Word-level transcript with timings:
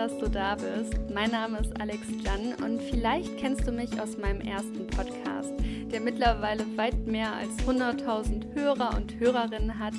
dass 0.00 0.16
du 0.16 0.30
da 0.30 0.54
bist. 0.54 0.94
Mein 1.12 1.30
Name 1.30 1.58
ist 1.58 1.78
Alex 1.78 2.00
Jan 2.24 2.54
und 2.64 2.80
vielleicht 2.80 3.36
kennst 3.36 3.66
du 3.66 3.70
mich 3.70 4.00
aus 4.00 4.16
meinem 4.16 4.40
ersten 4.40 4.86
Podcast, 4.86 5.52
der 5.92 6.00
mittlerweile 6.00 6.64
weit 6.78 7.06
mehr 7.06 7.34
als 7.34 7.50
100.000 7.68 8.54
Hörer 8.54 8.96
und 8.96 9.20
Hörerinnen 9.20 9.78
hat. 9.78 9.92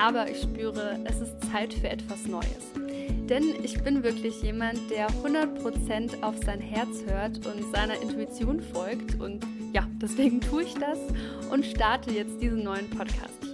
Aber 0.00 0.30
ich 0.30 0.40
spüre, 0.40 1.00
es 1.04 1.20
ist 1.20 1.34
Zeit 1.50 1.74
für 1.74 1.88
etwas 1.88 2.28
Neues. 2.28 2.70
Denn 3.28 3.56
ich 3.64 3.82
bin 3.82 4.04
wirklich 4.04 4.40
jemand, 4.40 4.78
der 4.88 5.08
100% 5.08 6.22
auf 6.22 6.36
sein 6.44 6.60
Herz 6.60 7.02
hört 7.08 7.44
und 7.44 7.74
seiner 7.74 8.00
Intuition 8.00 8.60
folgt. 8.60 9.20
Und 9.20 9.44
ja, 9.72 9.84
deswegen 10.00 10.40
tue 10.40 10.62
ich 10.62 10.74
das 10.74 10.98
und 11.50 11.66
starte 11.66 12.12
jetzt 12.12 12.40
diesen 12.40 12.62
neuen 12.62 12.88
Podcast. 12.88 13.49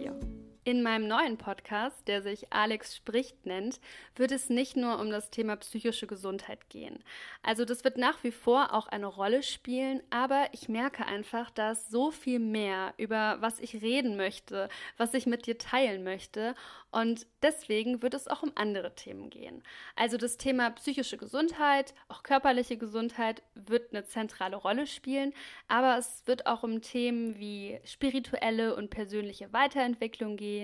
In 0.66 0.82
meinem 0.82 1.06
neuen 1.06 1.36
Podcast, 1.36 2.08
der 2.08 2.22
sich 2.22 2.52
Alex 2.52 2.96
spricht 2.96 3.46
nennt, 3.46 3.78
wird 4.16 4.32
es 4.32 4.50
nicht 4.50 4.76
nur 4.76 4.98
um 4.98 5.10
das 5.10 5.30
Thema 5.30 5.54
psychische 5.54 6.08
Gesundheit 6.08 6.68
gehen. 6.70 7.04
Also 7.40 7.64
das 7.64 7.84
wird 7.84 7.98
nach 7.98 8.24
wie 8.24 8.32
vor 8.32 8.74
auch 8.74 8.88
eine 8.88 9.06
Rolle 9.06 9.44
spielen, 9.44 10.02
aber 10.10 10.48
ich 10.50 10.68
merke 10.68 11.06
einfach, 11.06 11.52
dass 11.52 11.88
so 11.88 12.10
viel 12.10 12.40
mehr 12.40 12.94
über 12.96 13.36
was 13.38 13.60
ich 13.60 13.80
reden 13.80 14.16
möchte, 14.16 14.68
was 14.96 15.14
ich 15.14 15.26
mit 15.26 15.46
dir 15.46 15.56
teilen 15.56 16.02
möchte 16.02 16.56
und 16.90 17.26
deswegen 17.42 18.02
wird 18.02 18.14
es 18.14 18.26
auch 18.26 18.42
um 18.42 18.50
andere 18.56 18.94
Themen 18.94 19.30
gehen. 19.30 19.62
Also 19.94 20.16
das 20.16 20.36
Thema 20.36 20.70
psychische 20.70 21.16
Gesundheit, 21.16 21.94
auch 22.08 22.22
körperliche 22.22 22.76
Gesundheit 22.76 23.42
wird 23.54 23.92
eine 23.92 24.04
zentrale 24.04 24.56
Rolle 24.56 24.86
spielen, 24.88 25.32
aber 25.68 25.98
es 25.98 26.22
wird 26.26 26.46
auch 26.46 26.62
um 26.62 26.80
Themen 26.80 27.38
wie 27.38 27.78
spirituelle 27.84 28.74
und 28.74 28.90
persönliche 28.90 29.52
Weiterentwicklung 29.52 30.36
gehen, 30.36 30.55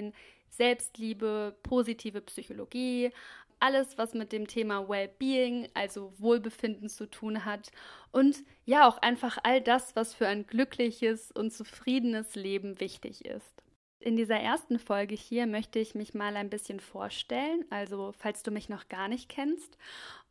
Selbstliebe, 0.48 1.56
positive 1.62 2.20
Psychologie, 2.20 3.10
alles, 3.62 3.96
was 3.96 4.12
mit 4.12 4.32
dem 4.32 4.48
Thema 4.48 4.88
Wellbeing, 4.88 5.68
also 5.74 6.12
Wohlbefinden 6.18 6.88
zu 6.88 7.08
tun 7.08 7.44
hat 7.44 7.70
und 8.10 8.42
ja 8.64 8.88
auch 8.88 8.98
einfach 8.98 9.38
all 9.44 9.60
das, 9.60 9.94
was 9.94 10.14
für 10.14 10.26
ein 10.26 10.46
glückliches 10.46 11.30
und 11.30 11.52
zufriedenes 11.52 12.34
Leben 12.34 12.80
wichtig 12.80 13.24
ist. 13.24 13.62
In 14.00 14.16
dieser 14.16 14.36
ersten 14.36 14.80
Folge 14.80 15.14
hier 15.14 15.46
möchte 15.46 15.78
ich 15.78 15.94
mich 15.94 16.12
mal 16.12 16.36
ein 16.36 16.50
bisschen 16.50 16.80
vorstellen, 16.80 17.64
also 17.70 18.12
falls 18.18 18.42
du 18.42 18.50
mich 18.50 18.68
noch 18.68 18.88
gar 18.88 19.06
nicht 19.06 19.28
kennst, 19.28 19.78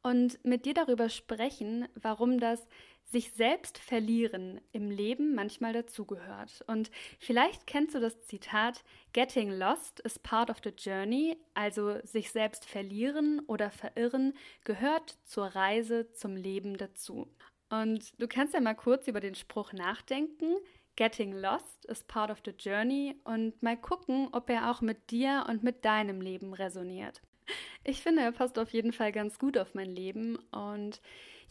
und 0.03 0.43
mit 0.43 0.65
dir 0.65 0.73
darüber 0.73 1.09
sprechen, 1.09 1.87
warum 1.95 2.39
das 2.39 2.67
sich 3.11 3.33
selbst 3.33 3.77
verlieren 3.77 4.61
im 4.71 4.89
Leben 4.89 5.35
manchmal 5.35 5.73
dazugehört. 5.73 6.63
Und 6.67 6.91
vielleicht 7.19 7.67
kennst 7.67 7.93
du 7.93 7.99
das 7.99 8.21
Zitat 8.21 8.83
Getting 9.13 9.51
lost 9.51 9.99
is 10.01 10.17
part 10.17 10.49
of 10.49 10.57
the 10.63 10.69
journey, 10.69 11.37
also 11.53 11.99
sich 12.03 12.31
selbst 12.31 12.65
verlieren 12.65 13.41
oder 13.47 13.69
verirren 13.69 14.33
gehört 14.63 15.17
zur 15.25 15.47
Reise 15.47 16.11
zum 16.13 16.35
Leben 16.35 16.77
dazu. 16.77 17.27
Und 17.69 18.13
du 18.19 18.27
kannst 18.27 18.53
ja 18.53 18.61
mal 18.61 18.75
kurz 18.75 19.07
über 19.07 19.19
den 19.19 19.35
Spruch 19.35 19.73
nachdenken. 19.73 20.55
Getting 20.97 21.33
Lost 21.33 21.85
is 21.85 22.03
part 22.03 22.29
of 22.29 22.41
the 22.45 22.51
journey 22.51 23.15
und 23.23 23.61
mal 23.63 23.77
gucken, 23.77 24.27
ob 24.33 24.49
er 24.49 24.69
auch 24.69 24.81
mit 24.81 25.09
dir 25.09 25.45
und 25.47 25.63
mit 25.63 25.85
deinem 25.85 26.19
Leben 26.19 26.53
resoniert. 26.53 27.21
Ich 27.83 28.01
finde, 28.01 28.21
er 28.21 28.31
passt 28.31 28.59
auf 28.59 28.69
jeden 28.71 28.93
Fall 28.93 29.11
ganz 29.11 29.39
gut 29.39 29.57
auf 29.57 29.73
mein 29.73 29.89
Leben 29.89 30.37
und 30.51 31.01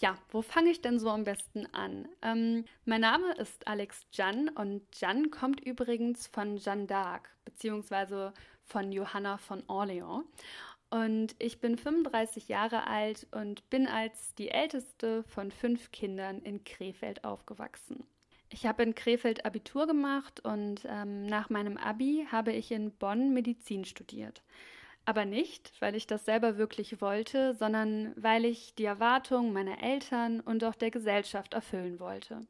ja, 0.01 0.17
wo 0.31 0.43
fange 0.43 0.71
ich 0.71 0.81
denn 0.81 0.99
so 0.99 1.11
am 1.11 1.25
besten 1.25 1.67
an? 1.73 2.09
Ähm, 2.23 2.65
mein 2.85 3.03
Name 3.03 3.33
ist 3.35 3.67
Alex 3.69 4.07
Jan 4.13 4.49
und 4.49 4.83
Jan 4.99 5.31
kommt 5.31 5.61
übrigens 5.61 6.27
von 6.27 6.57
Jeanne 6.57 6.87
d'Arc 6.87 7.23
beziehungsweise 7.45 8.33
von 8.65 8.93
Johanna 8.93 9.37
von 9.37 9.63
Orléans. 9.65 10.25
Und 10.89 11.37
ich 11.39 11.61
bin 11.61 11.77
35 11.77 12.49
Jahre 12.49 12.87
alt 12.87 13.27
und 13.31 13.69
bin 13.71 13.87
als 13.87 14.35
die 14.35 14.49
älteste 14.49 15.23
von 15.25 15.53
fünf 15.53 15.93
Kindern 15.93 16.41
in 16.41 16.65
Krefeld 16.65 17.23
aufgewachsen. 17.25 18.05
Ich 18.49 18.67
habe 18.67 18.83
in 18.83 18.97
Krefeld 18.97 19.45
Abitur 19.45 19.87
gemacht 19.87 20.41
und 20.41 20.81
ähm, 20.89 21.27
nach 21.27 21.51
meinem 21.51 21.77
Abi 21.77 22.27
habe 22.33 22.53
ich 22.53 22.73
in 22.73 22.91
Bonn 22.91 23.33
Medizin 23.33 23.85
studiert. 23.85 24.43
Aber 25.05 25.25
nicht, 25.25 25.73
weil 25.81 25.95
ich 25.95 26.07
das 26.07 26.25
selber 26.25 26.57
wirklich 26.57 27.01
wollte, 27.01 27.55
sondern 27.55 28.13
weil 28.17 28.45
ich 28.45 28.75
die 28.75 28.85
Erwartungen 28.85 29.53
meiner 29.53 29.83
Eltern 29.83 30.41
und 30.41 30.63
auch 30.65 30.75
der 30.75 30.91
Gesellschaft 30.91 31.55
erfüllen 31.55 31.99
wollte. 31.99 32.47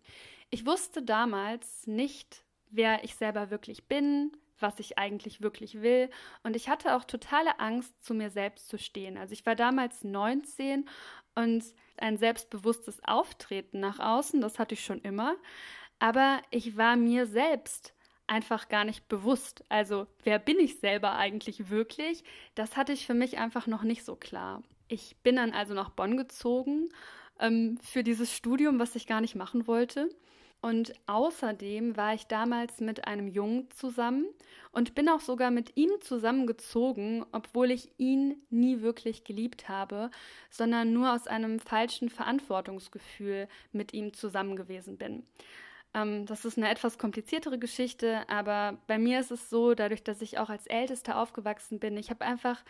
Ich 0.50 0.66
wusste 0.66 1.02
damals 1.02 1.86
nicht, 1.86 2.42
wer 2.70 3.04
ich 3.04 3.14
selber 3.14 3.50
wirklich 3.50 3.84
bin, 3.84 4.32
was 4.58 4.78
ich 4.78 4.98
eigentlich 4.98 5.40
wirklich 5.40 5.80
will. 5.80 6.10
Und 6.42 6.54
ich 6.54 6.68
hatte 6.68 6.96
auch 6.96 7.04
totale 7.04 7.60
Angst, 7.60 8.04
zu 8.04 8.14
mir 8.14 8.30
selbst 8.30 8.68
zu 8.68 8.78
stehen. 8.78 9.16
Also 9.16 9.32
ich 9.32 9.46
war 9.46 9.54
damals 9.54 10.04
19 10.04 10.88
und 11.34 11.64
ein 11.96 12.18
selbstbewusstes 12.18 13.00
Auftreten 13.04 13.80
nach 13.80 14.00
außen, 14.00 14.40
das 14.40 14.58
hatte 14.58 14.74
ich 14.74 14.84
schon 14.84 15.00
immer 15.00 15.36
aber 16.00 16.40
ich 16.50 16.76
war 16.76 16.96
mir 16.96 17.26
selbst 17.26 17.94
einfach 18.30 18.68
gar 18.68 18.84
nicht 18.84 19.08
bewusst. 19.08 19.64
Also, 19.68 20.06
wer 20.22 20.38
bin 20.38 20.58
ich 20.58 20.78
selber 20.78 21.16
eigentlich 21.16 21.68
wirklich? 21.68 22.22
Das 22.54 22.76
hatte 22.76 22.92
ich 22.92 23.06
für 23.06 23.14
mich 23.14 23.38
einfach 23.38 23.66
noch 23.66 23.82
nicht 23.82 24.04
so 24.04 24.14
klar. 24.14 24.62
Ich 24.88 25.16
bin 25.22 25.36
dann 25.36 25.52
also 25.52 25.74
nach 25.74 25.90
Bonn 25.90 26.16
gezogen 26.16 26.88
ähm, 27.40 27.78
für 27.82 28.04
dieses 28.04 28.34
Studium, 28.34 28.78
was 28.78 28.94
ich 28.94 29.06
gar 29.06 29.20
nicht 29.20 29.34
machen 29.34 29.66
wollte. 29.66 30.08
Und 30.62 30.92
außerdem 31.06 31.96
war 31.96 32.14
ich 32.14 32.26
damals 32.26 32.80
mit 32.80 33.06
einem 33.06 33.28
Jungen 33.28 33.70
zusammen 33.70 34.26
und 34.72 34.94
bin 34.94 35.08
auch 35.08 35.20
sogar 35.20 35.50
mit 35.50 35.76
ihm 35.76 35.90
zusammengezogen, 36.00 37.24
obwohl 37.32 37.70
ich 37.70 37.90
ihn 37.96 38.42
nie 38.50 38.82
wirklich 38.82 39.24
geliebt 39.24 39.68
habe, 39.68 40.10
sondern 40.50 40.92
nur 40.92 41.14
aus 41.14 41.26
einem 41.26 41.60
falschen 41.60 42.10
Verantwortungsgefühl 42.10 43.48
mit 43.72 43.94
ihm 43.94 44.12
zusammen 44.12 44.54
gewesen 44.54 44.98
bin. 44.98 45.24
Ähm, 45.94 46.26
das 46.26 46.44
ist 46.44 46.56
eine 46.56 46.70
etwas 46.70 46.98
kompliziertere 46.98 47.58
Geschichte, 47.58 48.28
aber 48.28 48.78
bei 48.86 48.98
mir 48.98 49.20
ist 49.20 49.30
es 49.30 49.50
so, 49.50 49.74
dadurch, 49.74 50.02
dass 50.04 50.22
ich 50.22 50.38
auch 50.38 50.48
als 50.48 50.66
Älteste 50.66 51.16
aufgewachsen 51.16 51.78
bin, 51.78 51.96
ich 51.96 52.10
habe 52.10 52.24
einfach 52.24 52.62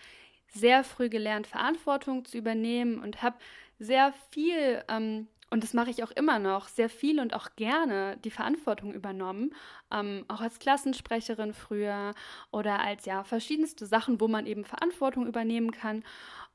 sehr 0.52 0.84
früh 0.84 1.08
gelernt, 1.08 1.46
Verantwortung 1.46 2.24
zu 2.24 2.38
übernehmen 2.38 3.00
und 3.00 3.22
habe 3.22 3.36
sehr 3.78 4.12
viel, 4.30 4.82
ähm, 4.88 5.28
und 5.50 5.64
das 5.64 5.74
mache 5.74 5.90
ich 5.90 6.02
auch 6.04 6.10
immer 6.12 6.38
noch, 6.38 6.68
sehr 6.68 6.88
viel 6.88 7.20
und 7.20 7.34
auch 7.34 7.48
gerne 7.56 8.16
die 8.24 8.30
Verantwortung 8.30 8.94
übernommen, 8.94 9.54
ähm, 9.92 10.24
auch 10.28 10.40
als 10.40 10.58
Klassensprecherin 10.58 11.52
früher 11.54 12.14
oder 12.52 12.80
als 12.80 13.04
ja 13.04 13.24
verschiedenste 13.24 13.86
Sachen, 13.86 14.20
wo 14.20 14.28
man 14.28 14.46
eben 14.46 14.64
Verantwortung 14.64 15.26
übernehmen 15.26 15.72
kann. 15.72 16.04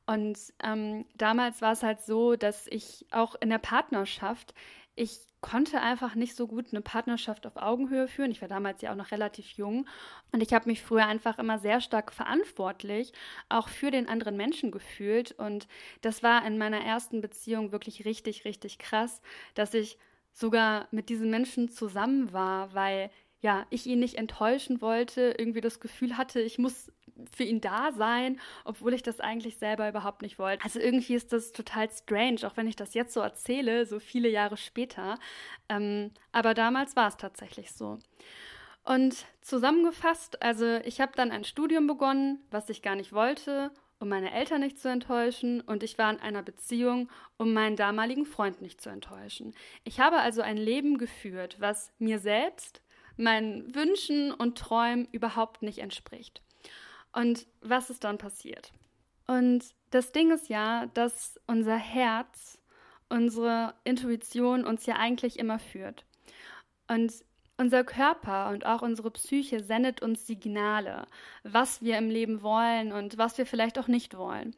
Und 0.08 0.38
ähm, 0.64 1.06
damals 1.16 1.62
war 1.62 1.74
es 1.74 1.84
halt 1.84 2.02
so, 2.02 2.36
dass 2.36 2.68
ich 2.68 3.06
auch 3.12 3.36
in 3.42 3.50
der 3.50 3.58
Partnerschaft 3.58 4.54
ich 4.96 5.20
konnte 5.46 5.80
einfach 5.80 6.16
nicht 6.16 6.36
so 6.36 6.48
gut 6.48 6.66
eine 6.72 6.82
Partnerschaft 6.82 7.46
auf 7.46 7.56
Augenhöhe 7.58 8.08
führen. 8.08 8.32
Ich 8.32 8.42
war 8.42 8.48
damals 8.48 8.82
ja 8.82 8.92
auch 8.92 8.96
noch 8.96 9.12
relativ 9.12 9.52
jung 9.52 9.86
und 10.32 10.42
ich 10.42 10.56
habe 10.56 10.68
mich 10.68 10.82
früher 10.82 11.06
einfach 11.06 11.38
immer 11.38 11.60
sehr 11.60 11.82
stark 11.82 12.12
verantwortlich 12.12 13.14
auch 13.48 13.70
für 13.70 13.92
den 13.92 14.10
anderen 14.10 14.38
Menschen 14.38 14.72
gefühlt 14.72 15.34
und 15.34 15.68
das 16.02 16.24
war 16.24 16.44
in 16.48 16.58
meiner 16.58 16.84
ersten 16.84 17.22
Beziehung 17.22 17.72
wirklich 17.72 18.06
richtig, 18.06 18.44
richtig 18.44 18.80
krass, 18.80 19.22
dass 19.54 19.76
ich 19.76 20.00
sogar 20.34 20.88
mit 20.90 21.10
diesen 21.10 21.30
Menschen 21.30 21.70
zusammen 21.70 22.34
war, 22.34 22.74
weil 22.74 23.12
ja, 23.40 23.68
ich 23.70 23.86
ihn 23.86 24.00
nicht 24.00 24.16
enttäuschen 24.16 24.82
wollte, 24.82 25.36
irgendwie 25.38 25.62
das 25.62 25.80
Gefühl 25.80 26.18
hatte, 26.18 26.42
ich 26.42 26.58
muss 26.58 26.92
für 27.34 27.44
ihn 27.44 27.62
da 27.62 27.92
sein, 27.92 28.40
obwohl 28.64 28.94
ich 28.94 29.04
das 29.04 29.20
eigentlich 29.20 29.58
selber 29.58 29.88
überhaupt 29.88 30.22
nicht 30.22 30.40
wollte. 30.40 30.64
Also 30.64 30.80
irgendwie 30.80 31.16
ist 31.16 31.34
das 31.34 31.52
total 31.52 31.90
strange, 31.90 32.40
auch 32.44 32.58
wenn 32.58 32.68
ich 32.68 32.76
das 32.76 32.94
jetzt 32.94 33.14
so 33.14 33.22
erzähle, 33.22 33.86
so 33.86 34.00
viele 34.00 34.30
Jahre 34.30 34.58
später. 34.58 35.18
Ähm, 35.70 36.12
aber 36.32 36.54
damals 36.54 36.96
war 36.96 37.08
es 37.08 37.18
tatsächlich 37.18 37.72
so. 37.72 38.00
Und 38.84 39.26
zusammengefasst, 39.42 40.42
also 40.44 40.78
ich 40.86 41.02
habe 41.02 41.14
dann 41.16 41.32
ein 41.32 41.44
Studium 41.44 41.88
begonnen, 41.88 42.40
was 42.52 42.70
ich 42.70 42.82
gar 42.84 42.96
nicht 42.96 43.14
wollte, 43.14 43.72
um 44.00 44.10
meine 44.10 44.32
Eltern 44.32 44.62
nicht 44.62 44.78
zu 44.78 44.90
enttäuschen, 44.90 45.62
und 45.62 45.82
ich 45.82 45.98
war 45.98 46.12
in 46.12 46.20
einer 46.20 46.44
Beziehung, 46.44 47.10
um 47.38 47.54
meinen 47.54 47.76
damaligen 47.76 48.26
Freund 48.26 48.62
nicht 48.62 48.82
zu 48.82 48.90
enttäuschen. 48.90 49.56
Ich 49.84 50.00
habe 50.00 50.18
also 50.18 50.42
ein 50.42 50.58
Leben 50.58 50.98
geführt, 50.98 51.56
was 51.60 51.92
mir 51.98 52.20
selbst, 52.20 52.82
meinen 53.18 53.74
Wünschen 53.74 54.32
und 54.32 54.58
Träumen 54.58 55.08
überhaupt 55.12 55.62
nicht 55.64 55.80
entspricht. 55.80 56.45
Und 57.16 57.48
was 57.62 57.90
ist 57.90 58.04
dann 58.04 58.18
passiert? 58.18 58.74
Und 59.26 59.64
das 59.90 60.12
Ding 60.12 60.32
ist 60.32 60.50
ja, 60.50 60.88
dass 60.88 61.40
unser 61.48 61.78
Herz, 61.78 62.60
unsere 63.08 63.74
Intuition 63.86 64.66
uns 64.66 64.86
ja 64.86 64.98
eigentlich 64.98 65.40
immer 65.40 65.58
führt. 65.58 66.06
Und 66.90 67.14
unser 67.58 67.86
Körper 67.86 68.50
und 68.50 68.66
auch 68.66 68.82
unsere 68.82 69.12
Psyche 69.12 69.64
sendet 69.64 70.02
uns 70.02 70.28
Signale, 70.28 71.08
was 71.44 71.82
wir 71.82 71.98
im 71.98 72.10
Leben 72.10 72.42
wollen 72.42 72.92
und 72.92 73.18
was 73.18 73.38
wir 73.38 73.46
vielleicht 73.46 73.80
auch 73.80 73.88
nicht 73.88 74.18
wollen. 74.18 74.54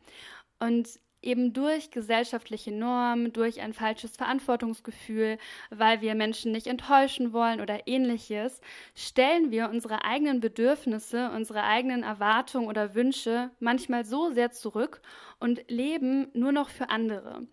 Und 0.58 1.00
eben 1.22 1.54
durch 1.54 1.92
gesellschaftliche 1.92 2.72
Normen, 2.72 3.34
durch 3.34 3.62
ein 3.62 3.74
falsches 3.74 4.16
Verantwortungsgefühl, 4.16 5.38
weil 5.70 6.02
wir 6.02 6.16
Menschen 6.16 6.52
nicht 6.52 6.68
enttäuschen 6.68 7.34
wollen 7.34 7.62
oder 7.62 7.88
ähnliches, 7.88 8.62
stellen 8.96 9.52
wir 9.52 9.70
unsere 9.70 10.06
eigenen 10.06 10.40
Bedürfnisse, 10.40 11.32
unsere 11.32 11.64
eigenen 11.64 12.04
Erwartungen 12.04 12.68
oder 12.68 12.96
Wünsche 12.96 13.52
manchmal 13.60 14.06
so 14.06 14.32
sehr 14.32 14.52
zurück 14.52 15.02
und 15.40 15.70
leben 15.70 16.28
nur 16.34 16.52
noch 16.52 16.70
für 16.70 16.90
andere. 16.90 17.48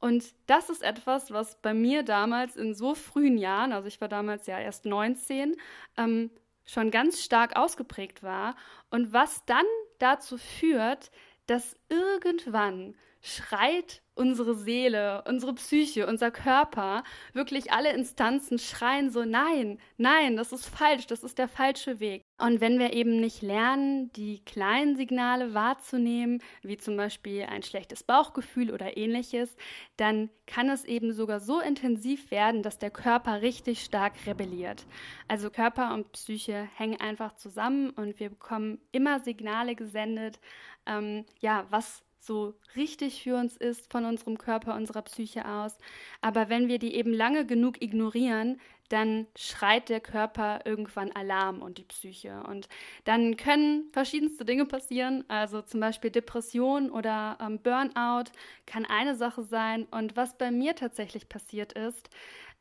Und 0.00 0.34
das 0.46 0.68
ist 0.68 0.82
etwas, 0.82 1.30
was 1.30 1.60
bei 1.62 1.72
mir 1.72 2.02
damals 2.02 2.56
in 2.56 2.74
so 2.74 2.94
frühen 2.94 3.38
Jahren, 3.38 3.72
also 3.72 3.88
ich 3.88 4.00
war 4.00 4.08
damals 4.08 4.46
ja 4.46 4.58
erst 4.58 4.84
19, 4.84 5.56
ähm, 5.96 6.30
schon 6.66 6.90
ganz 6.90 7.22
stark 7.22 7.56
ausgeprägt 7.56 8.22
war 8.22 8.56
und 8.90 9.12
was 9.12 9.44
dann 9.46 9.64
dazu 9.98 10.36
führt, 10.38 11.10
dass 11.46 11.76
irgendwann 11.88 12.94
schreit 13.20 14.02
unsere 14.14 14.54
Seele, 14.54 15.22
unsere 15.26 15.54
Psyche, 15.54 16.06
unser 16.06 16.30
Körper, 16.30 17.02
wirklich 17.32 17.72
alle 17.72 17.92
Instanzen 17.92 18.58
schreien 18.58 19.10
so, 19.10 19.24
nein, 19.24 19.78
nein, 19.96 20.36
das 20.36 20.52
ist 20.52 20.66
falsch, 20.66 21.06
das 21.06 21.24
ist 21.24 21.38
der 21.38 21.48
falsche 21.48 22.00
Weg. 22.00 22.22
Und 22.38 22.60
wenn 22.60 22.78
wir 22.78 22.92
eben 22.92 23.20
nicht 23.20 23.42
lernen, 23.42 24.12
die 24.12 24.44
kleinen 24.44 24.96
Signale 24.96 25.54
wahrzunehmen, 25.54 26.42
wie 26.62 26.76
zum 26.76 26.96
Beispiel 26.96 27.44
ein 27.44 27.62
schlechtes 27.62 28.02
Bauchgefühl 28.02 28.72
oder 28.72 28.96
ähnliches, 28.96 29.56
dann 29.96 30.30
kann 30.46 30.68
es 30.68 30.84
eben 30.84 31.12
sogar 31.12 31.40
so 31.40 31.60
intensiv 31.60 32.30
werden, 32.30 32.62
dass 32.62 32.78
der 32.78 32.90
Körper 32.90 33.42
richtig 33.42 33.84
stark 33.84 34.14
rebelliert. 34.26 34.84
Also 35.28 35.50
Körper 35.50 35.94
und 35.94 36.12
Psyche 36.12 36.68
hängen 36.76 37.00
einfach 37.00 37.36
zusammen 37.36 37.90
und 37.90 38.18
wir 38.18 38.30
bekommen 38.30 38.80
immer 38.90 39.20
Signale 39.20 39.74
gesendet, 39.76 40.40
ähm, 40.86 41.24
ja, 41.40 41.66
was 41.70 42.02
so 42.24 42.54
richtig 42.76 43.22
für 43.22 43.36
uns 43.36 43.56
ist 43.56 43.90
von 43.90 44.04
unserem 44.04 44.38
Körper, 44.38 44.74
unserer 44.74 45.02
Psyche 45.02 45.46
aus. 45.46 45.78
Aber 46.20 46.48
wenn 46.48 46.68
wir 46.68 46.78
die 46.78 46.94
eben 46.94 47.12
lange 47.12 47.46
genug 47.46 47.82
ignorieren, 47.82 48.60
dann 48.88 49.26
schreit 49.36 49.88
der 49.88 50.00
Körper 50.00 50.60
irgendwann 50.64 51.12
Alarm 51.12 51.62
und 51.62 51.78
die 51.78 51.84
Psyche. 51.84 52.42
Und 52.48 52.68
dann 53.04 53.36
können 53.36 53.88
verschiedenste 53.92 54.44
Dinge 54.44 54.66
passieren, 54.66 55.24
also 55.28 55.62
zum 55.62 55.80
Beispiel 55.80 56.10
Depression 56.10 56.90
oder 56.90 57.38
ähm, 57.40 57.58
Burnout 57.60 58.30
kann 58.66 58.84
eine 58.84 59.14
Sache 59.14 59.42
sein. 59.42 59.84
Und 59.90 60.16
was 60.16 60.36
bei 60.36 60.50
mir 60.50 60.74
tatsächlich 60.74 61.28
passiert 61.28 61.72
ist, 61.72 62.10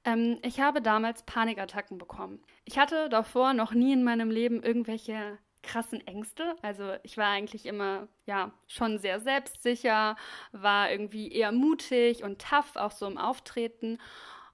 ähm, 0.06 0.40
ich 0.44 0.60
habe 0.60 0.82
damals 0.82 1.24
Panikattacken 1.24 1.98
bekommen. 1.98 2.42
Ich 2.66 2.78
hatte 2.78 3.10
davor 3.10 3.54
noch 3.54 3.74
nie 3.74 3.94
in 3.94 4.04
meinem 4.04 4.32
Leben 4.32 4.64
irgendwelche 4.64 5.38
krassen 5.64 6.06
Ängste. 6.06 6.56
Also 6.62 6.94
ich 7.04 7.18
war 7.18 7.28
eigentlich 7.28 7.66
immer 7.66 8.08
ja 8.26 8.52
schon 8.68 9.00
sehr 9.00 9.20
selbstsicher, 9.20 10.16
war 10.52 10.92
irgendwie 10.92 11.32
eher 11.32 11.52
mutig 11.52 12.24
und 12.24 12.42
tough, 12.42 12.76
auch 12.76 12.92
so 12.92 13.08
im 13.08 13.18
Auftreten. 13.18 13.98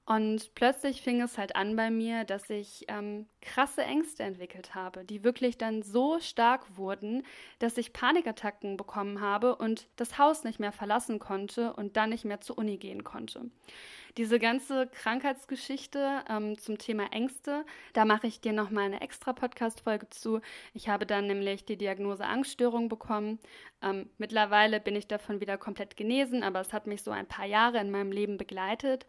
Und 0.10 0.56
plötzlich 0.56 1.04
fing 1.04 1.22
es 1.22 1.38
halt 1.38 1.56
an 1.56 1.76
bei 1.76 1.92
mir, 1.92 2.24
dass 2.24 2.50
ich 2.50 2.84
ähm, 2.88 3.28
krasse 3.44 3.84
Ängste 3.84 4.24
entwickelt 4.24 4.74
habe, 4.74 5.06
die 5.06 5.24
wirklich 5.24 5.60
dann 5.60 5.84
so 5.84 6.20
stark 6.20 6.66
wurden, 6.78 7.22
dass 7.60 7.78
ich 7.78 7.94
Panikattacken 7.94 8.76
bekommen 8.76 9.22
habe 9.22 9.56
und 9.56 9.88
das 9.98 10.18
Haus 10.18 10.44
nicht 10.44 10.60
mehr 10.60 10.72
verlassen 10.72 11.20
konnte 11.20 11.74
und 11.74 11.96
dann 11.96 12.10
nicht 12.10 12.26
mehr 12.26 12.42
zur 12.42 12.58
Uni 12.58 12.78
gehen 12.78 13.04
konnte. 13.04 13.52
Diese 14.18 14.40
ganze 14.40 14.88
Krankheitsgeschichte 14.88 16.24
ähm, 16.28 16.58
zum 16.58 16.80
Thema 16.80 17.14
Ängste, 17.14 17.64
da 17.94 18.04
mache 18.04 18.26
ich 18.26 18.42
dir 18.42 18.52
nochmal 18.52 18.86
eine 18.86 19.02
extra 19.02 19.32
Podcast-Folge 19.32 20.10
zu. 20.10 20.42
Ich 20.74 20.90
habe 20.90 21.06
dann 21.06 21.28
nämlich 21.28 21.66
die 21.66 21.78
Diagnose 21.78 22.26
Angststörung 22.26 22.90
bekommen. 22.90 23.38
Ähm, 23.84 24.10
mittlerweile 24.18 24.80
bin 24.80 24.96
ich 24.96 25.08
davon 25.08 25.40
wieder 25.40 25.60
komplett 25.60 25.96
genesen, 25.96 26.42
aber 26.42 26.62
es 26.62 26.74
hat 26.74 26.88
mich 26.88 27.04
so 27.04 27.12
ein 27.12 27.28
paar 27.28 27.46
Jahre 27.46 27.78
in 27.78 27.92
meinem 27.92 28.12
Leben 28.12 28.38
begleitet. 28.38 29.06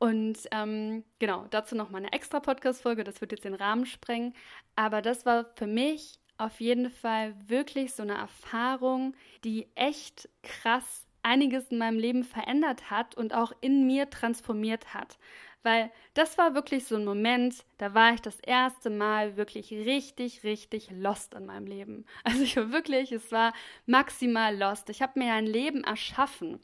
Und 0.00 0.38
ähm, 0.50 1.04
genau, 1.18 1.44
dazu 1.50 1.76
nochmal 1.76 2.00
eine 2.00 2.14
extra 2.14 2.40
Podcast-Folge, 2.40 3.04
das 3.04 3.20
wird 3.20 3.32
jetzt 3.32 3.44
den 3.44 3.52
Rahmen 3.54 3.84
sprengen. 3.84 4.32
Aber 4.74 5.02
das 5.02 5.26
war 5.26 5.44
für 5.56 5.66
mich 5.66 6.18
auf 6.38 6.58
jeden 6.58 6.90
Fall 6.90 7.34
wirklich 7.48 7.92
so 7.92 8.02
eine 8.02 8.16
Erfahrung, 8.16 9.14
die 9.44 9.68
echt 9.74 10.30
krass 10.42 11.06
einiges 11.22 11.68
in 11.68 11.76
meinem 11.76 11.98
Leben 11.98 12.24
verändert 12.24 12.90
hat 12.90 13.14
und 13.14 13.34
auch 13.34 13.52
in 13.60 13.86
mir 13.86 14.08
transformiert 14.08 14.94
hat. 14.94 15.18
Weil 15.62 15.90
das 16.14 16.38
war 16.38 16.54
wirklich 16.54 16.86
so 16.86 16.96
ein 16.96 17.04
Moment, 17.04 17.66
da 17.76 17.92
war 17.92 18.14
ich 18.14 18.22
das 18.22 18.40
erste 18.40 18.88
Mal 18.88 19.36
wirklich 19.36 19.70
richtig, 19.70 20.44
richtig 20.44 20.90
lost 20.90 21.34
in 21.34 21.44
meinem 21.44 21.66
Leben. 21.66 22.06
Also 22.24 22.42
ich 22.42 22.56
war 22.56 22.72
wirklich, 22.72 23.12
es 23.12 23.30
war 23.32 23.52
maximal 23.84 24.56
lost. 24.56 24.88
Ich 24.88 25.02
habe 25.02 25.18
mir 25.18 25.34
ein 25.34 25.44
Leben 25.44 25.84
erschaffen 25.84 26.58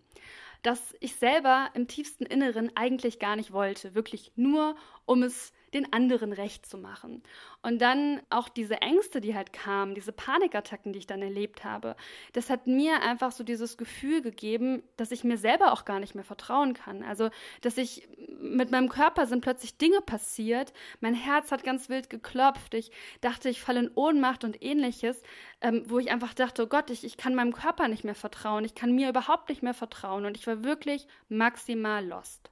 das 0.62 0.94
ich 1.00 1.16
selber 1.16 1.70
im 1.74 1.88
tiefsten 1.88 2.26
Inneren 2.26 2.70
eigentlich 2.74 3.18
gar 3.18 3.36
nicht 3.36 3.52
wollte. 3.52 3.94
Wirklich 3.94 4.32
nur, 4.36 4.76
um 5.04 5.22
es 5.22 5.52
den 5.76 5.92
anderen 5.92 6.32
recht 6.32 6.66
zu 6.66 6.78
machen. 6.78 7.22
Und 7.62 7.80
dann 7.80 8.20
auch 8.30 8.48
diese 8.48 8.80
Ängste, 8.80 9.20
die 9.20 9.34
halt 9.34 9.52
kamen, 9.52 9.94
diese 9.94 10.12
Panikattacken, 10.12 10.92
die 10.92 10.98
ich 10.98 11.06
dann 11.06 11.22
erlebt 11.22 11.64
habe, 11.64 11.96
das 12.32 12.50
hat 12.50 12.66
mir 12.66 13.02
einfach 13.02 13.32
so 13.32 13.44
dieses 13.44 13.76
Gefühl 13.76 14.22
gegeben, 14.22 14.82
dass 14.96 15.10
ich 15.10 15.24
mir 15.24 15.36
selber 15.36 15.72
auch 15.72 15.84
gar 15.84 16.00
nicht 16.00 16.14
mehr 16.14 16.24
vertrauen 16.24 16.74
kann. 16.74 17.02
Also, 17.02 17.30
dass 17.60 17.76
ich 17.76 18.08
mit 18.40 18.70
meinem 18.70 18.88
Körper 18.88 19.26
sind 19.26 19.42
plötzlich 19.42 19.76
Dinge 19.78 20.00
passiert, 20.00 20.72
mein 21.00 21.14
Herz 21.14 21.52
hat 21.52 21.64
ganz 21.64 21.88
wild 21.88 22.10
geklopft, 22.10 22.74
ich 22.74 22.90
dachte, 23.20 23.48
ich 23.48 23.60
falle 23.60 23.80
in 23.80 23.90
Ohnmacht 23.94 24.44
und 24.44 24.62
ähnliches, 24.62 25.22
ähm, 25.60 25.84
wo 25.86 25.98
ich 25.98 26.10
einfach 26.10 26.34
dachte, 26.34 26.64
oh 26.64 26.66
Gott, 26.66 26.90
ich, 26.90 27.04
ich 27.04 27.16
kann 27.16 27.34
meinem 27.34 27.52
Körper 27.52 27.88
nicht 27.88 28.04
mehr 28.04 28.14
vertrauen, 28.14 28.64
ich 28.64 28.74
kann 28.74 28.94
mir 28.94 29.08
überhaupt 29.08 29.48
nicht 29.48 29.62
mehr 29.62 29.74
vertrauen 29.74 30.24
und 30.24 30.36
ich 30.36 30.46
war 30.46 30.64
wirklich 30.64 31.06
maximal 31.28 32.04
lost. 32.06 32.50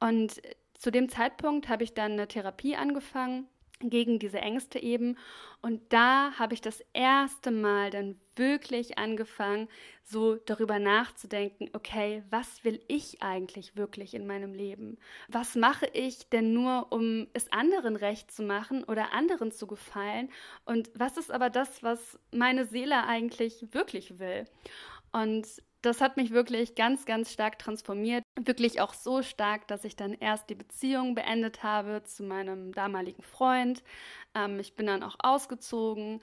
Und 0.00 0.42
zu 0.82 0.90
dem 0.90 1.08
Zeitpunkt 1.08 1.68
habe 1.68 1.84
ich 1.84 1.94
dann 1.94 2.12
eine 2.12 2.26
Therapie 2.26 2.74
angefangen 2.74 3.46
gegen 3.78 4.18
diese 4.18 4.40
Ängste 4.40 4.80
eben. 4.80 5.16
Und 5.60 5.80
da 5.92 6.32
habe 6.40 6.54
ich 6.54 6.60
das 6.60 6.84
erste 6.92 7.52
Mal 7.52 7.90
dann 7.90 8.20
wirklich 8.34 8.98
angefangen, 8.98 9.68
so 10.02 10.34
darüber 10.34 10.80
nachzudenken, 10.80 11.70
okay, 11.72 12.24
was 12.30 12.64
will 12.64 12.82
ich 12.88 13.22
eigentlich 13.22 13.76
wirklich 13.76 14.14
in 14.14 14.26
meinem 14.26 14.54
Leben? 14.54 14.98
Was 15.28 15.54
mache 15.54 15.86
ich 15.86 16.28
denn 16.30 16.52
nur, 16.52 16.90
um 16.90 17.28
es 17.32 17.52
anderen 17.52 17.94
recht 17.94 18.32
zu 18.32 18.42
machen 18.42 18.82
oder 18.82 19.12
anderen 19.12 19.52
zu 19.52 19.68
gefallen? 19.68 20.30
Und 20.64 20.90
was 20.96 21.16
ist 21.16 21.30
aber 21.30 21.48
das, 21.48 21.84
was 21.84 22.18
meine 22.32 22.66
Seele 22.66 23.06
eigentlich 23.06 23.68
wirklich 23.70 24.18
will? 24.18 24.46
Und 25.12 25.46
das 25.82 26.00
hat 26.00 26.16
mich 26.16 26.30
wirklich 26.30 26.74
ganz, 26.74 27.04
ganz 27.04 27.32
stark 27.32 27.58
transformiert. 27.58 28.24
Wirklich 28.40 28.80
auch 28.80 28.94
so 28.94 29.22
stark, 29.22 29.68
dass 29.68 29.84
ich 29.84 29.96
dann 29.96 30.14
erst 30.14 30.48
die 30.48 30.54
Beziehung 30.54 31.14
beendet 31.14 31.62
habe 31.62 32.02
zu 32.04 32.22
meinem 32.22 32.72
damaligen 32.72 33.22
Freund. 33.22 33.82
Ähm, 34.34 34.58
ich 34.60 34.74
bin 34.74 34.86
dann 34.86 35.02
auch 35.02 35.16
ausgezogen. 35.18 36.20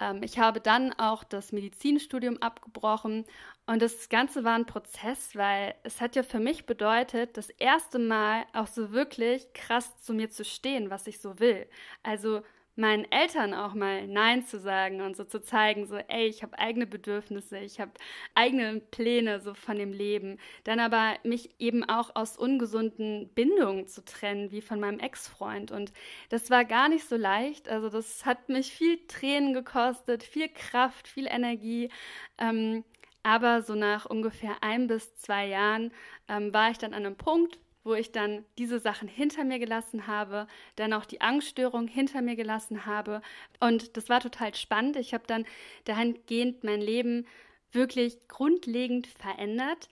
Ähm, 0.00 0.22
ich 0.22 0.38
habe 0.38 0.60
dann 0.60 0.92
auch 0.94 1.24
das 1.24 1.52
Medizinstudium 1.52 2.38
abgebrochen. 2.42 3.24
Und 3.66 3.80
das 3.80 4.08
Ganze 4.08 4.44
war 4.44 4.54
ein 4.54 4.66
Prozess, 4.66 5.34
weil 5.34 5.74
es 5.84 6.00
hat 6.00 6.16
ja 6.16 6.22
für 6.22 6.40
mich 6.40 6.66
bedeutet, 6.66 7.36
das 7.36 7.50
erste 7.50 7.98
Mal 7.98 8.44
auch 8.52 8.66
so 8.66 8.92
wirklich 8.92 9.52
krass 9.54 9.98
zu 10.00 10.14
mir 10.14 10.30
zu 10.30 10.44
stehen, 10.44 10.90
was 10.90 11.06
ich 11.06 11.20
so 11.20 11.38
will. 11.38 11.66
Also 12.02 12.42
meinen 12.76 13.10
Eltern 13.10 13.54
auch 13.54 13.74
mal 13.74 14.06
Nein 14.06 14.44
zu 14.44 14.58
sagen 14.60 15.00
und 15.00 15.16
so 15.16 15.24
zu 15.24 15.40
zeigen, 15.40 15.86
so, 15.86 15.96
ey, 15.96 16.26
ich 16.26 16.42
habe 16.42 16.58
eigene 16.58 16.86
Bedürfnisse, 16.86 17.58
ich 17.58 17.80
habe 17.80 17.92
eigene 18.34 18.80
Pläne 18.80 19.40
so 19.40 19.54
von 19.54 19.78
dem 19.78 19.92
Leben. 19.92 20.38
Dann 20.64 20.78
aber 20.78 21.14
mich 21.24 21.50
eben 21.58 21.84
auch 21.84 22.14
aus 22.14 22.36
ungesunden 22.36 23.28
Bindungen 23.34 23.88
zu 23.88 24.04
trennen, 24.04 24.52
wie 24.52 24.60
von 24.60 24.78
meinem 24.78 24.98
Ex-Freund. 24.98 25.72
Und 25.72 25.92
das 26.28 26.50
war 26.50 26.64
gar 26.64 26.88
nicht 26.88 27.08
so 27.08 27.16
leicht. 27.16 27.68
Also 27.68 27.88
das 27.88 28.26
hat 28.26 28.48
mich 28.48 28.72
viel 28.72 28.98
Tränen 29.08 29.54
gekostet, 29.54 30.22
viel 30.22 30.48
Kraft, 30.48 31.08
viel 31.08 31.26
Energie. 31.26 31.90
Ähm, 32.38 32.84
aber 33.22 33.62
so 33.62 33.74
nach 33.74 34.06
ungefähr 34.06 34.62
ein 34.62 34.86
bis 34.86 35.16
zwei 35.16 35.48
Jahren 35.48 35.92
ähm, 36.28 36.54
war 36.54 36.70
ich 36.70 36.78
dann 36.78 36.94
an 36.94 37.04
einem 37.04 37.16
Punkt, 37.16 37.58
wo 37.86 37.94
ich 37.94 38.10
dann 38.10 38.44
diese 38.58 38.80
Sachen 38.80 39.06
hinter 39.06 39.44
mir 39.44 39.60
gelassen 39.60 40.08
habe, 40.08 40.48
dann 40.74 40.92
auch 40.92 41.04
die 41.04 41.20
Angststörung 41.20 41.86
hinter 41.86 42.20
mir 42.20 42.34
gelassen 42.34 42.84
habe. 42.84 43.22
Und 43.60 43.96
das 43.96 44.08
war 44.08 44.20
total 44.20 44.54
spannend. 44.56 44.96
Ich 44.96 45.14
habe 45.14 45.24
dann 45.26 45.46
dahingehend 45.84 46.64
mein 46.64 46.80
Leben 46.80 47.26
wirklich 47.70 48.18
grundlegend 48.26 49.06
verändert. 49.06 49.88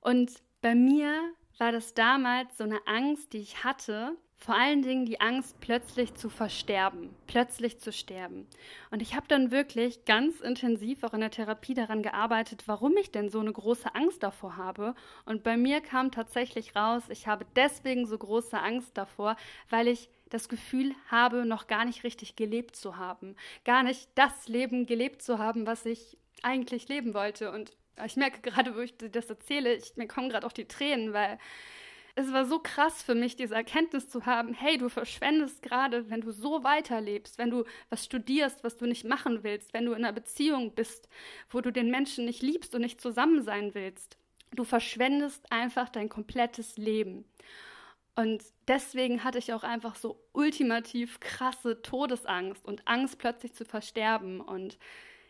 Und 0.00 0.32
bei 0.60 0.74
mir 0.74 1.32
war 1.58 1.70
das 1.70 1.94
damals 1.94 2.58
so 2.58 2.64
eine 2.64 2.84
Angst, 2.86 3.32
die 3.32 3.38
ich 3.38 3.62
hatte, 3.62 4.16
vor 4.42 4.54
allen 4.54 4.80
Dingen 4.80 5.04
die 5.04 5.20
Angst, 5.20 5.60
plötzlich 5.60 6.14
zu 6.14 6.30
versterben, 6.30 7.14
plötzlich 7.26 7.78
zu 7.78 7.92
sterben. 7.92 8.46
Und 8.90 9.02
ich 9.02 9.14
habe 9.14 9.28
dann 9.28 9.50
wirklich 9.50 10.06
ganz 10.06 10.40
intensiv 10.40 11.04
auch 11.04 11.12
in 11.12 11.20
der 11.20 11.30
Therapie 11.30 11.74
daran 11.74 12.02
gearbeitet, 12.02 12.62
warum 12.64 12.96
ich 12.96 13.10
denn 13.10 13.28
so 13.28 13.38
eine 13.38 13.52
große 13.52 13.94
Angst 13.94 14.22
davor 14.22 14.56
habe. 14.56 14.94
Und 15.26 15.42
bei 15.42 15.58
mir 15.58 15.82
kam 15.82 16.10
tatsächlich 16.10 16.74
raus, 16.74 17.02
ich 17.10 17.26
habe 17.26 17.44
deswegen 17.54 18.06
so 18.06 18.16
große 18.16 18.58
Angst 18.58 18.96
davor, 18.96 19.36
weil 19.68 19.88
ich 19.88 20.08
das 20.30 20.48
Gefühl 20.48 20.94
habe, 21.10 21.44
noch 21.44 21.66
gar 21.66 21.84
nicht 21.84 22.02
richtig 22.02 22.34
gelebt 22.34 22.76
zu 22.76 22.96
haben, 22.96 23.36
gar 23.64 23.82
nicht 23.82 24.08
das 24.14 24.48
Leben 24.48 24.86
gelebt 24.86 25.20
zu 25.20 25.38
haben, 25.38 25.66
was 25.66 25.84
ich 25.84 26.16
eigentlich 26.42 26.88
leben 26.88 27.12
wollte. 27.12 27.52
Und 27.52 27.72
Ich 28.06 28.16
merke 28.16 28.40
gerade, 28.40 28.74
wo 28.74 28.80
ich 28.80 28.96
das 28.96 29.28
erzähle, 29.28 29.74
ich, 29.74 29.96
mir 29.96 30.08
kommen 30.08 30.30
gerade 30.30 30.46
auch 30.46 30.52
die 30.52 30.66
Tränen, 30.66 31.12
weil 31.12 31.38
es 32.14 32.32
war 32.32 32.44
so 32.44 32.58
krass 32.58 33.02
für 33.02 33.14
mich, 33.14 33.36
diese 33.36 33.54
Erkenntnis 33.54 34.08
zu 34.08 34.26
haben, 34.26 34.54
hey, 34.54 34.78
du 34.78 34.88
verschwendest 34.88 35.62
gerade, 35.62 36.10
wenn 36.10 36.20
du 36.20 36.32
so 36.32 36.64
weiterlebst, 36.64 37.38
wenn 37.38 37.50
du 37.50 37.64
was 37.88 38.04
studierst, 38.04 38.64
was 38.64 38.76
du 38.76 38.86
nicht 38.86 39.04
machen 39.04 39.42
willst, 39.42 39.72
wenn 39.72 39.86
du 39.86 39.92
in 39.92 40.04
einer 40.04 40.12
Beziehung 40.12 40.74
bist, 40.74 41.08
wo 41.50 41.60
du 41.60 41.70
den 41.70 41.90
Menschen 41.90 42.24
nicht 42.24 42.42
liebst 42.42 42.74
und 42.74 42.82
nicht 42.82 43.00
zusammen 43.00 43.42
sein 43.42 43.74
willst. 43.74 44.16
Du 44.52 44.64
verschwendest 44.64 45.50
einfach 45.52 45.88
dein 45.88 46.08
komplettes 46.08 46.76
Leben. 46.76 47.24
Und 48.16 48.42
deswegen 48.68 49.24
hatte 49.24 49.38
ich 49.38 49.52
auch 49.52 49.62
einfach 49.62 49.94
so 49.94 50.20
ultimativ 50.32 51.20
krasse 51.20 51.80
Todesangst 51.80 52.66
und 52.66 52.86
Angst, 52.86 53.18
plötzlich 53.18 53.54
zu 53.54 53.64
versterben. 53.64 54.40
Und 54.40 54.78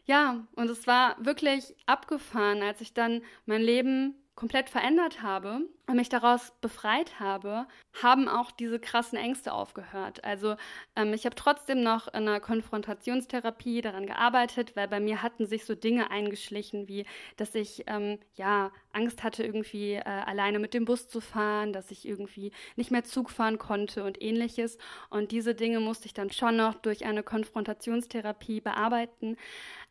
ja, 0.07 0.47
und 0.57 0.71
es 0.71 0.87
war 0.87 1.17
wirklich 1.25 1.75
abgefahren, 1.87 2.63
als 2.63 2.81
ich 2.81 2.95
dann 2.95 3.23
mein 3.47 3.63
Leben 3.63 4.15
komplett 4.40 4.70
verändert 4.70 5.20
habe 5.20 5.61
und 5.87 5.97
mich 5.97 6.09
daraus 6.09 6.54
befreit 6.62 7.20
habe, 7.20 7.66
haben 8.02 8.26
auch 8.26 8.50
diese 8.50 8.80
krassen 8.80 9.18
Ängste 9.18 9.52
aufgehört. 9.52 10.25
Also 10.25 10.56
ähm, 10.97 11.12
ich 11.12 11.26
habe 11.26 11.35
trotzdem 11.35 11.82
noch 11.82 12.09
in 12.09 12.26
einer 12.26 12.40
Konfrontationstherapie 12.40 13.82
daran 13.82 14.06
gearbeitet, 14.06 14.76
weil 14.76 14.88
bei 14.88 14.99
mir 14.99 15.20
hatten 15.23 15.44
sich 15.44 15.66
so 15.66 15.75
Dinge 15.75 16.11
eingeschlichen, 16.11 16.88
wie 16.88 17.04
dass 17.37 17.54
ich 17.54 17.85
ähm, 17.87 18.18
ja 18.35 18.73
Angst 18.92 19.23
hatte, 19.23 19.44
irgendwie 19.44 19.92
äh, 19.92 20.04
alleine 20.04 20.59
mit 20.59 20.73
dem 20.73 20.87
Bus 20.87 21.06
zu 21.06 21.20
fahren, 21.20 21.75
dass 21.75 21.90
ich 21.90 22.09
irgendwie 22.09 22.52
nicht 22.76 22.90
mehr 22.90 23.04
Zug 23.04 23.30
fahren 23.30 23.59
konnte 23.59 24.04
und 24.04 24.23
ähnliches. 24.23 24.78
Und 25.11 25.32
diese 25.32 25.54
Dinge 25.54 25.80
musste 25.80 26.06
ich 26.06 26.14
dann 26.14 26.30
schon 26.30 26.56
noch 26.56 26.76
durch 26.76 27.04
eine 27.04 27.23
Konfrontationstherapie 27.23 28.62
bearbeiten. 28.62 29.37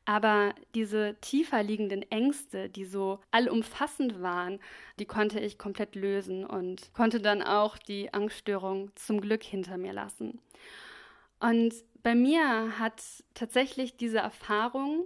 Aber 0.10 0.56
diese 0.74 1.18
tiefer 1.22 1.62
liegenden 1.62 2.02
Ängste, 2.10 2.68
die 2.68 2.86
so 2.86 3.20
allumfassend 3.30 4.24
waren, 4.24 4.60
die 4.98 5.06
konnte 5.06 5.40
ich 5.40 5.60
komplett 5.60 5.94
lösen 5.94 6.46
und 6.46 6.92
konnte 6.96 7.22
dann 7.22 7.44
auch 7.44 7.78
die 7.78 8.12
Angststörung 8.12 8.90
zum 8.96 9.22
Glück 9.22 9.44
hinter 9.44 9.78
mir 9.78 9.94
lassen. 9.94 10.42
Und 11.40 11.76
bei 12.02 12.16
mir 12.16 12.80
hat 12.80 13.04
tatsächlich 13.36 13.98
diese 13.98 14.18
Erfahrung, 14.18 15.06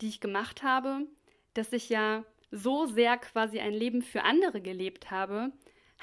die 0.00 0.06
ich 0.06 0.20
gemacht 0.20 0.62
habe, 0.62 1.08
dass 1.54 1.72
ich 1.72 1.88
ja 1.88 2.22
so 2.52 2.86
sehr 2.86 3.16
quasi 3.18 3.58
ein 3.58 3.74
Leben 3.74 4.00
für 4.00 4.22
andere 4.22 4.60
gelebt 4.60 5.10
habe, 5.10 5.50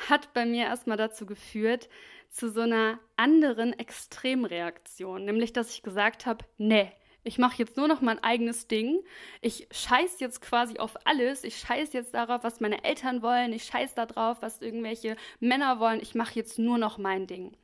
hat 0.10 0.34
bei 0.34 0.46
mir 0.46 0.66
erstmal 0.66 0.98
dazu 0.98 1.26
geführt, 1.26 1.88
zu 2.30 2.50
so 2.50 2.60
einer 2.60 3.00
anderen 3.16 3.72
Extremreaktion, 3.72 5.24
nämlich 5.24 5.54
dass 5.54 5.74
ich 5.74 5.82
gesagt 5.82 6.26
habe, 6.26 6.44
nee, 6.58 6.92
ich 7.24 7.38
mache 7.38 7.58
jetzt 7.58 7.78
nur 7.78 7.88
noch 7.88 8.02
mein 8.02 8.22
eigenes 8.24 8.68
Ding. 8.68 9.00
Ich 9.42 9.68
scheiß 9.72 10.20
jetzt 10.20 10.42
quasi 10.42 10.78
auf 10.78 10.98
alles. 11.06 11.44
Ich 11.44 11.58
scheiß 11.58 11.94
jetzt 11.94 12.14
darauf, 12.14 12.44
was 12.44 12.60
meine 12.60 12.84
Eltern 12.84 13.22
wollen. 13.22 13.54
Ich 13.54 13.64
scheiß 13.64 13.96
darauf, 13.96 14.42
was 14.42 14.62
irgendwelche 14.62 15.16
Männer 15.40 15.80
wollen. 15.80 16.02
Ich 16.02 16.16
mache 16.16 16.36
jetzt 16.36 16.60
nur 16.60 16.78
noch 16.78 16.98
mein 16.98 17.28
Ding. 17.28 17.56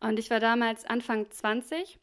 Und 0.00 0.18
ich 0.18 0.30
war 0.30 0.40
damals 0.40 0.84
Anfang 0.84 1.30
20 1.30 1.98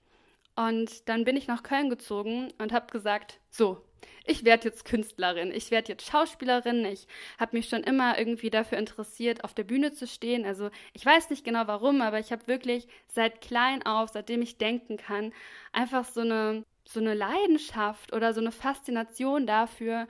und 0.56 1.08
dann 1.08 1.26
bin 1.26 1.38
ich 1.38 1.48
nach 1.48 1.64
Köln 1.64 1.90
gezogen 1.90 2.52
und 2.58 2.72
habe 2.72 2.92
gesagt, 2.92 3.40
so, 3.50 3.82
ich 4.26 4.46
werde 4.46 4.66
jetzt 4.66 4.86
Künstlerin, 4.86 5.52
ich 5.52 5.72
werde 5.72 5.90
jetzt 5.90 6.06
Schauspielerin, 6.06 6.86
ich 6.86 7.08
habe 7.38 7.58
mich 7.58 7.68
schon 7.70 7.84
immer 7.84 8.18
irgendwie 8.18 8.50
dafür 8.50 8.78
interessiert, 8.78 9.44
auf 9.44 9.54
der 9.54 9.64
Bühne 9.64 9.92
zu 9.92 10.08
stehen. 10.08 10.46
Also 10.46 10.70
ich 10.94 11.06
weiß 11.06 11.30
nicht 11.30 11.44
genau 11.44 11.68
warum, 11.68 12.02
aber 12.02 12.20
ich 12.20 12.32
habe 12.32 12.48
wirklich 12.48 12.88
seit 13.08 13.42
klein 13.42 13.86
auf, 13.86 14.10
seitdem 14.14 14.42
ich 14.42 14.58
denken 14.58 14.98
kann, 14.98 15.34
einfach 15.72 16.06
so 16.06 16.22
eine 16.22 16.64
so 16.90 17.00
eine 17.00 17.14
Leidenschaft 17.14 18.14
oder 18.14 18.34
so 18.34 18.42
eine 18.42 18.52
Faszination 18.52 19.46
dafür, 19.46 20.08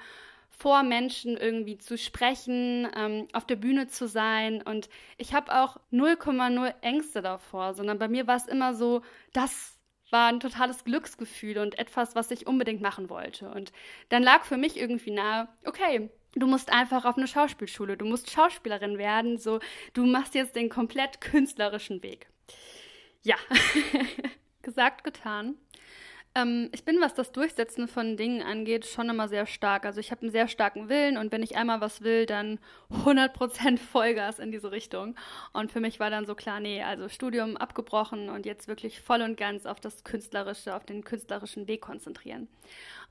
vor 0.49 0.83
Menschen 0.83 1.37
irgendwie 1.37 1.77
zu 1.77 1.97
sprechen, 1.97 2.87
ähm, 2.95 3.27
auf 3.33 3.45
der 3.45 3.55
Bühne 3.55 3.87
zu 3.87 4.07
sein. 4.07 4.61
Und 4.61 4.89
ich 5.17 5.33
habe 5.33 5.53
auch 5.53 5.77
0,0 5.91 6.73
Ängste 6.81 7.21
davor, 7.21 7.73
sondern 7.73 7.99
bei 7.99 8.07
mir 8.07 8.27
war 8.27 8.37
es 8.37 8.45
immer 8.45 8.73
so, 8.73 9.01
das 9.33 9.77
war 10.09 10.27
ein 10.27 10.39
totales 10.39 10.83
Glücksgefühl 10.85 11.59
und 11.59 11.77
etwas, 11.77 12.15
was 12.15 12.31
ich 12.31 12.47
unbedingt 12.47 12.81
machen 12.81 13.09
wollte. 13.09 13.49
Und 13.49 13.71
dann 14.09 14.23
lag 14.23 14.43
für 14.43 14.57
mich 14.57 14.77
irgendwie 14.77 15.11
nahe, 15.11 15.47
okay, 15.65 16.09
du 16.33 16.47
musst 16.47 16.71
einfach 16.71 17.05
auf 17.05 17.17
eine 17.17 17.27
Schauspielschule, 17.27 17.97
du 17.97 18.05
musst 18.05 18.31
Schauspielerin 18.31 18.97
werden, 18.97 19.37
so, 19.37 19.59
du 19.93 20.05
machst 20.05 20.33
jetzt 20.33 20.55
den 20.55 20.69
komplett 20.69 21.21
künstlerischen 21.21 22.01
Weg. 22.03 22.27
Ja, 23.21 23.35
gesagt, 24.61 25.03
getan. 25.03 25.55
Ähm, 26.35 26.69
ich 26.73 26.85
bin, 26.85 27.01
was 27.01 27.13
das 27.15 27.31
Durchsetzen 27.31 27.87
von 27.87 28.15
Dingen 28.15 28.41
angeht, 28.41 28.85
schon 28.85 29.09
immer 29.09 29.27
sehr 29.27 29.45
stark. 29.45 29.85
Also 29.85 29.99
ich 29.99 30.11
habe 30.11 30.21
einen 30.21 30.31
sehr 30.31 30.47
starken 30.47 30.89
Willen 30.89 31.17
und 31.17 31.31
wenn 31.31 31.41
ich 31.41 31.57
einmal 31.57 31.81
was 31.81 32.01
will, 32.01 32.25
dann 32.25 32.59
100% 32.91 33.77
Vollgas 33.91 34.39
in 34.39 34.51
diese 34.51 34.71
Richtung. 34.71 35.15
Und 35.53 35.71
für 35.71 35.79
mich 35.79 35.99
war 35.99 36.09
dann 36.09 36.25
so 36.25 36.35
klar, 36.35 36.59
nee, 36.59 36.83
also 36.83 37.09
Studium 37.09 37.57
abgebrochen 37.57 38.29
und 38.29 38.45
jetzt 38.45 38.67
wirklich 38.67 39.01
voll 39.01 39.21
und 39.21 39.37
ganz 39.37 39.65
auf 39.65 39.79
das 39.79 40.03
Künstlerische, 40.03 40.75
auf 40.75 40.85
den 40.85 41.03
künstlerischen 41.03 41.67
Weg 41.67 41.81
konzentrieren. 41.81 42.47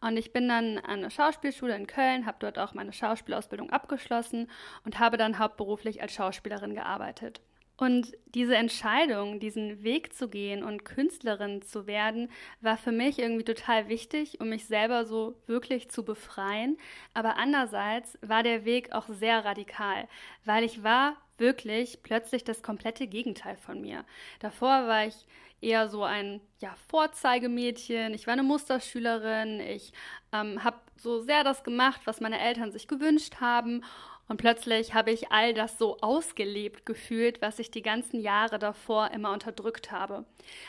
Und 0.00 0.16
ich 0.16 0.32
bin 0.32 0.48
dann 0.48 0.78
an 0.78 1.00
eine 1.00 1.10
Schauspielschule 1.10 1.74
in 1.74 1.88
Köln, 1.88 2.24
habe 2.24 2.38
dort 2.38 2.58
auch 2.58 2.72
meine 2.74 2.92
Schauspielausbildung 2.92 3.70
abgeschlossen 3.70 4.48
und 4.84 5.00
habe 5.00 5.16
dann 5.16 5.40
hauptberuflich 5.40 6.00
als 6.02 6.12
Schauspielerin 6.12 6.74
gearbeitet. 6.74 7.40
Und 7.78 8.12
diese 8.34 8.56
Entscheidung, 8.56 9.38
diesen 9.38 9.84
Weg 9.84 10.12
zu 10.12 10.28
gehen 10.28 10.64
und 10.64 10.84
Künstlerin 10.84 11.62
zu 11.62 11.86
werden, 11.86 12.28
war 12.60 12.76
für 12.76 12.90
mich 12.90 13.20
irgendwie 13.20 13.44
total 13.44 13.88
wichtig, 13.88 14.40
um 14.40 14.48
mich 14.48 14.66
selber 14.66 15.04
so 15.04 15.36
wirklich 15.46 15.88
zu 15.88 16.04
befreien. 16.04 16.76
Aber 17.14 17.36
andererseits 17.36 18.18
war 18.20 18.42
der 18.42 18.64
Weg 18.64 18.90
auch 18.92 19.06
sehr 19.08 19.44
radikal, 19.44 20.08
weil 20.44 20.64
ich 20.64 20.82
war 20.82 21.16
wirklich 21.38 22.02
plötzlich 22.02 22.44
das 22.44 22.62
komplette 22.62 23.06
Gegenteil 23.06 23.56
von 23.56 23.80
mir. 23.80 24.04
Davor 24.40 24.86
war 24.86 25.06
ich 25.06 25.26
eher 25.60 25.88
so 25.88 26.04
ein 26.04 26.40
ja, 26.60 26.74
Vorzeigemädchen, 26.88 28.14
ich 28.14 28.26
war 28.26 28.32
eine 28.32 28.42
Musterschülerin, 28.42 29.60
ich 29.60 29.92
ähm, 30.32 30.62
habe 30.62 30.78
so 30.96 31.20
sehr 31.20 31.44
das 31.44 31.64
gemacht, 31.64 32.00
was 32.04 32.20
meine 32.20 32.40
Eltern 32.40 32.70
sich 32.70 32.86
gewünscht 32.86 33.36
haben 33.40 33.82
und 34.28 34.36
plötzlich 34.36 34.94
habe 34.94 35.10
ich 35.10 35.32
all 35.32 35.54
das 35.54 35.78
so 35.78 35.98
ausgelebt 36.00 36.84
gefühlt, 36.84 37.40
was 37.40 37.58
ich 37.58 37.70
die 37.70 37.82
ganzen 37.82 38.20
Jahre 38.20 38.58
davor 38.58 39.10
immer 39.10 39.32
unterdrückt 39.32 39.90
habe. 39.90 40.26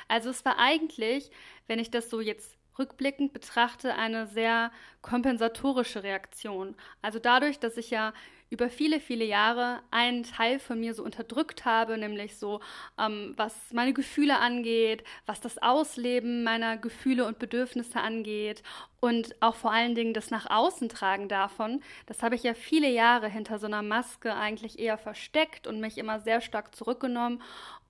Also 0.08 0.30
es 0.30 0.46
war 0.46 0.58
eigentlich, 0.58 1.30
wenn 1.68 1.78
ich 1.78 1.92
das 1.92 2.10
so 2.10 2.22
jetzt 2.22 2.58
rückblickend 2.80 3.34
betrachte, 3.34 3.94
eine 3.96 4.28
sehr 4.28 4.72
kompensatorische 5.02 6.04
Reaktion. 6.04 6.76
Also 7.02 7.20
dadurch, 7.20 7.60
dass 7.60 7.76
ich 7.76 7.90
ja 7.90 8.14
über 8.50 8.70
viele, 8.70 9.00
viele 9.00 9.26
Jahre 9.26 9.80
einen 9.92 10.24
Teil 10.24 10.60
von 10.60 10.80
mir 10.80 10.94
so 10.94 11.04
unterdrückt 11.04 11.66
habe, 11.66 11.98
nämlich 11.98 12.38
so, 12.38 12.62
ähm, 12.98 13.34
was 13.38 13.54
meine 13.74 13.94
Gefühle 13.94 14.40
angeht, 14.40 15.04
was 15.26 15.40
das 15.40 15.60
Ausleben 15.60 16.44
meiner 16.44 16.78
Gefühle 16.78 17.26
und 17.26 17.38
Bedürfnisse 17.40 18.00
angeht 18.00 18.64
und 19.00 19.36
auch 19.42 19.56
vor 19.56 19.72
allen 19.72 19.96
Dingen 19.96 20.14
das 20.14 20.32
nach 20.32 20.50
außen 20.50 20.90
tragen 20.90 21.30
davon. 21.30 21.82
Das 22.06 22.22
habe 22.24 22.36
ich 22.36 22.44
ja 22.44 22.54
viele 22.54 22.90
Jahre 22.90 23.30
hinter 23.30 23.60
so 23.60 23.68
einer 23.68 23.82
Maske 23.82 24.34
eigentlich 24.34 24.80
eher 24.80 24.98
versteckt 24.98 25.68
und 25.68 25.80
mich 25.80 25.98
immer 25.98 26.20
sehr 26.20 26.42
stark 26.42 26.76
zurückgenommen. 26.76 27.42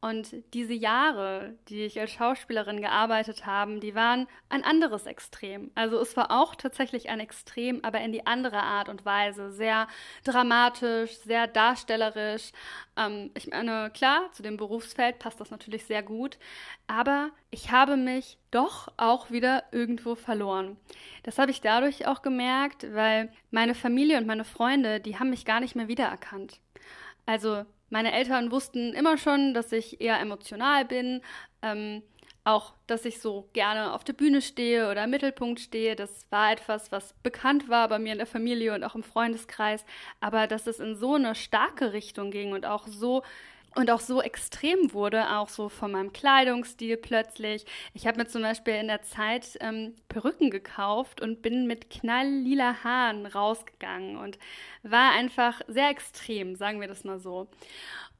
Und 0.01 0.33
diese 0.53 0.73
Jahre, 0.73 1.55
die 1.67 1.83
ich 1.83 1.99
als 1.99 2.11
Schauspielerin 2.11 2.79
gearbeitet 2.79 3.45
habe, 3.45 3.79
die 3.79 3.95
waren 3.95 4.27
ein 4.47 4.63
anderes 4.63 5.05
Extrem. 5.05 5.71
Also 5.75 5.99
es 5.99 6.15
war 6.15 6.31
auch 6.31 6.55
tatsächlich 6.55 7.09
ein 7.09 7.19
Extrem, 7.19 7.83
aber 7.83 7.99
in 7.99 8.13
die 8.13 8.25
andere 8.25 8.63
Art 8.63 8.87
und 8.87 9.03
Weise. 9.03 9.51
Sehr 9.51 9.89
dramatisch, 10.23 11.17
sehr 11.17 11.47
darstellerisch. 11.47 12.53
Ähm, 12.95 13.31
ich 13.33 13.47
meine, 13.47 13.91
klar, 13.93 14.31
zu 14.31 14.41
dem 14.41 14.55
Berufsfeld 14.55 15.19
passt 15.19 15.41
das 15.41 15.51
natürlich 15.51 15.83
sehr 15.83 16.01
gut. 16.01 16.37
Aber 16.87 17.31
ich 17.51 17.71
habe 17.71 17.97
mich 17.97 18.37
doch 18.51 18.89
auch 18.97 19.31
wieder 19.31 19.63
irgendwo 19.71 20.15
verloren. 20.15 20.77
Das 21.23 21.39
habe 21.39 21.51
ich 21.51 21.61
dadurch 21.61 22.05
auch 22.07 22.21
gemerkt, 22.21 22.85
weil 22.93 23.31
meine 23.51 23.75
Familie 23.75 24.17
und 24.17 24.27
meine 24.27 24.45
Freunde, 24.45 24.99
die 24.99 25.17
haben 25.17 25.31
mich 25.31 25.45
gar 25.45 25.59
nicht 25.59 25.75
mehr 25.75 25.87
wiedererkannt. 25.87 26.59
Also 27.25 27.65
meine 27.89 28.11
Eltern 28.11 28.51
wussten 28.51 28.93
immer 28.93 29.17
schon, 29.17 29.53
dass 29.53 29.71
ich 29.71 29.99
eher 29.99 30.19
emotional 30.19 30.85
bin, 30.85 31.21
ähm, 31.61 32.03
auch, 32.43 32.73
dass 32.87 33.05
ich 33.05 33.19
so 33.19 33.49
gerne 33.53 33.93
auf 33.93 34.03
der 34.03 34.13
Bühne 34.13 34.41
stehe 34.41 34.89
oder 34.89 35.03
im 35.03 35.09
Mittelpunkt 35.09 35.59
stehe. 35.59 35.95
Das 35.95 36.25
war 36.31 36.51
etwas, 36.51 36.91
was 36.91 37.13
bekannt 37.21 37.69
war 37.69 37.87
bei 37.89 37.99
mir 37.99 38.13
in 38.13 38.17
der 38.17 38.27
Familie 38.27 38.73
und 38.73 38.83
auch 38.83 38.95
im 38.95 39.03
Freundeskreis. 39.03 39.85
Aber 40.19 40.47
dass 40.47 40.65
es 40.65 40.79
in 40.79 40.95
so 40.95 41.15
eine 41.15 41.35
starke 41.35 41.93
Richtung 41.93 42.31
ging 42.31 42.53
und 42.53 42.65
auch 42.65 42.87
so 42.87 43.23
und 43.75 43.91
auch 43.91 43.99
so 43.99 44.21
extrem 44.21 44.93
wurde, 44.93 45.37
auch 45.37 45.49
so 45.49 45.69
von 45.69 45.91
meinem 45.91 46.11
Kleidungsstil 46.13 46.97
plötzlich. 46.97 47.65
Ich 47.93 48.07
habe 48.07 48.17
mir 48.17 48.27
zum 48.27 48.41
Beispiel 48.41 48.75
in 48.75 48.87
der 48.87 49.03
Zeit 49.03 49.57
ähm, 49.61 49.95
Perücken 50.07 50.49
gekauft 50.49 51.21
und 51.21 51.41
bin 51.41 51.67
mit 51.67 51.89
knalllila 51.89 52.83
Haaren 52.83 53.25
rausgegangen 53.25 54.17
und 54.17 54.37
war 54.83 55.11
einfach 55.11 55.61
sehr 55.67 55.89
extrem, 55.89 56.55
sagen 56.55 56.81
wir 56.81 56.87
das 56.87 57.03
mal 57.03 57.19
so. 57.19 57.47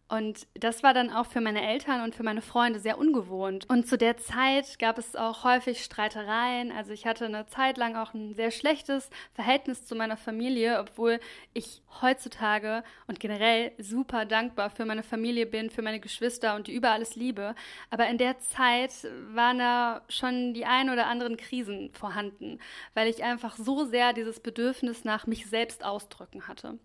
Und 0.10 0.48
das 0.56 0.82
war 0.82 0.96
dann 0.96 1.12
auch 1.12 1.28
für 1.28 1.40
meine 1.40 1.62
Eltern 1.62 2.02
und 2.02 2.16
für 2.16 2.24
meine 2.24 2.42
Freunde 2.42 2.80
sehr 2.80 2.98
ungewohnt. 2.98 3.70
Und 3.70 3.88
zu 3.88 3.96
der 3.96 4.18
Zeit 4.18 4.80
gab 4.80 4.98
es 4.98 5.16
auch 5.16 5.44
häufig 5.44 5.84
Streitereien. 5.84 6.72
Also 6.72 6.92
ich 6.94 7.06
hatte 7.06 7.26
eine 7.26 7.46
Zeit 7.46 7.78
lang 7.78 7.96
auch 7.96 8.16
ein 8.16 8.34
sehr 8.34 8.50
schlechtes 8.50 9.12
Verhältnis 9.36 9.86
zu 9.86 9.94
meiner 9.94 10.18
Familie, 10.18 10.80
obwohl 10.80 11.20
ich 11.54 11.84
heutzutage 12.02 12.84
und 13.06 13.20
generell 13.20 13.72
super 13.78 14.26
dankbar 14.26 14.72
für 14.72 14.86
meine 14.86 15.04
Familie 15.04 15.46
bin, 15.46 15.70
für 15.70 15.84
meine 15.84 16.00
Geschwister 16.00 16.56
und 16.56 16.66
die 16.66 16.74
über 16.74 16.90
alles 16.90 17.16
liebe. 17.16 17.54
Aber 17.92 18.08
in 18.08 18.18
der 18.18 18.40
Zeit 18.40 18.92
waren 19.32 19.60
da 19.60 20.02
schon 20.10 20.56
die 20.56 20.66
ein 20.66 20.90
oder 20.90 21.06
anderen 21.06 21.38
Krisen 21.38 21.92
vorhanden, 21.94 22.58
weil 22.96 23.08
ich 23.08 23.24
einfach 23.24 23.58
so 23.58 23.86
sehr 23.86 24.14
dieses 24.14 24.40
Bedürfnis 24.40 25.04
nach 25.04 25.28
mich 25.28 25.46
selbst 25.46 25.86
ausdrücken 25.86 26.48
hatte. 26.48 26.80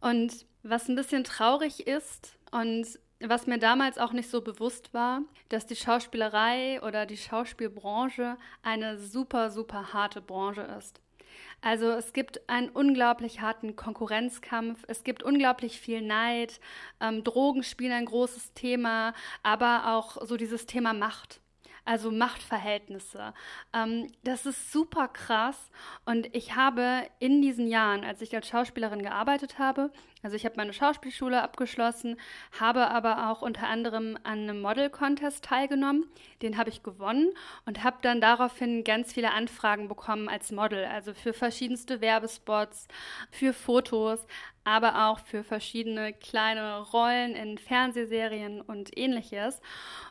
Und 0.00 0.46
was 0.62 0.88
ein 0.88 0.96
bisschen 0.96 1.24
traurig 1.24 1.86
ist 1.86 2.38
und 2.50 2.98
was 3.20 3.46
mir 3.46 3.58
damals 3.58 3.98
auch 3.98 4.12
nicht 4.12 4.30
so 4.30 4.40
bewusst 4.40 4.94
war, 4.94 5.22
dass 5.48 5.66
die 5.66 5.76
Schauspielerei 5.76 6.80
oder 6.82 7.04
die 7.04 7.16
Schauspielbranche 7.16 8.36
eine 8.62 8.98
super, 8.98 9.50
super 9.50 9.92
harte 9.92 10.20
Branche 10.20 10.62
ist. 10.78 11.00
Also 11.60 11.90
es 11.90 12.12
gibt 12.12 12.48
einen 12.48 12.68
unglaublich 12.68 13.40
harten 13.40 13.74
Konkurrenzkampf, 13.74 14.84
es 14.86 15.02
gibt 15.02 15.22
unglaublich 15.22 15.80
viel 15.80 16.02
Neid, 16.02 16.60
ähm, 17.00 17.24
Drogen 17.24 17.64
spielen 17.64 17.92
ein 17.92 18.04
großes 18.04 18.54
Thema, 18.54 19.12
aber 19.42 19.94
auch 19.94 20.24
so 20.24 20.36
dieses 20.36 20.66
Thema 20.66 20.92
Macht 20.92 21.40
also 21.88 22.10
Machtverhältnisse. 22.10 23.32
Ähm, 23.72 24.08
das 24.22 24.46
ist 24.46 24.70
super 24.72 25.08
krass 25.08 25.70
und 26.04 26.34
ich 26.34 26.54
habe 26.54 27.08
in 27.18 27.40
diesen 27.40 27.66
Jahren, 27.66 28.04
als 28.04 28.20
ich 28.20 28.34
als 28.36 28.48
Schauspielerin 28.48 29.02
gearbeitet 29.02 29.58
habe, 29.58 29.90
also 30.22 30.36
ich 30.36 30.44
habe 30.44 30.56
meine 30.56 30.72
Schauspielschule 30.72 31.42
abgeschlossen, 31.42 32.16
habe 32.58 32.88
aber 32.88 33.30
auch 33.30 33.40
unter 33.40 33.68
anderem 33.68 34.18
an 34.24 34.40
einem 34.40 34.60
Model-Contest 34.60 35.44
teilgenommen. 35.44 36.06
Den 36.42 36.58
habe 36.58 36.70
ich 36.70 36.82
gewonnen 36.82 37.32
und 37.66 37.84
habe 37.84 37.98
dann 38.02 38.20
daraufhin 38.20 38.82
ganz 38.82 39.12
viele 39.12 39.30
Anfragen 39.32 39.88
bekommen 39.88 40.28
als 40.28 40.50
Model, 40.50 40.84
also 40.84 41.14
für 41.14 41.32
verschiedenste 41.32 42.00
Werbespots, 42.00 42.88
für 43.30 43.52
Fotos, 43.52 44.26
aber 44.64 45.08
auch 45.08 45.18
für 45.20 45.44
verschiedene 45.44 46.12
kleine 46.12 46.80
Rollen 46.80 47.34
in 47.34 47.58
Fernsehserien 47.58 48.60
und 48.60 48.96
ähnliches. 48.96 49.60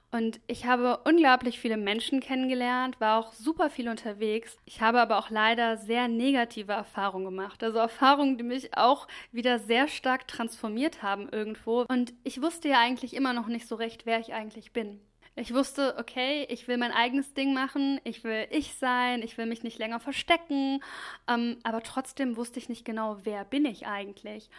Und 0.09 0.39
ich 0.47 0.65
habe 0.65 0.99
unglaublich 1.03 1.59
viele 1.59 1.75
Menschen 1.75 2.21
kennengelernt, 2.21 2.99
war 3.01 3.19
auch 3.19 3.33
super 3.33 3.69
viel 3.69 3.89
unterwegs. 3.89 4.57
Ich 4.65 4.81
habe 4.81 5.01
aber 5.01 5.17
auch 5.17 5.29
leider 5.29 5.77
sehr 5.77 6.07
negative 6.07 6.71
Erfahrungen 6.71 7.25
gemacht. 7.25 7.61
Also 7.61 7.77
Erfahrungen, 7.79 8.37
die 8.37 8.43
mich 8.43 8.77
auch 8.77 9.07
wieder 9.31 9.59
sehr 9.59 9.87
stark 9.89 10.27
transformiert 10.27 11.03
haben 11.03 11.27
irgendwo. 11.29 11.85
Und 11.89 12.13
ich 12.23 12.41
wusste 12.41 12.69
ja 12.69 12.79
eigentlich 12.79 13.15
immer 13.15 13.33
noch 13.33 13.47
nicht 13.47 13.67
so 13.67 13.75
recht, 13.75 14.05
wer 14.05 14.19
ich 14.19 14.33
eigentlich 14.33 14.71
bin. 14.71 15.01
Ich 15.39 15.53
wusste, 15.53 15.95
okay, 15.99 16.47
ich 16.49 16.67
will 16.67 16.77
mein 16.77 16.91
eigenes 16.91 17.35
Ding 17.35 17.53
machen, 17.53 18.01
ich 18.03 18.23
will 18.23 18.47
ich 18.49 18.73
sein, 18.73 19.21
ich 19.21 19.37
will 19.37 19.45
mich 19.45 19.61
nicht 19.61 19.77
länger 19.77 19.99
verstecken, 19.99 20.81
ähm, 21.27 21.59
aber 21.61 21.83
trotzdem 21.83 22.37
wusste 22.37 22.57
ich 22.57 22.69
nicht 22.69 22.85
genau, 22.85 23.19
wer 23.21 23.45
bin 23.45 23.65
ich 23.65 23.85
eigentlich. 23.85 24.49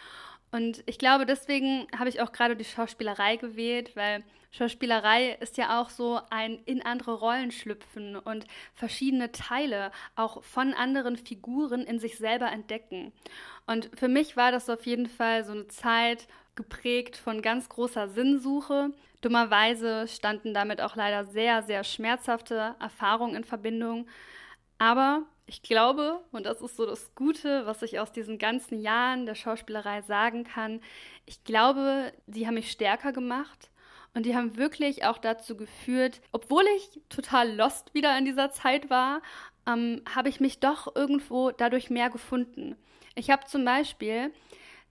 Und 0.51 0.81
ich 0.85 0.97
glaube, 0.97 1.25
deswegen 1.25 1.85
habe 1.97 2.07
ich 2.07 2.21
auch 2.21 2.31
gerade 2.31 2.55
die 2.55 2.63
Schauspielerei 2.63 3.35
gewählt, 3.35 3.93
weil 3.97 4.23
Schauspielerei 4.51 5.37
ist 5.41 5.57
ja 5.57 5.81
auch 5.81 5.89
so 5.89 6.21
ein 6.29 6.59
in 6.63 6.81
andere 6.81 7.13
Rollen 7.13 7.51
schlüpfen 7.51 8.15
und 8.15 8.45
verschiedene 8.73 9.33
Teile 9.33 9.91
auch 10.15 10.41
von 10.45 10.73
anderen 10.73 11.17
Figuren 11.17 11.81
in 11.81 11.99
sich 11.99 12.17
selber 12.17 12.53
entdecken. 12.53 13.11
Und 13.67 13.91
für 13.99 14.07
mich 14.07 14.37
war 14.37 14.53
das 14.53 14.69
auf 14.69 14.85
jeden 14.85 15.07
Fall 15.07 15.43
so 15.43 15.51
eine 15.51 15.67
Zeit 15.67 16.25
geprägt 16.55 17.17
von 17.17 17.41
ganz 17.41 17.67
großer 17.67 18.07
Sinnsuche. 18.07 18.91
Dummerweise 19.21 20.07
standen 20.07 20.53
damit 20.53 20.81
auch 20.81 20.95
leider 20.95 21.25
sehr, 21.25 21.63
sehr 21.63 21.83
schmerzhafte 21.83 22.75
Erfahrungen 22.79 23.35
in 23.35 23.43
Verbindung. 23.43 24.07
Aber 24.77 25.23
ich 25.45 25.61
glaube, 25.61 26.19
und 26.31 26.45
das 26.45 26.61
ist 26.61 26.77
so 26.77 26.85
das 26.85 27.13
Gute, 27.15 27.65
was 27.65 27.81
ich 27.81 27.99
aus 27.99 28.11
diesen 28.11 28.37
ganzen 28.37 28.79
Jahren 28.79 29.25
der 29.25 29.35
Schauspielerei 29.35 30.01
sagen 30.03 30.43
kann, 30.43 30.79
ich 31.25 31.43
glaube, 31.43 32.13
sie 32.27 32.47
haben 32.47 32.53
mich 32.53 32.71
stärker 32.71 33.11
gemacht 33.11 33.69
und 34.13 34.25
die 34.25 34.35
haben 34.35 34.57
wirklich 34.57 35.05
auch 35.05 35.17
dazu 35.17 35.57
geführt, 35.57 36.21
obwohl 36.31 36.65
ich 36.77 37.01
total 37.09 37.55
lost 37.55 37.93
wieder 37.93 38.17
in 38.17 38.25
dieser 38.25 38.51
Zeit 38.51 38.89
war, 38.89 39.21
ähm, 39.67 40.03
habe 40.13 40.29
ich 40.29 40.39
mich 40.39 40.59
doch 40.59 40.95
irgendwo 40.95 41.51
dadurch 41.51 41.89
mehr 41.89 42.09
gefunden. 42.09 42.75
Ich 43.15 43.29
habe 43.29 43.45
zum 43.45 43.65
Beispiel 43.65 44.31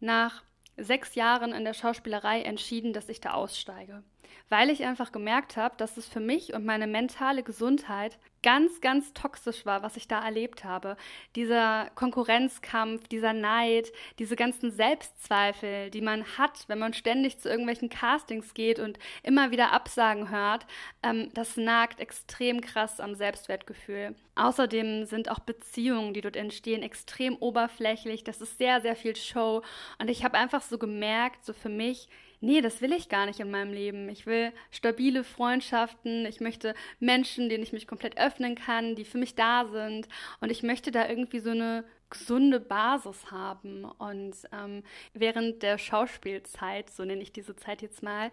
nach 0.00 0.42
sechs 0.78 1.14
Jahren 1.14 1.52
in 1.52 1.64
der 1.64 1.74
Schauspielerei 1.74 2.42
entschieden, 2.42 2.92
dass 2.92 3.08
ich 3.08 3.20
da 3.20 3.32
aussteige. 3.32 4.02
Weil 4.48 4.70
ich 4.70 4.84
einfach 4.84 5.12
gemerkt 5.12 5.56
habe, 5.56 5.76
dass 5.76 5.96
es 5.96 6.08
für 6.08 6.20
mich 6.20 6.54
und 6.54 6.64
meine 6.64 6.86
mentale 6.86 7.42
Gesundheit 7.42 8.18
ganz, 8.42 8.80
ganz 8.80 9.12
toxisch 9.12 9.66
war, 9.66 9.82
was 9.82 9.96
ich 9.96 10.08
da 10.08 10.24
erlebt 10.24 10.64
habe. 10.64 10.96
Dieser 11.36 11.90
Konkurrenzkampf, 11.94 13.08
dieser 13.08 13.32
Neid, 13.32 13.92
diese 14.18 14.36
ganzen 14.36 14.70
Selbstzweifel, 14.70 15.90
die 15.90 16.00
man 16.00 16.24
hat, 16.38 16.64
wenn 16.68 16.78
man 16.78 16.92
ständig 16.92 17.38
zu 17.38 17.48
irgendwelchen 17.48 17.88
Castings 17.88 18.54
geht 18.54 18.78
und 18.78 18.98
immer 19.22 19.50
wieder 19.50 19.72
Absagen 19.72 20.30
hört, 20.30 20.66
ähm, 21.02 21.30
das 21.34 21.56
nagt 21.56 22.00
extrem 22.00 22.60
krass 22.60 23.00
am 23.00 23.14
Selbstwertgefühl. 23.14 24.14
Außerdem 24.34 25.04
sind 25.04 25.30
auch 25.30 25.40
Beziehungen, 25.40 26.14
die 26.14 26.20
dort 26.20 26.36
entstehen, 26.36 26.82
extrem 26.82 27.36
oberflächlich. 27.36 28.22
Das 28.22 28.40
ist 28.40 28.56
sehr, 28.58 28.80
sehr 28.80 28.94
viel 28.94 29.16
Show. 29.16 29.62
Und 29.98 30.08
ich 30.08 30.24
habe 30.24 30.38
einfach 30.38 30.62
so 30.62 30.78
gemerkt, 30.78 31.44
so 31.44 31.52
für 31.52 31.68
mich, 31.68 32.08
nee, 32.40 32.60
das 32.60 32.80
will 32.80 32.92
ich 32.92 33.08
gar 33.08 33.26
nicht 33.26 33.40
in 33.40 33.50
meinem 33.50 33.72
Leben. 33.72 34.08
Ich 34.08 34.26
will 34.26 34.52
stabile 34.70 35.24
Freundschaften, 35.24 36.26
ich 36.26 36.40
möchte 36.40 36.74
Menschen, 37.00 37.48
denen 37.48 37.62
ich 37.62 37.72
mich 37.72 37.86
komplett 37.86 38.18
öffnen 38.18 38.54
kann, 38.54 38.94
die 38.94 39.04
für 39.04 39.18
mich 39.18 39.34
da 39.34 39.66
sind 39.66 40.08
und 40.40 40.50
ich 40.50 40.62
möchte 40.62 40.90
da 40.90 41.08
irgendwie 41.08 41.40
so 41.40 41.50
eine 41.50 41.84
gesunde 42.10 42.60
Basis 42.60 43.30
haben. 43.30 43.84
Und 43.84 44.36
ähm, 44.52 44.82
während 45.14 45.62
der 45.62 45.78
Schauspielzeit, 45.78 46.90
so 46.90 47.04
nenne 47.04 47.22
ich 47.22 47.32
diese 47.32 47.56
Zeit 47.56 47.82
jetzt 47.82 48.02
mal, 48.02 48.30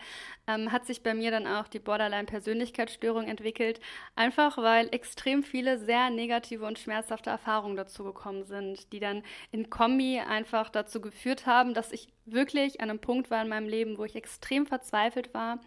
ähm, 0.48 0.72
hat 0.72 0.86
sich 0.86 1.04
bei 1.04 1.14
mir 1.14 1.32
dann 1.32 1.48
auch 1.48 1.68
die 1.68 1.80
Borderline-Persönlichkeitsstörung 1.80 3.28
entwickelt. 3.28 3.80
Einfach 4.16 4.58
weil 4.58 4.88
extrem 4.94 5.44
viele 5.44 5.78
sehr 5.78 6.10
negative 6.10 6.66
und 6.66 6.80
schmerzhafte 6.80 7.30
Erfahrungen 7.30 7.76
dazu 7.76 8.04
gekommen 8.04 8.46
sind, 8.46 8.92
die 8.94 9.00
dann 9.00 9.24
in 9.52 9.70
Kombi 9.70 10.20
einfach 10.20 10.70
dazu 10.70 11.02
geführt 11.02 11.46
haben, 11.46 11.74
dass 11.74 11.92
ich 11.92 12.08
wirklich 12.26 12.82
an 12.82 12.90
einem 12.90 13.00
Punkt 13.00 13.30
war 13.32 13.42
in 13.42 13.50
meinem 13.50 13.68
Leben, 13.68 13.98
wo 13.98 14.04
ich 14.04 14.16
extrem 14.16 14.66
verzweifelt 14.66 15.34
war 15.34 15.60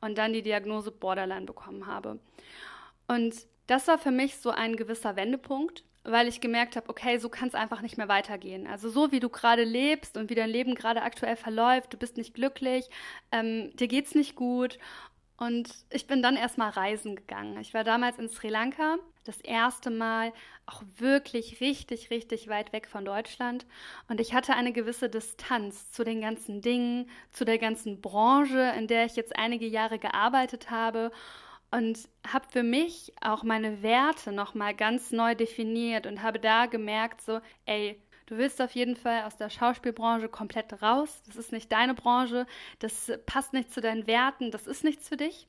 und 0.00 0.18
dann 0.18 0.32
die 0.32 0.42
Diagnose 0.42 0.90
Borderline 0.90 1.46
bekommen 1.46 1.86
habe. 1.86 2.18
Und 3.06 3.34
das 3.66 3.86
war 3.86 3.98
für 3.98 4.10
mich 4.10 4.36
so 4.36 4.50
ein 4.50 4.76
gewisser 4.76 5.14
Wendepunkt, 5.16 5.84
weil 6.12 6.28
ich 6.28 6.40
gemerkt 6.40 6.76
habe, 6.76 6.88
okay, 6.88 7.18
so 7.18 7.28
kann 7.28 7.48
es 7.48 7.54
einfach 7.54 7.80
nicht 7.80 7.98
mehr 7.98 8.08
weitergehen. 8.08 8.66
Also 8.66 8.88
so 8.88 9.12
wie 9.12 9.20
du 9.20 9.28
gerade 9.28 9.64
lebst 9.64 10.16
und 10.16 10.30
wie 10.30 10.34
dein 10.34 10.50
Leben 10.50 10.74
gerade 10.74 11.02
aktuell 11.02 11.36
verläuft, 11.36 11.92
du 11.92 11.96
bist 11.96 12.16
nicht 12.16 12.34
glücklich, 12.34 12.88
ähm, 13.32 13.70
dir 13.76 13.88
geht's 13.88 14.14
nicht 14.14 14.34
gut. 14.36 14.78
Und 15.36 15.72
ich 15.88 16.06
bin 16.06 16.22
dann 16.22 16.36
erstmal 16.36 16.68
reisen 16.68 17.16
gegangen. 17.16 17.58
Ich 17.60 17.72
war 17.72 17.82
damals 17.82 18.18
in 18.18 18.28
Sri 18.28 18.48
Lanka, 18.48 18.98
das 19.24 19.40
erste 19.40 19.90
Mal 19.90 20.34
auch 20.66 20.82
wirklich 20.98 21.62
richtig, 21.62 22.10
richtig 22.10 22.48
weit 22.48 22.74
weg 22.74 22.86
von 22.86 23.06
Deutschland. 23.06 23.64
Und 24.08 24.20
ich 24.20 24.34
hatte 24.34 24.54
eine 24.54 24.72
gewisse 24.72 25.08
Distanz 25.08 25.90
zu 25.92 26.04
den 26.04 26.20
ganzen 26.20 26.60
Dingen, 26.60 27.08
zu 27.32 27.46
der 27.46 27.56
ganzen 27.56 28.02
Branche, 28.02 28.74
in 28.76 28.86
der 28.86 29.06
ich 29.06 29.16
jetzt 29.16 29.34
einige 29.34 29.66
Jahre 29.66 29.98
gearbeitet 29.98 30.70
habe 30.70 31.10
und 31.70 32.08
habe 32.26 32.46
für 32.50 32.62
mich 32.62 33.12
auch 33.20 33.42
meine 33.42 33.82
Werte 33.82 34.32
nochmal 34.32 34.74
ganz 34.74 35.12
neu 35.12 35.34
definiert 35.34 36.06
und 36.06 36.22
habe 36.22 36.38
da 36.38 36.66
gemerkt, 36.66 37.22
so, 37.22 37.40
ey, 37.66 38.00
du 38.26 38.38
willst 38.38 38.60
auf 38.60 38.72
jeden 38.72 38.96
Fall 38.96 39.24
aus 39.24 39.36
der 39.36 39.50
Schauspielbranche 39.50 40.28
komplett 40.28 40.82
raus. 40.82 41.22
Das 41.26 41.36
ist 41.36 41.52
nicht 41.52 41.70
deine 41.70 41.94
Branche, 41.94 42.46
das 42.78 43.12
passt 43.26 43.52
nicht 43.52 43.72
zu 43.72 43.80
deinen 43.80 44.06
Werten, 44.06 44.50
das 44.50 44.66
ist 44.66 44.84
nichts 44.84 45.08
für 45.08 45.16
dich. 45.16 45.46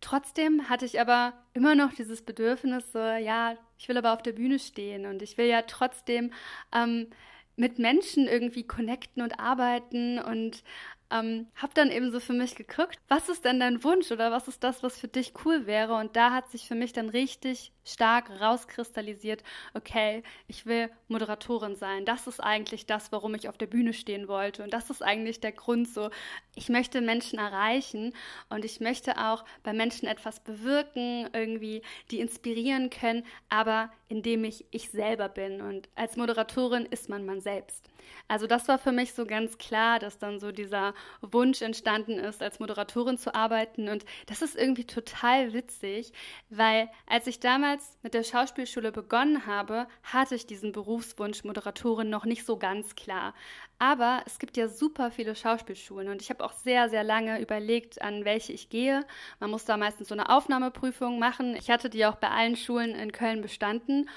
Trotzdem 0.00 0.68
hatte 0.68 0.84
ich 0.84 1.00
aber 1.00 1.32
immer 1.54 1.74
noch 1.74 1.92
dieses 1.92 2.22
Bedürfnis, 2.22 2.92
so, 2.92 2.98
ja, 2.98 3.56
ich 3.78 3.88
will 3.88 3.96
aber 3.96 4.12
auf 4.12 4.22
der 4.22 4.32
Bühne 4.32 4.58
stehen 4.58 5.06
und 5.06 5.22
ich 5.22 5.38
will 5.38 5.46
ja 5.46 5.62
trotzdem 5.62 6.32
ähm, 6.72 7.08
mit 7.56 7.80
Menschen 7.80 8.28
irgendwie 8.28 8.64
connecten 8.64 9.22
und 9.22 9.40
arbeiten 9.40 10.20
und 10.20 10.62
ähm, 11.10 11.46
habe 11.56 11.72
dann 11.74 11.90
eben 11.90 12.10
so 12.10 12.20
für 12.20 12.32
mich 12.32 12.54
geguckt, 12.54 12.98
was 13.08 13.28
ist 13.28 13.44
denn 13.44 13.60
dein 13.60 13.82
Wunsch 13.84 14.10
oder 14.10 14.30
was 14.30 14.48
ist 14.48 14.62
das, 14.62 14.82
was 14.82 14.98
für 14.98 15.08
dich 15.08 15.32
cool 15.44 15.66
wäre? 15.66 15.94
Und 15.94 16.16
da 16.16 16.32
hat 16.32 16.50
sich 16.50 16.68
für 16.68 16.74
mich 16.74 16.92
dann 16.92 17.08
richtig 17.08 17.72
stark 17.84 18.30
rauskristallisiert, 18.40 19.42
okay, 19.72 20.22
ich 20.46 20.66
will 20.66 20.90
Moderatorin 21.08 21.76
sein. 21.76 22.04
Das 22.04 22.26
ist 22.26 22.40
eigentlich 22.40 22.84
das, 22.84 23.10
warum 23.12 23.34
ich 23.34 23.48
auf 23.48 23.56
der 23.56 23.66
Bühne 23.66 23.94
stehen 23.94 24.28
wollte. 24.28 24.62
Und 24.62 24.72
das 24.74 24.90
ist 24.90 25.02
eigentlich 25.02 25.40
der 25.40 25.52
Grund 25.52 25.88
so, 25.88 26.10
ich 26.54 26.68
möchte 26.68 27.00
Menschen 27.00 27.38
erreichen 27.38 28.12
und 28.50 28.64
ich 28.64 28.80
möchte 28.80 29.16
auch 29.18 29.44
bei 29.62 29.72
Menschen 29.72 30.06
etwas 30.06 30.40
bewirken, 30.40 31.28
irgendwie 31.32 31.82
die 32.10 32.20
inspirieren 32.20 32.90
können, 32.90 33.24
aber 33.48 33.90
indem 34.08 34.44
ich 34.44 34.66
ich 34.70 34.90
selber 34.90 35.28
bin. 35.28 35.62
Und 35.62 35.88
als 35.94 36.16
Moderatorin 36.16 36.84
ist 36.86 37.08
man 37.08 37.24
man 37.24 37.40
selbst. 37.40 37.88
Also 38.28 38.46
das 38.46 38.68
war 38.68 38.78
für 38.78 38.92
mich 38.92 39.14
so 39.14 39.24
ganz 39.26 39.58
klar, 39.58 39.98
dass 39.98 40.18
dann 40.18 40.38
so 40.38 40.52
dieser 40.52 40.94
Wunsch 41.20 41.62
entstanden 41.62 42.18
ist, 42.18 42.42
als 42.42 42.60
Moderatorin 42.60 43.18
zu 43.18 43.34
arbeiten. 43.34 43.88
Und 43.88 44.04
das 44.26 44.42
ist 44.42 44.56
irgendwie 44.56 44.84
total 44.84 45.52
witzig, 45.52 46.12
weil 46.50 46.88
als 47.06 47.26
ich 47.26 47.40
damals 47.40 47.96
mit 48.02 48.14
der 48.14 48.24
Schauspielschule 48.24 48.92
begonnen 48.92 49.46
habe, 49.46 49.86
hatte 50.02 50.34
ich 50.34 50.46
diesen 50.46 50.72
Berufswunsch 50.72 51.44
Moderatorin 51.44 52.10
noch 52.10 52.24
nicht 52.24 52.44
so 52.44 52.56
ganz 52.56 52.96
klar. 52.96 53.34
Aber 53.78 54.22
es 54.26 54.38
gibt 54.40 54.56
ja 54.56 54.68
super 54.68 55.10
viele 55.12 55.36
Schauspielschulen 55.36 56.08
und 56.08 56.20
ich 56.20 56.30
habe 56.30 56.44
auch 56.44 56.52
sehr, 56.52 56.88
sehr 56.88 57.04
lange 57.04 57.40
überlegt, 57.40 58.02
an 58.02 58.24
welche 58.24 58.52
ich 58.52 58.70
gehe. 58.70 59.06
Man 59.38 59.50
muss 59.50 59.64
da 59.64 59.76
meistens 59.76 60.08
so 60.08 60.14
eine 60.14 60.30
Aufnahmeprüfung 60.30 61.18
machen. 61.20 61.54
Ich 61.54 61.70
hatte 61.70 61.88
die 61.88 62.04
auch 62.04 62.16
bei 62.16 62.28
allen 62.28 62.56
Schulen 62.56 62.94
in 62.96 63.12
Köln 63.12 63.40
bestanden 63.40 64.08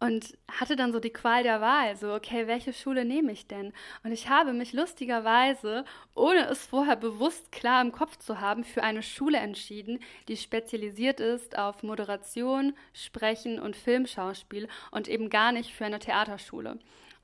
und 0.00 0.36
hatte 0.48 0.76
dann 0.76 0.92
so 0.92 0.98
die 0.98 1.12
Qual 1.12 1.42
der 1.42 1.60
Wahl, 1.60 1.94
so, 1.94 2.14
okay, 2.14 2.46
welche 2.46 2.72
Schule 2.72 3.04
nehme 3.04 3.32
ich 3.32 3.46
denn? 3.46 3.72
Und 4.02 4.12
ich 4.12 4.28
habe 4.30 4.54
mich 4.54 4.72
lustigerweise, 4.72 5.84
ohne 6.14 6.48
es 6.48 6.66
vorher 6.66 6.96
bewusst 6.96 7.52
klar 7.52 7.82
im 7.82 7.92
Kopf 7.92 8.16
zu 8.16 8.40
haben, 8.40 8.64
für 8.64 8.82
eine 8.82 9.02
Schule 9.02 9.38
entschieden, 9.38 10.00
die 10.28 10.38
spezialisiert 10.38 11.20
ist 11.20 11.58
auf 11.58 11.82
Moderation, 11.82 12.74
Sprechen 12.94 13.60
und 13.60 13.76
Filmschauspiel 13.76 14.68
und 14.90 15.06
eben 15.06 15.28
gar 15.28 15.52
nicht 15.52 15.72
für 15.72 15.84
eine 15.84 15.98
Theaterschule. 15.98 16.78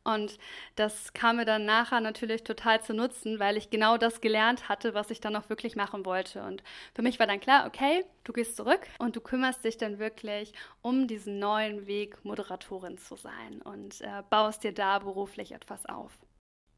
Und 0.07 0.38
das 0.77 1.12
kam 1.14 1.37
mir 1.37 1.45
dann 1.45 1.64
nachher 1.64 2.01
natürlich 2.01 2.45
total 2.45 2.81
zu 2.81 2.95
nutzen, 2.95 3.40
weil 3.40 3.57
ich 3.57 3.71
genau 3.71 3.99
das 3.99 4.21
gelernt 4.21 4.69
hatte, 4.69 4.95
was 4.95 5.11
ich 5.11 5.21
dann 5.21 5.35
auch 5.35 5.49
wirklich 5.49 5.75
machen 5.75 6.07
wollte. 6.07 6.45
Und 6.45 6.62
für 6.95 7.03
mich 7.03 7.19
war 7.19 7.27
dann 7.27 7.40
klar, 7.40 7.66
okay, 7.66 8.05
du 8.25 8.33
gehst 8.33 8.57
zurück 8.57 8.87
und 8.99 9.16
du 9.16 9.21
kümmerst 9.21 9.64
dich 9.64 9.79
dann 9.79 9.99
wirklich 9.99 10.53
um 10.81 11.09
diesen 11.09 11.38
neuen 11.40 11.87
Weg, 11.87 12.25
Moderatorin 12.25 12.99
zu 12.99 13.16
sein 13.16 13.61
und 13.64 14.01
äh, 14.01 14.23
baust 14.31 14.62
dir 14.62 14.73
da 14.73 15.01
beruflich 15.01 15.53
etwas 15.53 15.87
auf. 15.87 16.16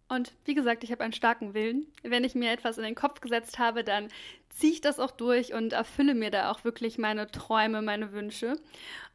Und 0.09 0.33
wie 0.47 0.55
gesagt, 0.55 0.85
ich 0.85 0.91
habe 0.91 1.05
einen 1.05 1.13
starken 1.13 1.53
Willen. 1.53 1.87
Wenn 2.03 2.25
ich 2.25 2.35
mir 2.35 2.51
etwas 2.51 2.79
in 2.79 2.85
den 2.85 2.95
Kopf 2.95 3.21
gesetzt 3.21 3.59
habe, 3.59 3.85
dann 3.85 4.09
ziehe 4.51 4.73
ich 4.73 4.81
das 4.81 4.99
auch 4.99 5.11
durch 5.11 5.55
und 5.55 5.73
erfülle 5.73 6.15
mir 6.15 6.31
da 6.31 6.51
auch 6.51 6.65
wirklich 6.65 6.99
meine 6.99 7.31
Träume, 7.31 7.83
meine 7.83 8.13
Wünsche. 8.13 8.57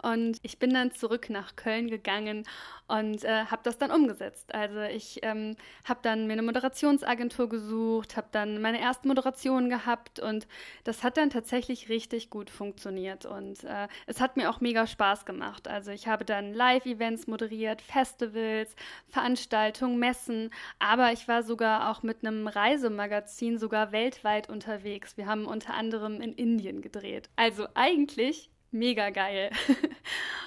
Und 0.02 0.38
ich 0.41 0.60
bin 0.60 0.74
dann 0.74 0.91
zurück 0.91 1.30
nach 1.30 1.56
Köln 1.56 1.89
gegangen 1.89 2.46
und 2.88 3.24
äh, 3.24 3.46
habe 3.46 3.62
das 3.63 3.78
dann 3.78 3.89
umgesetzt. 3.89 4.54
Also 4.54 4.82
ich 4.82 5.19
ähm, 5.24 5.56
habe 5.86 6.02
dann 6.04 6.28
mir 6.28 6.34
eine 6.34 6.41
Moderationsagentur 6.41 7.48
gesucht, 7.48 8.17
habe 8.17 8.28
dann 8.34 8.62
meine 8.62 8.82
erste 8.82 9.08
Moderation 9.08 9.69
gehabt 9.69 10.19
und 10.19 10.46
das 10.84 11.04
hat 11.04 11.15
dann 11.15 11.30
tatsächlich 11.30 11.88
richtig 11.88 12.30
gut 12.30 12.50
funktioniert 12.50 13.26
und 13.26 13.63
äh, 13.63 13.88
es 14.06 14.19
hat 14.19 14.36
mir 14.36 14.50
auch 14.50 14.60
mega 14.60 14.86
Spaß 14.86 15.26
gemacht. 15.26 15.69
Also 15.69 15.91
ich 15.91 16.08
habe 16.08 16.26
dann 16.26 16.54
Live-Events 16.54 17.28
moderiert, 17.28 17.82
Festivals, 17.82 18.76
Veranstaltungen, 19.08 19.98
Messen, 20.00 20.50
aber 20.80 21.13
ich 21.13 21.30
war 21.30 21.43
sogar 21.43 21.89
auch 21.89 22.04
mit 22.04 22.26
einem 22.26 22.48
Reisemagazin 22.48 23.58
sogar 23.58 23.93
weltweit 23.93 24.50
unterwegs. 24.50 25.15
Wir 25.15 25.22
haben 25.25 25.45
unter 25.45 25.73
anderem 25.73 26.21
in 26.21 26.33
Indien 26.33 26.81
gedreht. 26.81 27.29
Also 27.36 27.67
eigentlich 27.73 28.49
mega 28.73 29.09
geil. 29.09 29.51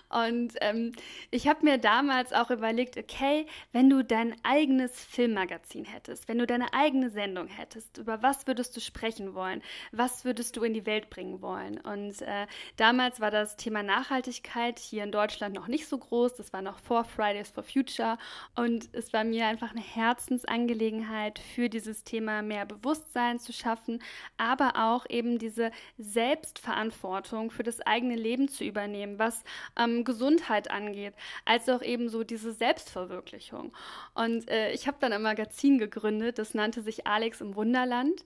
Und 0.08 0.52
ähm, 0.60 0.92
ich 1.30 1.48
habe 1.48 1.64
mir 1.64 1.78
damals 1.78 2.32
auch 2.32 2.50
überlegt, 2.50 2.96
okay, 2.96 3.46
wenn 3.72 3.90
du 3.90 4.04
dein 4.04 4.36
eigenes 4.44 5.04
Filmmagazin 5.04 5.84
hättest, 5.84 6.28
wenn 6.28 6.38
du 6.38 6.46
deine 6.46 6.72
eigene 6.72 7.10
Sendung 7.10 7.48
hättest, 7.48 7.98
über 7.98 8.22
was 8.22 8.46
würdest 8.46 8.76
du 8.76 8.80
sprechen 8.80 9.34
wollen? 9.34 9.62
Was 9.90 10.24
würdest 10.24 10.56
du 10.56 10.62
in 10.62 10.74
die 10.74 10.86
Welt 10.86 11.10
bringen 11.10 11.42
wollen? 11.42 11.78
Und 11.80 12.22
äh, 12.22 12.46
damals 12.76 13.20
war 13.20 13.30
das 13.30 13.56
Thema 13.56 13.82
Nachhaltigkeit 13.82 14.78
hier 14.78 15.02
in 15.02 15.10
Deutschland 15.10 15.54
noch 15.54 15.66
nicht 15.66 15.88
so 15.88 15.98
groß. 15.98 16.36
Das 16.36 16.52
war 16.52 16.62
noch 16.62 16.78
vor 16.78 17.04
Fridays 17.04 17.50
for 17.50 17.64
Future. 17.64 18.16
Und 18.54 18.88
es 18.92 19.12
war 19.12 19.24
mir 19.24 19.46
einfach 19.46 19.72
eine 19.72 19.82
Herzensangelegenheit, 19.82 21.38
für 21.38 21.68
dieses 21.68 22.04
Thema 22.04 22.42
mehr 22.42 22.64
Bewusstsein 22.64 23.38
zu 23.38 23.52
schaffen, 23.52 24.02
aber 24.36 24.72
auch 24.76 25.06
eben 25.08 25.38
diese 25.38 25.70
Selbstverantwortung 25.98 27.50
für 27.50 27.62
das 27.62 27.80
eigene 27.80 28.15
Leben 28.16 28.48
zu 28.48 28.64
übernehmen, 28.64 29.18
was 29.18 29.44
ähm, 29.78 30.04
Gesundheit 30.04 30.70
angeht, 30.70 31.14
als 31.44 31.68
auch 31.68 31.82
eben 31.82 32.08
so 32.08 32.24
diese 32.24 32.52
Selbstverwirklichung. 32.52 33.72
Und 34.14 34.48
äh, 34.50 34.72
ich 34.72 34.86
habe 34.86 34.98
dann 35.00 35.12
ein 35.12 35.22
Magazin 35.22 35.78
gegründet, 35.78 36.38
das 36.38 36.54
nannte 36.54 36.82
sich 36.82 37.06
Alex 37.06 37.40
im 37.40 37.54
Wunderland. 37.54 38.24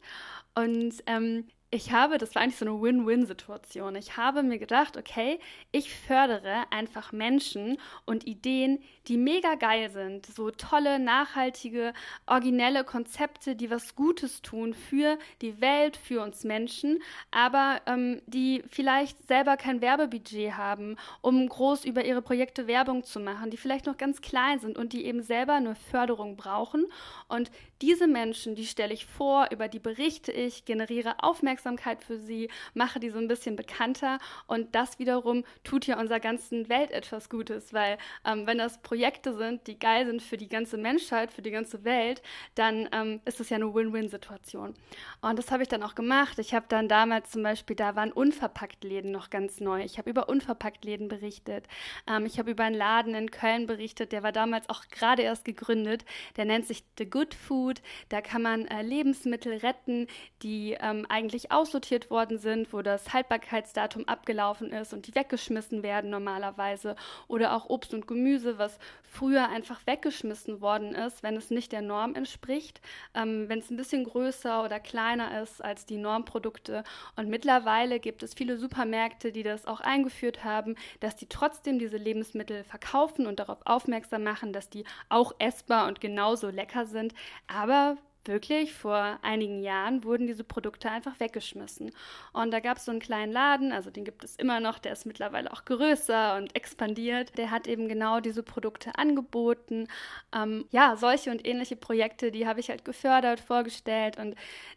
Und 0.55 0.95
ähm, 1.07 1.47
ich 1.73 1.93
habe, 1.93 2.19
das 2.19 2.35
war 2.35 2.43
eigentlich 2.43 2.57
so 2.57 2.67
eine 2.67 2.83
Win-Win-Situation. 2.83 3.95
Ich 3.95 4.17
habe 4.17 4.43
mir 4.43 4.59
gedacht, 4.59 4.97
okay, 4.97 5.39
ich 5.71 5.95
fördere 5.95 6.65
einfach 6.71 7.13
Menschen 7.13 7.79
und 8.05 8.27
Ideen, 8.27 8.83
die 9.07 9.17
mega 9.17 9.55
geil 9.55 9.89
sind. 9.91 10.27
So 10.27 10.51
tolle, 10.51 10.99
nachhaltige, 10.99 11.93
originelle 12.27 12.83
Konzepte, 12.83 13.55
die 13.55 13.71
was 13.71 13.95
Gutes 13.95 14.43
tun 14.43 14.75
für 14.75 15.17
die 15.43 15.61
Welt, 15.61 15.97
für 15.97 16.23
uns 16.23 16.43
Menschen, 16.43 17.01
aber 17.31 17.81
ähm, 17.87 18.21
die 18.27 18.65
vielleicht 18.69 19.29
selber 19.29 19.57
kein 19.57 19.81
Werbebudget 19.81 20.57
haben, 20.57 20.97
um 21.21 21.49
groß 21.49 21.85
über 21.85 22.05
ihre 22.05 22.21
Projekte 22.21 22.67
Werbung 22.67 23.05
zu 23.05 23.21
machen, 23.21 23.51
die 23.51 23.57
vielleicht 23.57 23.87
noch 23.87 23.97
ganz 23.97 24.21
klein 24.21 24.59
sind 24.59 24.77
und 24.77 24.93
die 24.93 25.05
eben 25.05 25.23
selber 25.23 25.55
eine 25.55 25.77
Förderung 25.77 26.37
brauchen. 26.37 26.87
Und 27.29 27.53
diese 27.83 28.07
Menschen, 28.07 28.55
die 28.55 28.67
stelle 28.67 28.93
ich 28.93 29.07
vor, 29.07 29.49
über 29.51 29.69
die 29.69 29.79
berichte 29.79 30.33
ich, 30.33 30.65
generiere 30.65 31.23
Aufmerksamkeit 31.23 32.03
für 32.03 32.19
sie, 32.19 32.51
mache 32.75 33.01
die 33.01 33.11
so 33.11 33.19
ein 33.19 33.29
bisschen 33.29 33.57
bekannter 33.57 34.19
und 34.47 34.75
das 34.75 34.99
wiederum 34.99 35.45
tut 35.65 35.87
ja 35.87 35.99
unserer 35.99 36.21
ganzen 36.21 36.69
Welt 36.69 36.91
etwas 36.91 37.31
Gutes, 37.31 37.73
weil 37.73 37.99
ähm, 38.27 38.47
wenn 38.47 38.59
das 38.59 38.83
Projekte 38.83 39.35
sind, 39.35 39.67
die 39.67 39.79
geil 39.79 40.07
sind 40.07 40.23
für 40.23 40.37
die 40.37 40.49
ganze 40.49 40.77
Menschheit, 40.77 41.33
für 41.33 41.43
die 41.43 41.51
ganze 41.51 41.85
Welt, 41.85 42.23
dann 42.55 42.89
ähm, 42.93 43.21
ist 43.25 43.41
das 43.41 43.49
ja 43.49 43.57
eine 43.57 43.73
Win-Win-Situation. 43.75 44.75
Und 45.23 45.39
das 45.39 45.51
habe 45.51 45.63
ich 45.63 45.69
dann 45.69 45.83
auch 45.83 45.95
gemacht. 45.95 46.39
Ich 46.39 46.55
habe 46.55 46.67
dann 46.69 46.89
damals 46.89 47.31
zum 47.31 47.43
Beispiel, 47.43 47.77
da 47.77 47.97
waren 47.97 48.13
Unverpacktläden 48.13 49.11
noch 49.11 49.31
ganz 49.31 49.61
neu. 49.61 49.83
Ich 49.83 49.99
habe 49.99 50.11
über 50.11 50.29
Unverpacktläden 50.29 51.09
berichtet. 51.09 51.67
Ähm, 52.07 52.27
ich 52.27 52.39
habe 52.39 52.51
über 52.51 52.65
einen 52.65 52.77
Laden 52.77 53.15
in 53.15 53.31
Köln 53.31 53.67
berichtet, 53.67 54.13
der 54.13 54.23
war 54.23 54.33
damals 54.33 54.69
auch 54.69 54.89
gerade 54.89 55.23
erst 55.23 55.45
gegründet. 55.45 56.05
Der 56.37 56.45
nennt 56.45 56.67
sich 56.67 56.85
The 56.99 57.09
Good 57.09 57.35
Food 57.35 57.70
Food. 57.71 57.83
Da 58.09 58.21
kann 58.21 58.43
man 58.43 58.67
äh, 58.67 58.83
Lebensmittel 58.83 59.59
retten, 59.59 60.07
die 60.43 60.77
ähm, 60.81 61.07
eigentlich 61.09 61.53
aussortiert 61.53 62.11
worden 62.11 62.39
sind, 62.39 62.73
wo 62.73 62.83
das 62.83 63.13
Haltbarkeitsdatum 63.13 64.09
abgelaufen 64.09 64.73
ist 64.73 64.93
und 64.93 65.07
die 65.07 65.15
weggeschmissen 65.15 65.83
werden 65.83 66.11
normalerweise. 66.11 66.97
Oder 67.29 67.55
auch 67.55 67.69
Obst 67.69 67.95
und 67.95 68.07
Gemüse, 68.07 68.59
was 68.59 68.79
früher 69.03 69.49
einfach 69.49 69.81
weggeschmissen 69.87 70.61
worden 70.61 70.95
ist, 70.95 71.23
wenn 71.23 71.37
es 71.37 71.51
nicht 71.51 71.73
der 71.73 71.83
Norm 71.83 72.15
entspricht, 72.15 72.81
ähm, 73.15 73.49
wenn 73.49 73.59
es 73.59 73.71
ein 73.71 73.77
bisschen 73.77 74.05
größer 74.05 74.65
oder 74.65 74.81
kleiner 74.81 75.43
ist 75.43 75.63
als 75.63 75.87
die 75.87 75.97
Normprodukte. 75.97 76.85
Und 77.17 77.29
mittlerweile 77.29 78.01
gibt 78.01 78.23
es 78.23 78.35
viele 78.35 78.57
Supermärkte, 78.57 79.33
die 79.33 79.43
das 79.43 79.67
auch 79.67 79.81
eingeführt 79.81 80.45
haben, 80.45 80.77
dass 81.01 81.17
die 81.17 81.27
trotzdem 81.27 81.79
diese 81.79 81.97
Lebensmittel 81.97 82.65
verkaufen 82.65 83.27
und 83.27 83.41
darauf 83.41 83.59
aufmerksam 83.65 84.23
machen, 84.23 84.53
dass 84.53 84.71
die 84.71 84.85
auch 85.09 85.35
essbar 85.39 85.89
und 85.89 86.01
genauso 86.01 86.49
lecker 86.49 86.87
sind. 86.87 87.15
Aber 87.61 87.99
wirklich, 88.25 88.73
vor 88.73 89.19
einigen 89.21 89.63
Jahren 89.63 90.03
wurden 90.03 90.27
diese 90.27 90.45
Produkte 90.45 90.91
einfach 90.91 91.21
weggeschmissen. 91.21 91.93
Und 92.33 92.53
da 92.53 92.61
gab 92.61 92.79
es 92.79 92.87
so 92.87 92.91
einen 92.91 93.01
kleinen 93.01 93.33
Laden, 93.35 93.71
also 93.71 93.91
den 93.91 94.07
gibt 94.07 94.25
es 94.25 94.37
immer 94.37 94.61
noch, 94.61 94.79
der 94.79 94.93
ist 94.93 95.05
mittlerweile 95.05 95.53
auch 95.53 95.67
größer 95.67 96.37
und 96.39 96.57
expandiert. 96.57 97.37
Der 97.37 97.51
hat 97.51 97.67
eben 97.67 97.87
genau 97.87 98.21
diese 98.21 98.43
Produkte 98.43 98.97
angeboten. 98.97 99.89
Ähm, 100.35 100.65
ja, 100.71 100.97
solche 100.97 101.31
und 101.31 101.47
ähnliche 101.47 101.77
Projekte, 101.77 102.31
die 102.31 102.47
habe 102.47 102.61
ich 102.61 102.71
halt 102.71 102.87
gefördert, 102.87 103.41
vorgestellt 103.41 104.17
und 104.17 104.37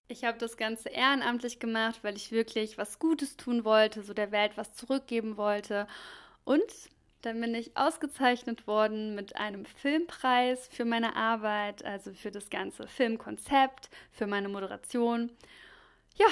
ich 0.10 0.26
habe 0.26 0.38
das 0.38 0.58
Ganze 0.58 0.90
ehrenamtlich 0.90 1.60
gemacht, 1.60 2.00
weil 2.02 2.18
ich 2.18 2.34
wirklich 2.34 2.78
was 2.78 3.00
Gutes 3.00 3.38
tun 3.38 3.64
wollte, 3.64 4.04
so 4.04 4.14
der 4.14 4.34
Welt 4.34 4.58
was 4.58 4.76
zurückgeben 4.76 5.38
wollte. 5.38 5.88
Und 6.44 6.62
dann 7.24 7.40
bin 7.40 7.56
ich 7.56 7.76
ausgezeichnet 7.76 8.68
worden 8.68 9.16
mit 9.16 9.38
einem 9.38 9.66
Filmpreis 9.66 10.68
für 10.68 10.86
meine 10.86 11.16
Arbeit, 11.16 11.84
also 11.84 12.14
für 12.14 12.32
das 12.32 12.50
ganze 12.50 12.86
Filmkonzept, 12.88 13.90
für 14.12 14.28
meine 14.28 14.50
Moderation. 14.50 15.32
Ja, 16.16 16.28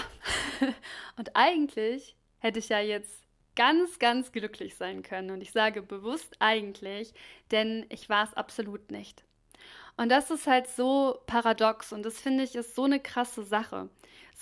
und 1.17 1.35
eigentlich 1.35 2.15
hätte 2.39 2.59
ich 2.59 2.69
ja 2.69 2.79
jetzt 2.79 3.23
ganz, 3.55 3.99
ganz 3.99 4.31
glücklich 4.31 4.75
sein 4.75 5.01
können. 5.01 5.31
Und 5.31 5.41
ich 5.41 5.51
sage 5.51 5.81
bewusst 5.81 6.35
eigentlich, 6.39 7.13
denn 7.51 7.85
ich 7.89 8.09
war 8.09 8.25
es 8.25 8.33
absolut 8.33 8.91
nicht. 8.91 9.23
Und 9.95 10.09
das 10.09 10.29
ist 10.29 10.47
halt 10.47 10.67
so 10.67 11.19
paradox 11.25 11.93
und 11.93 12.03
das 12.03 12.19
finde 12.19 12.43
ich 12.43 12.55
ist 12.55 12.75
so 12.75 12.83
eine 12.83 12.99
krasse 12.99 13.43
Sache. 13.43 13.89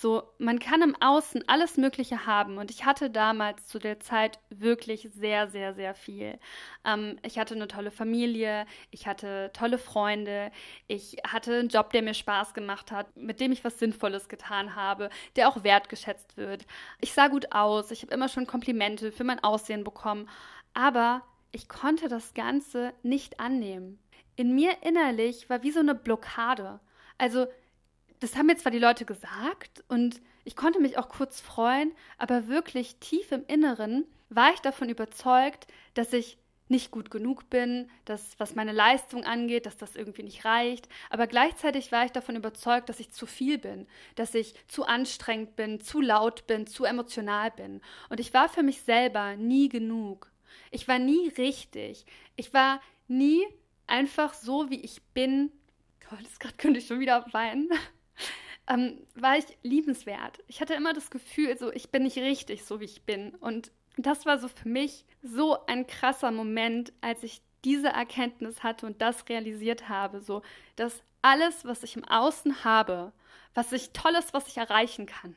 So, 0.00 0.22
man 0.38 0.58
kann 0.58 0.80
im 0.80 0.96
Außen 0.98 1.44
alles 1.46 1.76
Mögliche 1.76 2.24
haben 2.24 2.56
und 2.56 2.70
ich 2.70 2.86
hatte 2.86 3.10
damals 3.10 3.66
zu 3.66 3.78
der 3.78 4.00
Zeit 4.00 4.38
wirklich 4.48 5.10
sehr, 5.12 5.50
sehr, 5.50 5.74
sehr 5.74 5.94
viel. 5.94 6.38
Ähm, 6.86 7.18
ich 7.22 7.38
hatte 7.38 7.54
eine 7.54 7.68
tolle 7.68 7.90
Familie, 7.90 8.64
ich 8.90 9.06
hatte 9.06 9.50
tolle 9.52 9.76
Freunde, 9.76 10.52
ich 10.88 11.18
hatte 11.28 11.58
einen 11.58 11.68
Job, 11.68 11.92
der 11.92 12.00
mir 12.00 12.14
Spaß 12.14 12.54
gemacht 12.54 12.90
hat, 12.90 13.14
mit 13.14 13.40
dem 13.40 13.52
ich 13.52 13.62
was 13.62 13.78
Sinnvolles 13.78 14.30
getan 14.30 14.74
habe, 14.74 15.10
der 15.36 15.50
auch 15.50 15.64
wertgeschätzt 15.64 16.38
wird. 16.38 16.64
Ich 17.02 17.12
sah 17.12 17.28
gut 17.28 17.52
aus, 17.52 17.90
ich 17.90 18.00
habe 18.00 18.14
immer 18.14 18.28
schon 18.28 18.46
Komplimente 18.46 19.12
für 19.12 19.24
mein 19.24 19.44
Aussehen 19.44 19.84
bekommen, 19.84 20.30
aber 20.72 21.20
ich 21.52 21.68
konnte 21.68 22.08
das 22.08 22.32
Ganze 22.32 22.94
nicht 23.02 23.38
annehmen 23.38 23.98
in 24.40 24.54
mir 24.54 24.72
innerlich 24.80 25.50
war 25.50 25.62
wie 25.62 25.70
so 25.70 25.80
eine 25.80 25.94
Blockade. 25.94 26.80
Also, 27.18 27.46
das 28.20 28.36
haben 28.36 28.46
mir 28.46 28.56
zwar 28.56 28.72
die 28.72 28.78
Leute 28.78 29.04
gesagt 29.04 29.82
und 29.88 30.20
ich 30.44 30.56
konnte 30.56 30.80
mich 30.80 30.98
auch 30.98 31.08
kurz 31.08 31.40
freuen, 31.40 31.92
aber 32.18 32.48
wirklich 32.48 32.96
tief 32.96 33.32
im 33.32 33.44
Inneren 33.46 34.06
war 34.28 34.52
ich 34.52 34.60
davon 34.60 34.88
überzeugt, 34.88 35.66
dass 35.94 36.12
ich 36.12 36.38
nicht 36.68 36.92
gut 36.92 37.10
genug 37.10 37.50
bin, 37.50 37.90
dass 38.04 38.38
was 38.38 38.54
meine 38.54 38.72
Leistung 38.72 39.24
angeht, 39.24 39.66
dass 39.66 39.76
das 39.76 39.96
irgendwie 39.96 40.22
nicht 40.22 40.44
reicht. 40.44 40.88
Aber 41.10 41.26
gleichzeitig 41.26 41.90
war 41.90 42.04
ich 42.04 42.12
davon 42.12 42.36
überzeugt, 42.36 42.88
dass 42.88 43.00
ich 43.00 43.10
zu 43.10 43.26
viel 43.26 43.58
bin, 43.58 43.88
dass 44.14 44.34
ich 44.34 44.54
zu 44.68 44.84
anstrengend 44.84 45.56
bin, 45.56 45.80
zu 45.80 46.00
laut 46.00 46.46
bin, 46.46 46.68
zu 46.68 46.84
emotional 46.84 47.50
bin. 47.50 47.80
Und 48.08 48.20
ich 48.20 48.32
war 48.32 48.48
für 48.48 48.62
mich 48.62 48.82
selber 48.82 49.34
nie 49.36 49.68
genug. 49.68 50.30
Ich 50.70 50.86
war 50.86 51.00
nie 51.00 51.28
richtig. 51.30 52.06
Ich 52.36 52.54
war 52.54 52.80
nie 53.08 53.44
einfach 53.88 54.32
so, 54.32 54.70
wie 54.70 54.80
ich 54.80 55.02
bin. 55.12 55.50
Gott, 56.08 56.20
gerade 56.38 56.54
könnte 56.56 56.78
ich 56.78 56.86
schon 56.86 57.00
wieder 57.00 57.26
weinen. 57.32 57.68
Ähm, 58.68 58.98
war 59.14 59.36
ich 59.36 59.44
liebenswert. 59.62 60.38
Ich 60.46 60.60
hatte 60.60 60.74
immer 60.74 60.92
das 60.92 61.10
Gefühl, 61.10 61.58
so 61.58 61.72
ich 61.72 61.90
bin 61.90 62.04
nicht 62.04 62.18
richtig, 62.18 62.64
so 62.64 62.80
wie 62.80 62.84
ich 62.84 63.02
bin. 63.02 63.34
Und 63.36 63.72
das 63.96 64.26
war 64.26 64.38
so 64.38 64.48
für 64.48 64.68
mich 64.68 65.04
so 65.22 65.66
ein 65.66 65.86
krasser 65.86 66.30
Moment, 66.30 66.92
als 67.00 67.22
ich 67.22 67.42
diese 67.64 67.88
Erkenntnis 67.88 68.62
hatte 68.62 68.86
und 68.86 69.02
das 69.02 69.28
realisiert 69.28 69.88
habe, 69.88 70.20
so 70.20 70.42
dass 70.76 71.02
alles, 71.22 71.64
was 71.64 71.82
ich 71.82 71.96
im 71.96 72.04
Außen 72.04 72.64
habe, 72.64 73.12
was 73.54 73.72
ich 73.72 73.90
tolles, 73.90 74.32
was 74.32 74.48
ich 74.48 74.56
erreichen 74.56 75.06
kann, 75.06 75.36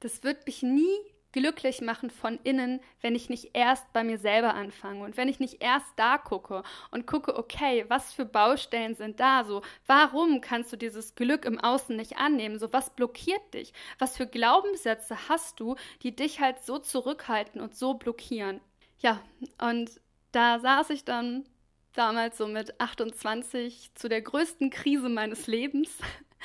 das 0.00 0.22
wird 0.22 0.46
mich 0.46 0.62
nie 0.62 0.96
glücklich 1.34 1.80
machen 1.80 2.10
von 2.10 2.38
innen, 2.44 2.80
wenn 3.00 3.16
ich 3.16 3.28
nicht 3.28 3.50
erst 3.54 3.92
bei 3.92 4.04
mir 4.04 4.18
selber 4.18 4.54
anfange 4.54 5.04
und 5.04 5.16
wenn 5.16 5.28
ich 5.28 5.40
nicht 5.40 5.60
erst 5.60 5.88
da 5.96 6.16
gucke 6.16 6.62
und 6.92 7.08
gucke, 7.08 7.36
okay, 7.36 7.84
was 7.88 8.12
für 8.12 8.24
Baustellen 8.24 8.94
sind 8.94 9.18
da 9.18 9.42
so? 9.42 9.62
Warum 9.88 10.40
kannst 10.40 10.72
du 10.72 10.76
dieses 10.76 11.16
Glück 11.16 11.44
im 11.44 11.58
Außen 11.58 11.96
nicht 11.96 12.18
annehmen? 12.18 12.60
So, 12.60 12.72
was 12.72 12.90
blockiert 12.90 13.52
dich? 13.52 13.72
Was 13.98 14.16
für 14.16 14.28
Glaubenssätze 14.28 15.28
hast 15.28 15.58
du, 15.58 15.74
die 16.04 16.14
dich 16.14 16.38
halt 16.38 16.64
so 16.64 16.78
zurückhalten 16.78 17.60
und 17.60 17.74
so 17.74 17.94
blockieren? 17.94 18.60
Ja, 19.00 19.20
und 19.60 20.00
da 20.30 20.60
saß 20.60 20.90
ich 20.90 21.04
dann 21.04 21.48
damals 21.94 22.38
so 22.38 22.46
mit 22.46 22.80
28 22.80 23.90
zu 23.96 24.08
der 24.08 24.22
größten 24.22 24.70
Krise 24.70 25.08
meines 25.08 25.48
Lebens 25.48 25.98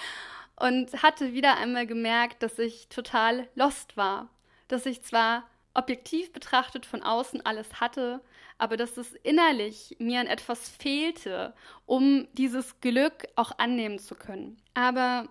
und 0.60 1.04
hatte 1.04 1.34
wieder 1.34 1.58
einmal 1.58 1.86
gemerkt, 1.86 2.42
dass 2.42 2.58
ich 2.58 2.88
total 2.90 3.48
lost 3.54 3.96
war 3.96 4.30
dass 4.70 4.86
ich 4.86 5.04
zwar 5.04 5.44
objektiv 5.74 6.32
betrachtet 6.32 6.86
von 6.86 7.04
außen 7.04 7.46
alles 7.46 7.80
hatte, 7.80 8.22
aber 8.58 8.76
dass 8.78 8.98
es 8.98 9.14
innerlich 9.24 9.96
mir 10.00 10.20
an 10.20 10.28
etwas 10.28 10.70
fehlte, 10.70 11.54
um 11.86 12.28
dieses 12.34 12.80
Glück 12.82 13.28
auch 13.36 13.58
annehmen 13.58 14.00
zu 14.00 14.16
können. 14.16 14.58
Aber 14.74 15.28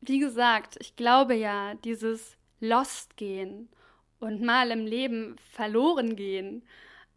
wie 0.00 0.18
gesagt, 0.18 0.76
ich 0.80 0.96
glaube 0.96 1.34
ja, 1.34 1.74
dieses 1.74 2.36
Lost 2.60 3.16
gehen 3.16 3.68
und 4.18 4.42
mal 4.42 4.70
im 4.70 4.86
Leben 4.86 5.36
verloren 5.52 6.16
gehen, 6.16 6.64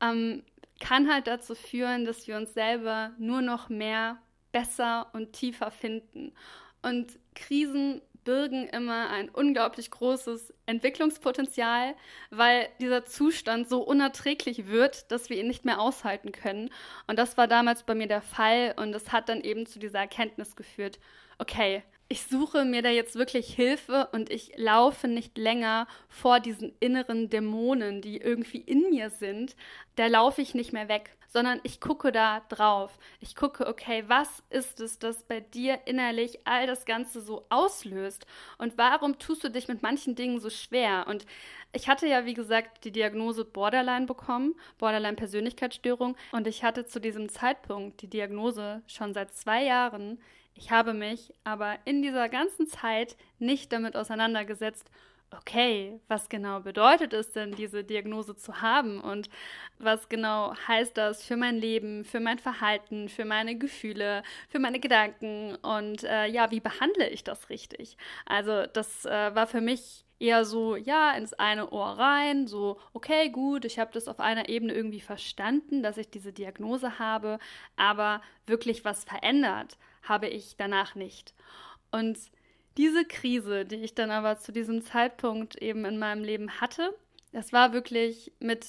ähm, 0.01 0.43
kann 0.79 1.11
halt 1.11 1.27
dazu 1.27 1.55
führen, 1.55 2.05
dass 2.05 2.27
wir 2.27 2.37
uns 2.37 2.53
selber 2.53 3.11
nur 3.17 3.41
noch 3.41 3.69
mehr 3.69 4.17
besser 4.51 5.07
und 5.13 5.33
tiefer 5.33 5.71
finden. 5.71 6.33
Und 6.81 7.17
Krisen 7.33 8.01
birgen 8.25 8.67
immer 8.67 9.09
ein 9.09 9.29
unglaublich 9.29 9.89
großes 9.89 10.53
Entwicklungspotenzial, 10.65 11.95
weil 12.31 12.67
dieser 12.81 13.05
Zustand 13.05 13.69
so 13.69 13.81
unerträglich 13.81 14.67
wird, 14.67 15.09
dass 15.11 15.29
wir 15.29 15.37
ihn 15.39 15.47
nicht 15.47 15.63
mehr 15.63 15.79
aushalten 15.79 16.33
können. 16.33 16.69
Und 17.07 17.17
das 17.17 17.37
war 17.37 17.47
damals 17.47 17.83
bei 17.83 17.95
mir 17.95 18.07
der 18.07 18.21
Fall 18.21 18.73
und 18.77 18.93
es 18.93 19.13
hat 19.13 19.29
dann 19.29 19.41
eben 19.41 19.65
zu 19.65 19.79
dieser 19.79 19.99
Erkenntnis 19.99 20.57
geführt, 20.57 20.99
okay, 21.37 21.83
ich 22.07 22.23
suche 22.23 22.65
mir 22.65 22.81
da 22.81 22.89
jetzt 22.89 23.15
wirklich 23.15 23.53
Hilfe 23.53 24.09
und 24.11 24.29
ich 24.29 24.51
laufe 24.57 25.07
nicht 25.07 25.37
länger 25.37 25.87
vor 26.07 26.39
diesen 26.39 26.73
inneren 26.79 27.29
Dämonen, 27.29 28.01
die 28.01 28.17
irgendwie 28.17 28.59
in 28.59 28.89
mir 28.91 29.09
sind. 29.09 29.55
Da 29.95 30.05
laufe 30.07 30.41
ich 30.41 30.53
nicht 30.53 30.71
mehr 30.71 30.87
weg, 30.87 31.15
sondern 31.35 31.59
ich 31.63 31.81
gucke 31.81 32.13
da 32.13 32.39
drauf. 32.47 32.97
Ich 33.19 33.35
gucke, 33.35 33.67
okay, 33.67 34.05
was 34.07 34.41
ist 34.49 34.79
es, 34.79 34.99
das 34.99 35.21
bei 35.23 35.41
dir 35.41 35.81
innerlich 35.83 36.39
all 36.47 36.65
das 36.65 36.85
Ganze 36.85 37.19
so 37.19 37.45
auslöst? 37.49 38.25
Und 38.57 38.77
warum 38.77 39.19
tust 39.19 39.43
du 39.43 39.49
dich 39.51 39.67
mit 39.67 39.81
manchen 39.81 40.15
Dingen 40.15 40.39
so 40.39 40.49
schwer? 40.49 41.07
Und 41.09 41.25
ich 41.73 41.89
hatte 41.89 42.07
ja, 42.07 42.23
wie 42.25 42.35
gesagt, 42.35 42.85
die 42.85 42.93
Diagnose 42.93 43.43
Borderline 43.43 44.05
bekommen, 44.05 44.55
Borderline-Persönlichkeitsstörung. 44.77 46.15
Und 46.31 46.47
ich 46.47 46.63
hatte 46.63 46.85
zu 46.85 47.01
diesem 47.01 47.27
Zeitpunkt 47.27 48.01
die 48.01 48.09
Diagnose 48.09 48.81
schon 48.87 49.13
seit 49.13 49.33
zwei 49.33 49.65
Jahren 49.65 50.19
ich 50.57 50.71
habe 50.71 50.93
mich 50.93 51.33
aber 51.43 51.77
in 51.83 52.01
dieser 52.01 52.29
ganzen 52.29 52.65
Zeit 52.65 53.17
nicht 53.39 53.73
damit 53.73 53.97
auseinandergesetzt, 53.97 54.89
okay, 55.39 55.99
was 56.07 56.29
genau 56.29 56.59
bedeutet 56.59 57.13
es 57.13 57.31
denn, 57.31 57.51
diese 57.51 57.83
Diagnose 57.83 58.35
zu 58.35 58.61
haben 58.61 58.99
und 59.01 59.29
was 59.79 60.09
genau 60.09 60.53
heißt 60.67 60.97
das 60.97 61.23
für 61.23 61.37
mein 61.37 61.57
Leben, 61.57 62.05
für 62.05 62.19
mein 62.19 62.39
Verhalten, 62.39 63.09
für 63.09 63.25
meine 63.25 63.57
Gefühle, 63.57 64.23
für 64.49 64.59
meine 64.59 64.79
Gedanken 64.79 65.55
und 65.55 66.03
äh, 66.03 66.25
ja, 66.27 66.51
wie 66.51 66.59
behandle 66.59 67.09
ich 67.09 67.23
das 67.23 67.49
richtig? 67.49 67.97
Also 68.25 68.65
das 68.67 69.05
äh, 69.05 69.35
war 69.35 69.47
für 69.47 69.61
mich 69.61 70.05
eher 70.19 70.45
so, 70.45 70.75
ja, 70.75 71.11
ins 71.11 71.33
eine 71.33 71.71
Ohr 71.71 71.97
rein, 71.99 72.47
so, 72.47 72.79
okay, 72.93 73.29
gut, 73.29 73.65
ich 73.65 73.79
habe 73.79 73.91
das 73.93 74.07
auf 74.07 74.19
einer 74.19 74.49
Ebene 74.49 74.73
irgendwie 74.73 75.01
verstanden, 75.01 75.83
dass 75.83 75.97
ich 75.97 76.09
diese 76.09 76.31
Diagnose 76.31 76.99
habe, 76.99 77.39
aber 77.75 78.21
wirklich 78.47 78.85
was 78.85 79.03
verändert 79.03 79.77
habe 80.03 80.27
ich 80.27 80.55
danach 80.57 80.95
nicht. 80.95 81.33
Und 81.91 82.17
diese 82.77 83.05
Krise, 83.05 83.65
die 83.65 83.75
ich 83.75 83.95
dann 83.95 84.11
aber 84.11 84.37
zu 84.39 84.51
diesem 84.51 84.81
Zeitpunkt 84.81 85.55
eben 85.61 85.85
in 85.85 85.97
meinem 85.97 86.23
Leben 86.23 86.59
hatte, 86.59 86.93
das 87.31 87.53
war 87.53 87.73
wirklich 87.73 88.31
mit 88.39 88.65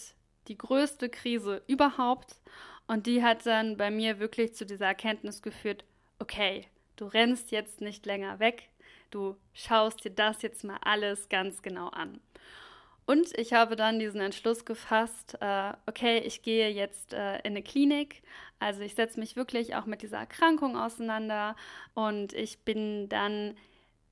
die 0.49 0.59
größte 0.59 1.09
Krise 1.09 1.63
überhaupt. 1.67 2.41
Und 2.87 3.07
die 3.07 3.23
hat 3.23 3.47
dann 3.47 3.77
bei 3.77 3.91
mir 3.91 4.21
wirklich 4.21 4.55
zu 4.55 4.65
dieser 4.65 4.87
Erkenntnis 4.87 5.43
geführt, 5.43 5.85
okay, 6.19 6.67
du 6.97 7.07
rennst 7.07 7.51
jetzt 7.51 7.81
nicht 7.81 8.07
länger 8.07 8.39
weg, 8.39 8.69
du 9.11 9.37
schaust 9.55 10.05
dir 10.05 10.11
das 10.11 10.43
jetzt 10.43 10.63
mal 10.63 10.79
alles 10.83 11.29
ganz 11.29 11.63
genau 11.63 11.89
an. 11.89 12.21
Und 13.07 13.37
ich 13.39 13.53
habe 13.53 13.77
dann 13.77 14.01
diesen 14.01 14.21
Entschluss 14.21 14.65
gefasst, 14.65 15.39
äh, 15.41 15.73
okay, 15.87 16.19
ich 16.19 16.43
gehe 16.43 16.69
jetzt 16.69 17.13
äh, 17.13 17.37
in 17.39 17.53
eine 17.53 17.63
Klinik. 17.63 18.23
Also 18.59 18.83
ich 18.83 18.95
setze 18.95 19.21
mich 19.21 19.37
wirklich 19.37 19.77
auch 19.77 19.87
mit 19.87 20.03
dieser 20.03 20.19
Erkrankung 20.19 20.77
auseinander 20.77 21.55
und 21.95 22.33
ich 22.33 22.59
bin 22.61 23.09
dann 23.09 23.55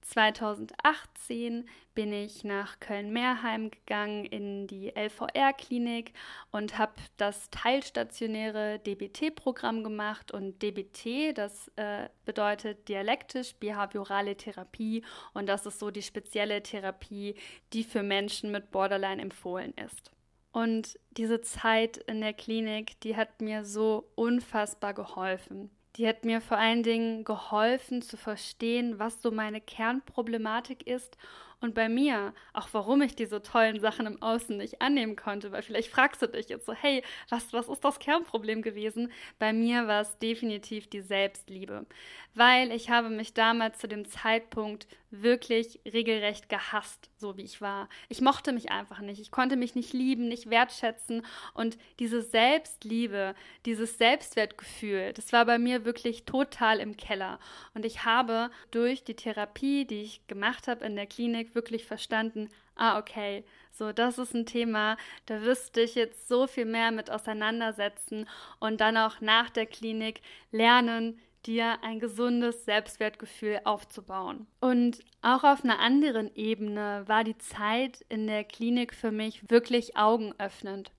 2018 0.04 1.68
bin 1.94 2.12
ich 2.12 2.44
nach 2.44 2.78
Köln-Mehrheim 2.80 3.70
gegangen 3.70 4.24
in 4.24 4.66
die 4.66 4.92
LVR-Klinik 4.94 6.12
und 6.50 6.78
habe 6.78 6.94
das 7.16 7.50
teilstationäre 7.50 8.80
DBT-Programm 8.80 9.82
gemacht. 9.82 10.30
Und 10.30 10.62
DBT, 10.62 11.36
das 11.36 11.68
äh, 11.76 12.08
bedeutet 12.24 12.88
dialektisch-behaviorale 12.88 14.36
Therapie. 14.36 15.04
Und 15.32 15.46
das 15.46 15.66
ist 15.66 15.78
so 15.78 15.90
die 15.90 16.02
spezielle 16.02 16.62
Therapie, 16.62 17.36
die 17.72 17.84
für 17.84 18.02
Menschen 18.02 18.50
mit 18.50 18.70
Borderline 18.70 19.22
empfohlen 19.22 19.72
ist. 19.84 20.10
Und 20.52 20.98
diese 21.10 21.40
Zeit 21.40 21.96
in 21.96 22.20
der 22.20 22.32
Klinik, 22.32 23.00
die 23.00 23.16
hat 23.16 23.40
mir 23.40 23.64
so 23.64 24.08
unfassbar 24.14 24.94
geholfen. 24.94 25.70
Die 25.96 26.08
hat 26.08 26.24
mir 26.24 26.40
vor 26.40 26.58
allen 26.58 26.82
Dingen 26.82 27.24
geholfen 27.24 28.02
zu 28.02 28.16
verstehen, 28.16 28.98
was 28.98 29.22
so 29.22 29.30
meine 29.30 29.60
Kernproblematik 29.60 30.86
ist 30.86 31.16
und 31.60 31.74
bei 31.74 31.88
mir, 31.88 32.34
auch 32.52 32.68
warum 32.72 33.02
ich 33.02 33.16
diese 33.16 33.42
tollen 33.42 33.80
Sachen 33.80 34.06
im 34.06 34.20
Außen 34.20 34.56
nicht 34.56 34.82
annehmen 34.82 35.16
konnte, 35.16 35.52
weil 35.52 35.62
vielleicht 35.62 35.90
fragst 35.90 36.22
du 36.22 36.28
dich 36.28 36.48
jetzt 36.48 36.66
so, 36.66 36.72
hey, 36.72 37.02
was, 37.28 37.52
was 37.52 37.68
ist 37.68 37.84
das 37.84 37.98
Kernproblem 37.98 38.62
gewesen? 38.62 39.10
Bei 39.38 39.52
mir 39.52 39.86
war 39.86 40.02
es 40.02 40.18
definitiv 40.18 40.88
die 40.88 41.00
Selbstliebe, 41.00 41.86
weil 42.34 42.70
ich 42.72 42.90
habe 42.90 43.10
mich 43.10 43.34
damals 43.34 43.78
zu 43.78 43.88
dem 43.88 44.04
Zeitpunkt 44.04 44.86
wirklich 45.22 45.80
regelrecht 45.90 46.48
gehasst, 46.48 47.10
so 47.16 47.36
wie 47.36 47.42
ich 47.42 47.60
war. 47.60 47.88
Ich 48.08 48.20
mochte 48.20 48.52
mich 48.52 48.70
einfach 48.70 49.00
nicht. 49.00 49.20
Ich 49.20 49.30
konnte 49.30 49.56
mich 49.56 49.74
nicht 49.74 49.92
lieben, 49.92 50.28
nicht 50.28 50.50
wertschätzen. 50.50 51.24
Und 51.52 51.78
diese 51.98 52.22
Selbstliebe, 52.22 53.34
dieses 53.66 53.98
Selbstwertgefühl, 53.98 55.12
das 55.12 55.32
war 55.32 55.44
bei 55.44 55.58
mir 55.58 55.84
wirklich 55.84 56.24
total 56.24 56.80
im 56.80 56.96
Keller. 56.96 57.38
Und 57.74 57.84
ich 57.84 58.04
habe 58.04 58.50
durch 58.70 59.04
die 59.04 59.14
Therapie, 59.14 59.84
die 59.84 60.02
ich 60.02 60.26
gemacht 60.26 60.68
habe 60.68 60.84
in 60.84 60.96
der 60.96 61.06
Klinik, 61.06 61.43
wirklich 61.54 61.84
verstanden, 61.84 62.48
ah, 62.76 62.98
okay, 62.98 63.44
so, 63.72 63.92
das 63.92 64.18
ist 64.18 64.34
ein 64.34 64.46
Thema, 64.46 64.96
da 65.26 65.42
wirst 65.42 65.76
du 65.76 65.80
dich 65.80 65.96
jetzt 65.96 66.28
so 66.28 66.46
viel 66.46 66.64
mehr 66.64 66.92
mit 66.92 67.10
auseinandersetzen 67.10 68.28
und 68.60 68.80
dann 68.80 68.96
auch 68.96 69.20
nach 69.20 69.50
der 69.50 69.66
Klinik 69.66 70.20
lernen, 70.52 71.18
dir 71.46 71.82
ein 71.82 72.00
gesundes 72.00 72.64
Selbstwertgefühl 72.64 73.60
aufzubauen. 73.64 74.46
Und 74.60 75.00
auch 75.22 75.44
auf 75.44 75.64
einer 75.64 75.78
anderen 75.78 76.34
Ebene 76.34 77.04
war 77.06 77.24
die 77.24 77.36
Zeit 77.38 78.04
in 78.08 78.26
der 78.26 78.44
Klinik 78.44 78.94
für 78.94 79.10
mich 79.10 79.50
wirklich 79.50 79.96
augenöffnend. 79.96 80.92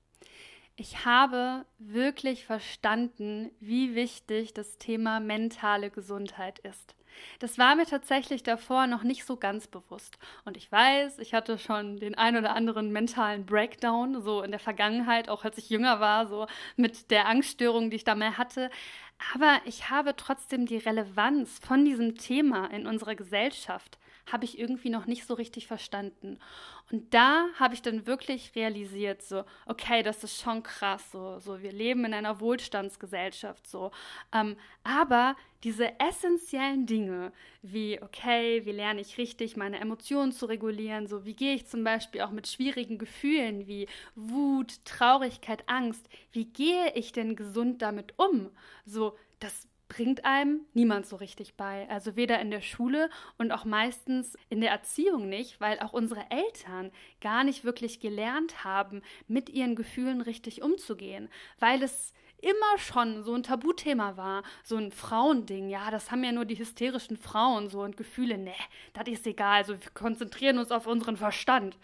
ich 0.77 1.05
habe 1.05 1.65
wirklich 1.77 2.45
verstanden, 2.45 3.51
wie 3.59 3.95
wichtig 3.95 4.53
das 4.53 4.77
Thema 4.77 5.19
mentale 5.21 5.89
Gesundheit 5.89 6.59
ist. 6.59 6.95
Das 7.39 7.57
war 7.57 7.75
mir 7.75 7.85
tatsächlich 7.85 8.43
davor 8.43 8.87
noch 8.87 9.03
nicht 9.03 9.25
so 9.25 9.37
ganz 9.37 9.67
bewusst. 9.67 10.17
Und 10.45 10.57
ich 10.57 10.71
weiß, 10.71 11.19
ich 11.19 11.33
hatte 11.33 11.57
schon 11.57 11.97
den 11.97 12.15
ein 12.15 12.37
oder 12.37 12.55
anderen 12.55 12.91
mentalen 12.91 13.45
Breakdown, 13.45 14.21
so 14.21 14.41
in 14.41 14.51
der 14.51 14.59
Vergangenheit, 14.59 15.29
auch 15.29 15.43
als 15.43 15.57
ich 15.57 15.69
jünger 15.69 15.99
war, 15.99 16.27
so 16.27 16.47
mit 16.75 17.11
der 17.11 17.27
Angststörung, 17.27 17.89
die 17.89 17.97
ich 17.97 18.03
da 18.03 18.15
mehr 18.15 18.37
hatte. 18.37 18.69
Aber 19.33 19.59
ich 19.65 19.89
habe 19.89 20.15
trotzdem 20.15 20.65
die 20.65 20.77
Relevanz 20.77 21.59
von 21.59 21.85
diesem 21.85 22.15
Thema 22.15 22.67
in 22.67 22.87
unserer 22.87 23.15
Gesellschaft 23.15 23.97
habe 24.31 24.45
ich 24.45 24.59
irgendwie 24.59 24.89
noch 24.89 25.05
nicht 25.05 25.25
so 25.25 25.33
richtig 25.33 25.67
verstanden. 25.67 26.39
Und 26.91 27.13
da 27.13 27.47
habe 27.59 27.73
ich 27.73 27.81
dann 27.81 28.05
wirklich 28.05 28.53
realisiert, 28.55 29.21
so, 29.21 29.43
okay, 29.65 30.03
das 30.03 30.23
ist 30.23 30.39
schon 30.39 30.63
krass, 30.63 31.11
so, 31.11 31.39
so 31.39 31.61
wir 31.61 31.71
leben 31.71 32.05
in 32.05 32.13
einer 32.13 32.39
Wohlstandsgesellschaft, 32.39 33.67
so. 33.67 33.91
Ähm, 34.33 34.55
aber 34.83 35.35
diese 35.63 35.99
essentiellen 35.99 36.85
Dinge, 36.85 37.31
wie, 37.63 37.99
okay, 38.01 38.65
wie 38.65 38.71
lerne 38.71 39.01
ich 39.01 39.17
richtig, 39.17 39.57
meine 39.57 39.79
Emotionen 39.79 40.31
zu 40.31 40.45
regulieren, 40.45 41.07
so, 41.07 41.25
wie 41.25 41.33
gehe 41.33 41.55
ich 41.55 41.65
zum 41.65 41.83
Beispiel 41.83 42.21
auch 42.21 42.31
mit 42.31 42.47
schwierigen 42.47 42.99
Gefühlen 42.99 43.67
wie 43.67 43.87
Wut, 44.15 44.85
Traurigkeit, 44.85 45.63
Angst, 45.67 46.07
wie 46.31 46.45
gehe 46.45 46.93
ich 46.93 47.11
denn 47.11 47.35
gesund 47.35 47.81
damit 47.81 48.13
um? 48.17 48.51
So, 48.85 49.17
das 49.39 49.67
bringt 49.87 50.25
einem 50.25 50.61
niemand 50.73 51.05
so 51.05 51.15
richtig 51.15 51.55
bei. 51.55 51.87
Also 51.89 52.15
weder 52.15 52.39
in 52.39 52.51
der 52.51 52.61
Schule 52.61 53.09
und 53.37 53.51
auch 53.51 53.65
meistens 53.65 54.35
in 54.49 54.61
der 54.61 54.71
Erziehung 54.71 55.29
nicht, 55.29 55.61
weil 55.61 55.79
auch 55.79 55.93
unsere 55.93 56.25
Eltern 56.31 56.91
gar 57.21 57.43
nicht 57.43 57.63
wirklich 57.63 57.99
gelernt 57.99 58.63
haben, 58.63 59.01
mit 59.27 59.49
ihren 59.49 59.75
Gefühlen 59.75 60.21
richtig 60.21 60.61
umzugehen, 60.61 61.29
weil 61.59 61.83
es 61.83 62.13
immer 62.41 62.77
schon 62.77 63.23
so 63.23 63.33
ein 63.33 63.43
Tabuthema 63.43 64.17
war, 64.17 64.43
so 64.63 64.77
ein 64.77 64.91
Frauending. 64.91 65.69
Ja, 65.69 65.89
das 65.89 66.11
haben 66.11 66.23
ja 66.23 66.31
nur 66.31 66.45
die 66.45 66.57
hysterischen 66.57 67.17
Frauen 67.17 67.69
so 67.69 67.81
und 67.81 67.97
Gefühle, 67.97 68.37
ne, 68.37 68.53
das 68.93 69.07
ist 69.07 69.25
egal. 69.25 69.57
Also 69.57 69.73
wir 69.73 69.91
konzentrieren 69.93 70.57
uns 70.57 70.71
auf 70.71 70.87
unseren 70.87 71.17
Verstand. 71.17 71.77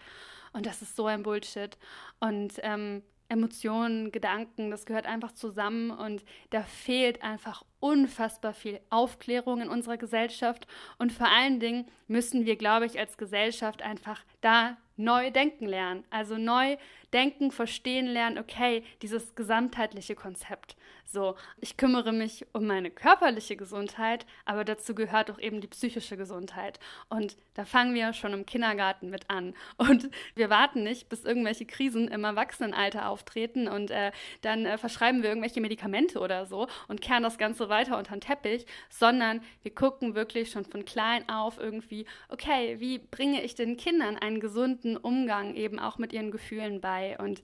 Und 0.52 0.66
das 0.66 0.82
ist 0.82 0.96
so 0.96 1.06
ein 1.06 1.22
Bullshit. 1.22 1.78
Und 2.20 2.54
ähm, 2.62 3.02
Emotionen, 3.28 4.12
Gedanken, 4.12 4.70
das 4.70 4.84
gehört 4.84 5.06
einfach 5.06 5.32
zusammen 5.32 5.90
und 5.90 6.22
da 6.50 6.62
fehlt 6.62 7.22
einfach 7.22 7.64
unfassbar 7.82 8.54
viel 8.54 8.80
Aufklärung 8.90 9.60
in 9.60 9.68
unserer 9.68 9.96
Gesellschaft 9.96 10.68
und 10.98 11.12
vor 11.12 11.26
allen 11.28 11.58
Dingen 11.58 11.86
müssen 12.06 12.46
wir, 12.46 12.56
glaube 12.56 12.86
ich, 12.86 12.98
als 12.98 13.16
Gesellschaft 13.16 13.82
einfach 13.82 14.20
da 14.40 14.76
neu 14.96 15.30
denken 15.30 15.66
lernen. 15.66 16.04
Also 16.10 16.36
neu 16.36 16.76
denken, 17.12 17.50
verstehen 17.50 18.06
lernen, 18.06 18.38
okay, 18.38 18.84
dieses 19.02 19.34
gesamtheitliche 19.34 20.14
Konzept. 20.14 20.76
So, 21.04 21.36
ich 21.60 21.76
kümmere 21.76 22.12
mich 22.12 22.46
um 22.52 22.66
meine 22.66 22.90
körperliche 22.90 23.56
Gesundheit, 23.56 24.24
aber 24.46 24.64
dazu 24.64 24.94
gehört 24.94 25.30
auch 25.30 25.38
eben 25.38 25.60
die 25.60 25.66
psychische 25.66 26.16
Gesundheit. 26.16 26.80
Und 27.10 27.36
da 27.54 27.66
fangen 27.66 27.94
wir 27.94 28.14
schon 28.14 28.32
im 28.32 28.46
Kindergarten 28.46 29.10
mit 29.10 29.28
an. 29.28 29.54
Und 29.76 30.08
wir 30.34 30.48
warten 30.48 30.84
nicht, 30.84 31.10
bis 31.10 31.24
irgendwelche 31.24 31.66
Krisen 31.66 32.08
im 32.08 32.24
Erwachsenenalter 32.24 33.08
auftreten 33.08 33.68
und 33.68 33.90
äh, 33.90 34.12
dann 34.40 34.64
äh, 34.64 34.78
verschreiben 34.78 35.22
wir 35.22 35.28
irgendwelche 35.28 35.60
Medikamente 35.60 36.18
oder 36.18 36.46
so 36.46 36.66
und 36.88 37.02
kehren 37.02 37.22
das 37.22 37.36
Ganze 37.36 37.68
weiter 37.72 37.98
unter 37.98 38.14
den 38.14 38.20
Teppich, 38.20 38.66
sondern 38.88 39.42
wir 39.62 39.74
gucken 39.74 40.14
wirklich 40.14 40.50
schon 40.50 40.64
von 40.64 40.84
klein 40.84 41.28
auf 41.28 41.58
irgendwie, 41.58 42.06
okay, 42.28 42.78
wie 42.78 42.98
bringe 42.98 43.42
ich 43.42 43.56
den 43.56 43.76
Kindern 43.76 44.16
einen 44.16 44.38
gesunden 44.38 44.96
Umgang 44.96 45.56
eben 45.56 45.80
auch 45.80 45.98
mit 45.98 46.12
ihren 46.12 46.30
Gefühlen 46.30 46.80
bei? 46.80 47.18
Und 47.18 47.42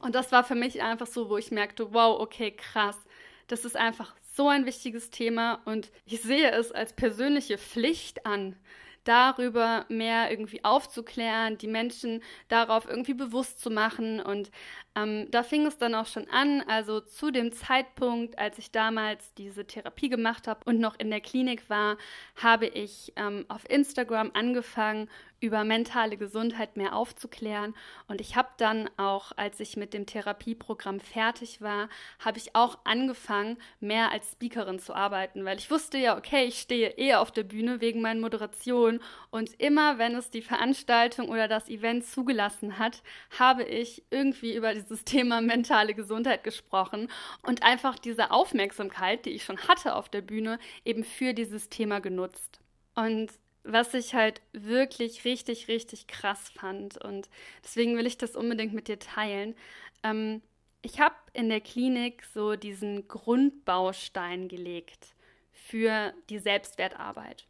und 0.00 0.14
das 0.14 0.32
war 0.32 0.44
für 0.44 0.54
mich 0.54 0.82
einfach 0.82 1.06
so, 1.06 1.28
wo 1.28 1.36
ich 1.36 1.50
merkte, 1.50 1.92
wow, 1.92 2.18
okay, 2.20 2.50
krass. 2.50 2.98
Das 3.46 3.64
ist 3.64 3.76
einfach 3.76 4.14
so 4.34 4.48
ein 4.48 4.66
wichtiges 4.66 5.10
Thema 5.10 5.60
und 5.64 5.90
ich 6.06 6.22
sehe 6.22 6.50
es 6.50 6.72
als 6.72 6.94
persönliche 6.94 7.58
Pflicht 7.58 8.24
an, 8.24 8.56
darüber 9.04 9.84
mehr 9.88 10.30
irgendwie 10.30 10.64
aufzuklären, 10.64 11.58
die 11.58 11.66
Menschen 11.66 12.22
darauf 12.48 12.88
irgendwie 12.88 13.14
bewusst 13.14 13.60
zu 13.60 13.70
machen. 13.70 14.20
Und 14.20 14.50
ähm, 14.94 15.30
da 15.30 15.42
fing 15.42 15.66
es 15.66 15.78
dann 15.78 15.94
auch 15.94 16.06
schon 16.06 16.28
an, 16.30 16.62
also 16.62 17.00
zu 17.00 17.30
dem 17.30 17.52
Zeitpunkt, 17.52 18.38
als 18.38 18.58
ich 18.58 18.70
damals 18.70 19.34
diese 19.34 19.66
Therapie 19.66 20.08
gemacht 20.08 20.46
habe 20.46 20.60
und 20.64 20.78
noch 20.78 20.98
in 20.98 21.10
der 21.10 21.20
Klinik 21.20 21.68
war, 21.68 21.96
habe 22.36 22.66
ich 22.66 23.12
ähm, 23.16 23.44
auf 23.48 23.68
Instagram 23.68 24.30
angefangen, 24.34 25.08
über 25.42 25.64
mentale 25.64 26.16
Gesundheit 26.16 26.76
mehr 26.76 26.94
aufzuklären. 26.94 27.74
Und 28.06 28.20
ich 28.20 28.36
habe 28.36 28.48
dann 28.58 28.88
auch, 28.96 29.32
als 29.36 29.58
ich 29.58 29.76
mit 29.76 29.92
dem 29.92 30.06
Therapieprogramm 30.06 31.00
fertig 31.00 31.60
war, 31.60 31.88
habe 32.20 32.38
ich 32.38 32.54
auch 32.54 32.78
angefangen, 32.84 33.58
mehr 33.80 34.12
als 34.12 34.32
Speakerin 34.32 34.78
zu 34.78 34.94
arbeiten, 34.94 35.44
weil 35.44 35.58
ich 35.58 35.70
wusste 35.70 35.98
ja, 35.98 36.16
okay, 36.16 36.44
ich 36.44 36.60
stehe 36.60 36.90
eher 36.90 37.20
auf 37.20 37.32
der 37.32 37.42
Bühne 37.42 37.80
wegen 37.80 38.00
meiner 38.00 38.20
Moderation. 38.20 39.00
Und 39.30 39.60
immer, 39.60 39.98
wenn 39.98 40.14
es 40.14 40.30
die 40.30 40.42
Veranstaltung 40.42 41.28
oder 41.28 41.48
das 41.48 41.68
Event 41.68 42.06
zugelassen 42.06 42.78
hat, 42.78 43.02
habe 43.36 43.64
ich 43.64 44.04
irgendwie 44.10 44.54
über 44.54 44.72
dieses 44.74 45.04
Thema 45.12 45.40
mentale 45.40 45.94
Gesundheit 45.94 46.44
gesprochen 46.44 47.08
und 47.42 47.64
einfach 47.64 47.98
diese 47.98 48.30
Aufmerksamkeit, 48.30 49.26
die 49.26 49.30
ich 49.30 49.44
schon 49.44 49.58
hatte 49.66 49.96
auf 49.96 50.08
der 50.08 50.22
Bühne, 50.22 50.60
eben 50.84 51.02
für 51.02 51.34
dieses 51.34 51.68
Thema 51.68 52.00
genutzt. 52.00 52.60
Und 52.94 53.32
was 53.64 53.94
ich 53.94 54.14
halt 54.14 54.40
wirklich 54.52 55.24
richtig, 55.24 55.68
richtig 55.68 56.06
krass 56.06 56.50
fand. 56.50 56.98
Und 56.98 57.28
deswegen 57.62 57.96
will 57.96 58.06
ich 58.06 58.18
das 58.18 58.36
unbedingt 58.36 58.72
mit 58.72 58.88
dir 58.88 58.98
teilen. 58.98 59.54
Ähm, 60.02 60.42
ich 60.82 61.00
habe 61.00 61.14
in 61.32 61.48
der 61.48 61.60
Klinik 61.60 62.24
so 62.34 62.56
diesen 62.56 63.06
Grundbaustein 63.06 64.48
gelegt 64.48 65.14
für 65.52 66.12
die 66.28 66.38
Selbstwertarbeit. 66.38 67.46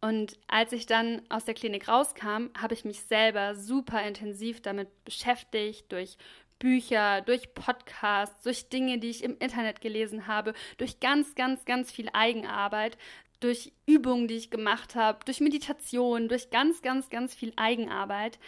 Und 0.00 0.38
als 0.48 0.72
ich 0.72 0.86
dann 0.86 1.22
aus 1.30 1.46
der 1.46 1.54
Klinik 1.54 1.88
rauskam, 1.88 2.50
habe 2.58 2.74
ich 2.74 2.84
mich 2.84 3.00
selber 3.00 3.54
super 3.54 4.06
intensiv 4.06 4.60
damit 4.60 4.88
beschäftigt, 5.04 5.90
durch 5.90 6.18
Bücher, 6.58 7.22
durch 7.22 7.54
Podcasts, 7.54 8.42
durch 8.44 8.68
Dinge, 8.68 8.98
die 8.98 9.10
ich 9.10 9.24
im 9.24 9.36
Internet 9.38 9.80
gelesen 9.80 10.26
habe, 10.26 10.54
durch 10.76 11.00
ganz, 11.00 11.34
ganz, 11.34 11.64
ganz 11.64 11.90
viel 11.90 12.08
Eigenarbeit, 12.12 12.96
durch 13.44 13.72
Übungen, 13.84 14.26
die 14.26 14.36
ich 14.36 14.48
gemacht 14.48 14.94
habe, 14.94 15.22
durch 15.26 15.40
Meditation, 15.40 16.28
durch 16.30 16.48
ganz, 16.48 16.80
ganz, 16.80 17.10
ganz 17.10 17.34
viel 17.34 17.52
Eigenarbeit, 17.56 18.38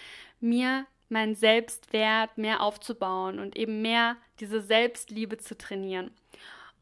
mir 0.40 0.86
meinen 1.10 1.34
Selbstwert 1.34 2.38
mehr 2.38 2.62
aufzubauen 2.62 3.38
und 3.38 3.56
eben 3.58 3.82
mehr 3.82 4.16
diese 4.40 4.62
Selbstliebe 4.62 5.36
zu 5.36 5.56
trainieren. 5.56 6.10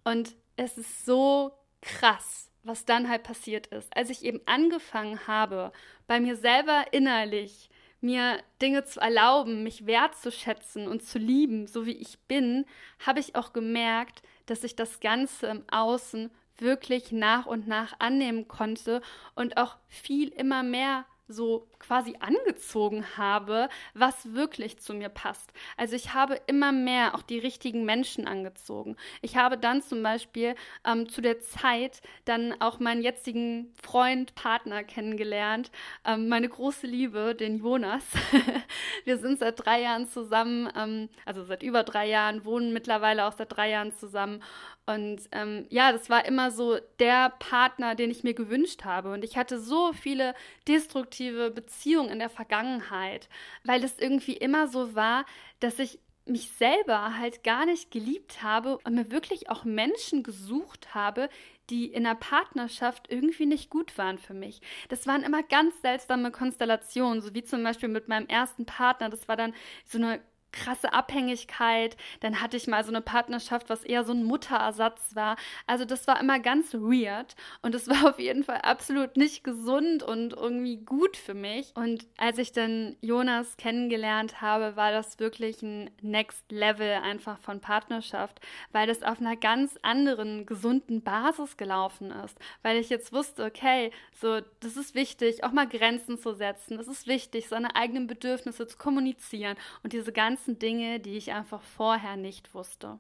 Und 0.05 0.37
es 0.55 0.79
ist 0.79 1.05
so 1.05 1.51
krass, 1.83 2.53
was 2.63 2.85
dann 2.85 3.09
halt 3.09 3.25
passiert 3.25 3.67
ist. 3.67 3.95
Als 3.97 4.11
ich 4.11 4.25
eben 4.25 4.41
angefangen 4.47 5.27
habe, 5.27 5.73
bei 6.07 6.21
mir 6.21 6.37
selber 6.37 6.85
innerlich 6.93 7.69
mir 8.01 8.39
Dinge 8.63 8.85
zu 8.85 9.01
erlauben, 9.01 9.65
mich 9.65 9.87
wertzuschätzen 9.87 10.87
und 10.87 11.03
zu 11.03 11.19
lieben, 11.19 11.67
so 11.67 11.85
wie 11.85 11.97
ich 11.97 12.21
bin, 12.29 12.65
habe 13.05 13.19
ich 13.19 13.35
auch 13.35 13.53
gemerkt, 13.53 14.23
dass 14.47 14.63
ich 14.63 14.77
das 14.77 15.01
Ganze 15.01 15.49
im 15.49 15.65
Außen 15.69 16.31
wirklich 16.59 17.13
nach 17.13 17.47
und 17.47 17.67
nach 17.67 17.95
annehmen 17.99 18.49
konnte 18.49 19.01
und 19.35 19.57
auch 19.57 19.77
viel 19.89 20.29
immer 20.29 20.63
mehr 20.63 21.05
so 21.27 21.67
quasi 21.79 22.17
angezogen 22.21 23.05
habe, 23.17 23.69
was 23.95 24.35
wirklich 24.35 24.79
zu 24.79 24.93
mir 24.95 25.09
passt. 25.09 25.53
Also 25.77 25.97
ich 25.97 26.13
habe 26.13 26.41
immer 26.47 26.73
mehr 26.73 27.15
auch 27.15 27.23
die 27.23 27.39
richtigen 27.39 27.85
Menschen 27.85 28.27
angezogen. 28.27 28.97
Ich 29.23 29.37
habe 29.37 29.57
dann 29.57 29.83
zum 29.83 30.03
Beispiel 30.03 30.55
ähm, 30.87 31.09
zu 31.09 31.23
der 31.23 31.41
Zeit 31.41 32.03
dann 32.27 32.55
auch 32.61 32.79
meinen 32.79 33.03
jetzigen 33.03 33.73
Freund, 33.83 34.35
Partner 34.35 34.85
kennengelernt, 34.85 35.71
ähm, 36.05 36.29
meine 36.29 36.49
große 36.49 36.87
Liebe, 36.87 37.35
den 37.35 37.59
Jonas. 37.59 38.05
Wir 39.05 39.19
sind 39.19 39.39
seit 39.39 39.65
drei 39.65 39.83
Jahren 39.83 40.09
zusammen, 40.09 40.71
ähm, 40.77 41.09
also 41.25 41.45
seit 41.45 41.63
über 41.63 41.85
drei 41.85 42.07
Jahren, 42.07 42.45
wohnen 42.45 42.73
mittlerweile 42.73 43.27
auch 43.27 43.33
seit 43.33 43.55
drei 43.55 43.71
Jahren 43.71 43.93
zusammen. 43.93 44.43
Und 44.87 45.23
ähm, 45.33 45.67
ja, 45.71 45.93
das 45.93 46.11
war 46.11 46.27
immer 46.27 46.51
so 46.51 46.79
der 46.99 47.31
Partner, 47.39 47.95
den 47.95 48.11
ich 48.11 48.23
mir 48.23 48.35
gewünscht 48.35 48.85
habe. 48.85 49.13
Und 49.13 49.25
ich 49.25 49.37
hatte 49.37 49.59
so 49.59 49.93
viele 49.93 50.35
destruktive 50.67 51.51
Beziehungen 51.51 51.75
Beziehung 51.85 52.09
in 52.09 52.19
der 52.19 52.31
Vergangenheit, 52.31 53.29
weil 53.65 53.83
es 53.85 53.99
irgendwie 53.99 54.37
immer 54.37 54.69
so 54.69 54.95
war, 54.95 55.25
dass 55.61 55.79
ich 55.79 55.99
mich 56.27 56.51
selber 56.53 57.19
halt 57.19 57.45
gar 57.45 57.67
nicht 57.67 57.91
geliebt 57.91 58.43
habe 58.43 58.79
und 58.85 58.95
mir 58.95 59.11
wirklich 59.11 59.51
auch 59.51 59.65
Menschen 59.65 60.23
gesucht 60.23 60.95
habe, 60.95 61.29
die 61.69 61.87
in 61.87 62.05
der 62.05 62.15
Partnerschaft 62.15 63.11
irgendwie 63.11 63.45
nicht 63.45 63.69
gut 63.69 63.99
waren 63.99 64.19
für 64.19 64.33
mich. 64.33 64.63
Das 64.89 65.07
waren 65.07 65.23
immer 65.23 65.43
ganz 65.43 65.79
seltsame 65.83 66.31
Konstellationen, 66.31 67.21
so 67.21 67.35
wie 67.35 67.45
zum 67.45 67.63
Beispiel 67.63 67.91
mit 67.91 68.09
meinem 68.09 68.27
ersten 68.27 68.65
Partner. 68.65 69.11
Das 69.11 69.29
war 69.29 69.37
dann 69.37 69.53
so 69.85 69.99
eine 69.99 70.21
krasse 70.55 70.93
Abhängigkeit. 70.93 71.97
Dann 72.21 72.41
hatte 72.41 72.57
ich 72.57 72.67
mal 72.67 72.85
so 72.85 72.91
eine 72.91 73.01
Partnerschaft, 73.01 73.69
was 73.69 73.85
eher 73.85 74.05
so 74.05 74.13
ein 74.13 74.25
Mutterersatz 74.25 75.15
war. 75.15 75.37
Also 75.67 75.85
das 75.85 76.07
war 76.07 76.21
immer 76.21 76.39
ganz 76.39 76.73
weird 76.75 77.35
und 77.63 77.75
es 77.75 77.89
war 77.89 78.05
auf 78.11 78.19
jeden 78.19 78.45
Fall 78.45 78.59
absolut 78.63 79.17
nicht 79.17 79.45
gesund 79.45 80.03
und 80.03 80.33
irgendwie 80.33 80.79
gut 80.79 81.17
für 81.17 81.35
mich. 81.35 81.73
Und 81.75 82.07
als 82.17 82.39
ich 82.39 82.53
dann 82.53 82.97
Jonas 83.01 83.57
kennengelernt 83.57 84.41
habe, 84.41 84.77
war 84.77 84.93
das 84.93 85.19
wirklich 85.19 85.63
ein 85.63 85.91
Next 86.01 86.51
Level 86.51 86.93
einfach 87.03 87.39
von 87.39 87.61
Partnerschaft, 87.61 88.41
weil 88.73 88.87
das 88.87 89.03
auf 89.03 89.21
einer 89.21 89.37
ganz 89.37 89.79
anderen 89.83 90.47
gesunden 90.47 91.03
Basis 91.03 91.57
gelaufen 91.57 92.11
ist, 92.25 92.39
weil 92.63 92.79
ich 92.79 92.89
jetzt 92.89 93.13
wusste, 93.13 93.45
okay, 93.45 93.91
so 94.13 94.41
das 94.61 94.77
ist 94.77 94.95
wichtig, 94.95 95.43
auch 95.43 95.53
mal 95.53 95.69
Grenzen 95.69 96.19
zu 96.19 96.35
setzen. 96.35 96.79
Es 96.79 96.89
ist 96.89 97.07
wichtig, 97.07 97.49
seine 97.49 97.75
eigenen 97.75 98.07
Bedürfnisse 98.07 98.67
zu 98.67 98.77
kommunizieren 98.77 99.57
und 99.83 99.93
diese 99.93 100.13
ganzen 100.13 100.44
Dinge, 100.47 101.01
die 101.01 101.17
ich 101.17 101.33
einfach 101.33 101.63
vorher 101.63 102.17
nicht 102.17 102.55
wusste. 102.55 102.99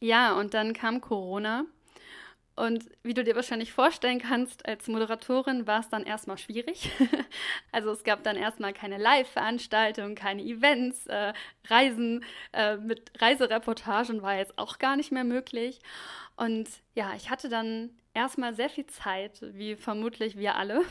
Ja, 0.00 0.36
und 0.38 0.54
dann 0.54 0.72
kam 0.72 1.00
Corona. 1.00 1.64
Und 2.54 2.90
wie 3.02 3.14
du 3.14 3.24
dir 3.24 3.34
wahrscheinlich 3.34 3.72
vorstellen 3.72 4.18
kannst, 4.18 4.66
als 4.66 4.86
Moderatorin 4.86 5.66
war 5.66 5.80
es 5.80 5.88
dann 5.88 6.04
erstmal 6.04 6.36
schwierig. 6.36 6.90
also 7.72 7.90
es 7.90 8.04
gab 8.04 8.22
dann 8.24 8.36
erstmal 8.36 8.74
keine 8.74 8.98
Live-Veranstaltungen, 8.98 10.14
keine 10.14 10.42
Events, 10.42 11.06
äh, 11.06 11.32
Reisen 11.68 12.24
äh, 12.52 12.76
mit 12.76 13.10
Reisereportagen 13.20 14.20
war 14.20 14.36
jetzt 14.36 14.58
auch 14.58 14.78
gar 14.78 14.96
nicht 14.96 15.12
mehr 15.12 15.24
möglich. 15.24 15.80
Und 16.36 16.68
ja, 16.94 17.14
ich 17.16 17.30
hatte 17.30 17.48
dann 17.48 17.90
erstmal 18.12 18.54
sehr 18.54 18.68
viel 18.68 18.86
Zeit, 18.86 19.40
wie 19.54 19.74
vermutlich 19.74 20.36
wir 20.36 20.56
alle. 20.56 20.82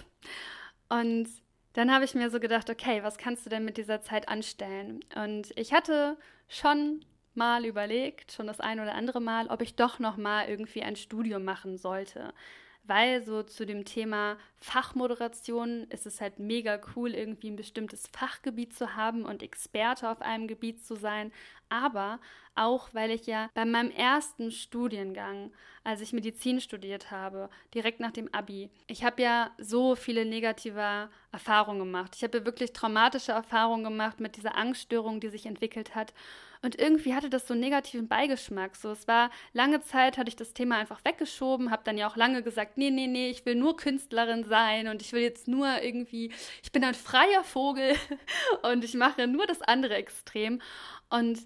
Und 0.90 1.30
dann 1.74 1.92
habe 1.92 2.06
ich 2.06 2.16
mir 2.16 2.30
so 2.30 2.40
gedacht, 2.40 2.70
okay, 2.70 3.04
was 3.04 3.18
kannst 3.18 3.46
du 3.46 3.50
denn 3.50 3.66
mit 3.66 3.78
dieser 3.78 4.02
Zeit 4.02 4.28
anstellen? 4.28 5.00
Und 5.16 5.52
ich 5.56 5.74
hatte 5.74 6.18
schon 6.48 7.06
mal 7.34 7.66
überlegt, 7.66 8.34
schon 8.34 8.48
das 8.48 8.60
ein 8.60 8.80
oder 8.80 8.94
andere 8.94 9.22
Mal, 9.22 9.48
ob 9.48 9.62
ich 9.62 9.76
doch 9.76 10.00
noch 10.00 10.18
mal 10.18 10.50
irgendwie 10.50 10.84
ein 10.84 10.96
Studium 10.96 11.44
machen 11.44 11.78
sollte 11.78 12.34
weil 12.84 13.24
so 13.24 13.44
zu 13.44 13.66
dem 13.66 13.86
Thema 13.86 14.38
Fachmoderation 14.58 15.84
ist 15.90 16.06
es 16.06 16.22
halt 16.22 16.40
mega 16.40 16.80
cool, 16.96 17.14
irgendwie 17.14 17.50
ein 17.52 17.56
bestimmtes 17.56 18.08
Fachgebiet 18.08 18.76
zu 18.76 18.96
haben 18.96 19.26
und 19.26 19.44
Experte 19.44 20.10
auf 20.10 20.22
einem 20.22 20.48
Gebiet 20.48 20.86
zu 20.86 20.96
sein. 20.96 21.32
Aber 21.70 22.20
auch, 22.56 22.90
weil 22.94 23.12
ich 23.12 23.28
ja 23.28 23.50
bei 23.54 23.66
meinem 23.66 23.92
ersten 23.92 24.52
Studiengang, 24.52 25.54
als 25.84 26.02
ich 26.02 26.12
Medizin 26.12 26.60
studiert 26.60 27.12
habe, 27.12 27.50
direkt 27.74 28.00
nach 28.00 28.12
dem 28.12 28.34
Abi, 28.34 28.70
ich 28.88 29.04
habe 29.04 29.22
ja 29.22 29.52
so 29.58 29.96
viele 29.96 30.26
negative 30.26 31.10
Erfahrungen 31.32 31.80
gemacht. 31.80 32.14
Ich 32.16 32.24
habe 32.24 32.40
ja 32.40 32.46
wirklich 32.46 32.74
traumatische 32.74 33.32
Erfahrungen 33.32 33.84
gemacht 33.84 34.20
mit 34.20 34.36
dieser 34.36 34.58
Angststörung, 34.58 35.22
die 35.22 35.30
sich 35.30 35.46
entwickelt 35.46 35.96
hat. 35.96 36.14
Und 36.64 36.80
irgendwie 36.80 37.16
hatte 37.16 37.30
das 37.30 37.48
so 37.48 37.54
einen 37.54 37.62
negativen 37.62 38.08
Beigeschmack. 38.08 38.76
So, 38.76 38.92
es 38.92 39.08
war 39.08 39.32
lange 39.54 39.82
Zeit, 39.82 40.18
hatte 40.18 40.30
ich 40.30 40.36
das 40.36 40.54
Thema 40.54 40.78
einfach 40.78 41.04
weggeschoben, 41.04 41.72
habe 41.72 41.82
dann 41.84 41.98
ja 41.98 42.08
auch 42.08 42.16
lange 42.16 42.44
gesagt, 42.44 42.78
nee, 42.78 42.92
nee, 42.92 43.08
nee, 43.08 43.32
ich 43.32 43.46
will 43.46 43.56
nur 43.56 43.76
Künstlerin 43.76 44.44
sein 44.44 44.88
und 44.88 45.02
ich 45.02 45.12
will 45.12 45.22
jetzt 45.22 45.48
nur 45.48 45.82
irgendwie, 45.82 46.32
ich 46.62 46.72
bin 46.72 46.84
ein 46.84 46.94
freier 46.94 47.44
Vogel 47.44 47.96
und 48.72 48.84
ich 48.84 48.94
mache 48.94 49.26
nur 49.28 49.48
das 49.48 49.64
andere 49.64 49.96
Extrem. 49.96 50.62
Und 51.10 51.40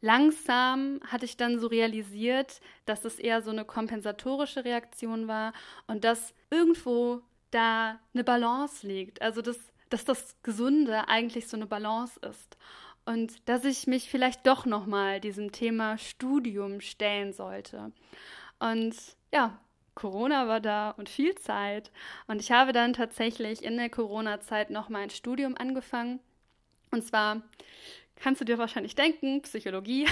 langsam 0.00 1.00
hatte 1.04 1.24
ich 1.24 1.36
dann 1.36 1.58
so 1.58 1.66
realisiert, 1.66 2.60
dass 2.86 3.04
es 3.04 3.18
eher 3.18 3.42
so 3.42 3.50
eine 3.50 3.64
kompensatorische 3.64 4.64
Reaktion 4.64 5.26
war 5.26 5.52
und 5.88 6.04
dass 6.04 6.32
irgendwo 6.48 7.22
da 7.50 7.98
eine 8.14 8.22
Balance 8.22 8.86
liegt. 8.86 9.20
Also 9.20 9.42
dass, 9.42 9.58
dass 9.88 10.04
das 10.04 10.36
Gesunde 10.44 11.08
eigentlich 11.08 11.48
so 11.48 11.56
eine 11.56 11.66
Balance 11.66 12.20
ist 12.20 12.56
und 13.10 13.48
dass 13.48 13.64
ich 13.64 13.88
mich 13.88 14.08
vielleicht 14.08 14.46
doch 14.46 14.66
noch 14.66 14.86
mal 14.86 15.18
diesem 15.18 15.50
Thema 15.50 15.98
Studium 15.98 16.80
stellen 16.80 17.32
sollte. 17.32 17.90
Und 18.60 18.94
ja, 19.34 19.58
Corona 19.96 20.46
war 20.46 20.60
da 20.60 20.90
und 20.92 21.08
viel 21.08 21.34
Zeit 21.34 21.90
und 22.28 22.40
ich 22.40 22.52
habe 22.52 22.72
dann 22.72 22.92
tatsächlich 22.92 23.64
in 23.64 23.76
der 23.76 23.90
Corona-Zeit 23.90 24.70
noch 24.70 24.88
mein 24.88 25.10
Studium 25.10 25.56
angefangen. 25.56 26.20
Und 26.92 27.02
zwar 27.02 27.42
kannst 28.14 28.40
du 28.40 28.44
dir 28.44 28.58
wahrscheinlich 28.58 28.94
denken, 28.94 29.42
Psychologie. 29.42 30.06